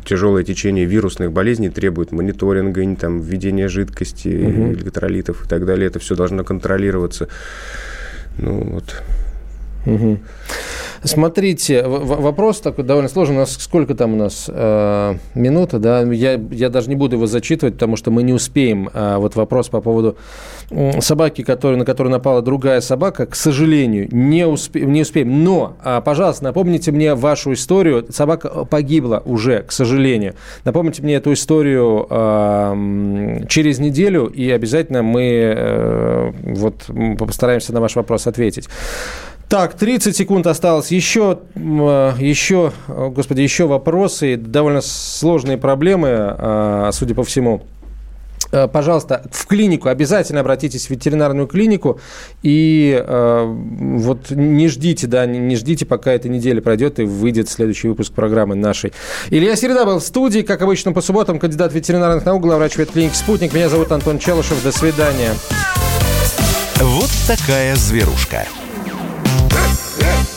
тяжелое 0.04 0.44
течение 0.44 0.84
вирусных 0.84 1.32
болезней 1.32 1.70
требует 1.70 2.12
мониторинга, 2.12 2.84
не 2.84 2.96
там, 2.96 3.20
введения 3.20 3.68
жидкости, 3.68 4.28
Мгм. 4.28 4.72
электролитов 4.72 5.44
и 5.44 5.48
так 5.48 5.64
далее. 5.66 5.86
Это 5.86 5.98
все 5.98 6.14
должно 6.16 6.44
контролироваться. 6.44 7.28
Ну, 8.38 8.62
вот... 8.74 9.02
Мгм. 9.86 10.20
Смотрите, 11.02 11.82
вопрос 11.86 12.60
такой 12.60 12.84
довольно 12.84 13.08
сложный. 13.08 13.36
У 13.36 13.38
нас 13.38 13.56
сколько 13.58 13.94
там 13.94 14.14
у 14.14 14.16
нас? 14.16 14.46
Э, 14.48 15.14
минута, 15.34 15.78
да? 15.78 16.02
Я, 16.02 16.40
я 16.50 16.68
даже 16.68 16.88
не 16.90 16.94
буду 16.94 17.16
его 17.16 17.26
зачитывать, 17.26 17.74
потому 17.74 17.96
что 17.96 18.10
мы 18.10 18.22
не 18.22 18.34
успеем. 18.34 18.90
А 18.92 19.18
вот 19.18 19.34
вопрос 19.34 19.68
по 19.68 19.80
поводу 19.80 20.16
собаки, 21.00 21.42
который, 21.42 21.76
на 21.76 21.84
которую 21.84 22.12
напала 22.12 22.42
другая 22.42 22.80
собака, 22.80 23.26
к 23.26 23.34
сожалению, 23.34 24.08
не, 24.12 24.46
успе, 24.46 24.82
не 24.82 25.02
успеем. 25.02 25.42
Но, 25.42 25.76
а, 25.82 26.00
пожалуйста, 26.00 26.44
напомните 26.44 26.92
мне 26.92 27.14
вашу 27.14 27.54
историю. 27.54 28.06
Собака 28.10 28.64
погибла 28.66 29.22
уже, 29.24 29.62
к 29.62 29.72
сожалению. 29.72 30.34
Напомните 30.64 31.02
мне 31.02 31.14
эту 31.14 31.32
историю 31.32 32.06
м, 32.10 33.46
через 33.48 33.78
неделю, 33.78 34.26
и 34.26 34.50
обязательно 34.50 35.02
мы 35.02 35.22
э, 35.56 36.32
вот 36.42 36.90
постараемся 37.18 37.72
на 37.72 37.80
ваш 37.80 37.96
вопрос 37.96 38.26
ответить. 38.26 38.68
Так, 39.50 39.74
30 39.74 40.16
секунд 40.16 40.46
осталось. 40.46 40.92
Еще, 40.92 41.40
э, 41.56 42.12
еще, 42.20 42.72
э, 42.86 43.08
господи, 43.08 43.40
еще 43.40 43.66
вопросы, 43.66 44.36
довольно 44.36 44.80
сложные 44.80 45.58
проблемы, 45.58 46.08
э, 46.38 46.90
судя 46.92 47.16
по 47.16 47.24
всему. 47.24 47.62
Э, 48.52 48.68
Пожалуйста, 48.68 49.24
в 49.32 49.46
клинику 49.46 49.88
обязательно 49.88 50.38
обратитесь 50.42 50.86
в 50.86 50.90
ветеринарную 50.90 51.48
клинику 51.48 51.98
и 52.44 52.96
э, 53.04 53.44
вот 53.44 54.30
не 54.30 54.68
ждите, 54.68 55.08
да, 55.08 55.26
не 55.26 55.56
ждите, 55.56 55.84
пока 55.84 56.12
эта 56.12 56.28
неделя 56.28 56.60
пройдет 56.60 57.00
и 57.00 57.02
выйдет 57.02 57.48
следующий 57.48 57.88
выпуск 57.88 58.12
программы 58.12 58.54
нашей. 58.54 58.92
Илья 59.30 59.56
Середа 59.56 59.84
был 59.84 59.98
в 59.98 60.04
студии, 60.04 60.42
как 60.42 60.62
обычно 60.62 60.92
по 60.92 61.00
субботам, 61.00 61.40
кандидат 61.40 61.72
ветеринарных 61.72 62.24
наук, 62.24 62.42
главврач 62.42 62.76
ветклиники 62.76 63.14
«Спутник». 63.14 63.52
Меня 63.52 63.68
зовут 63.68 63.90
Антон 63.90 64.20
Челышев. 64.20 64.62
До 64.62 64.70
свидания. 64.70 65.34
Вот 66.76 67.10
такая 67.26 67.74
зверушка. 67.74 68.46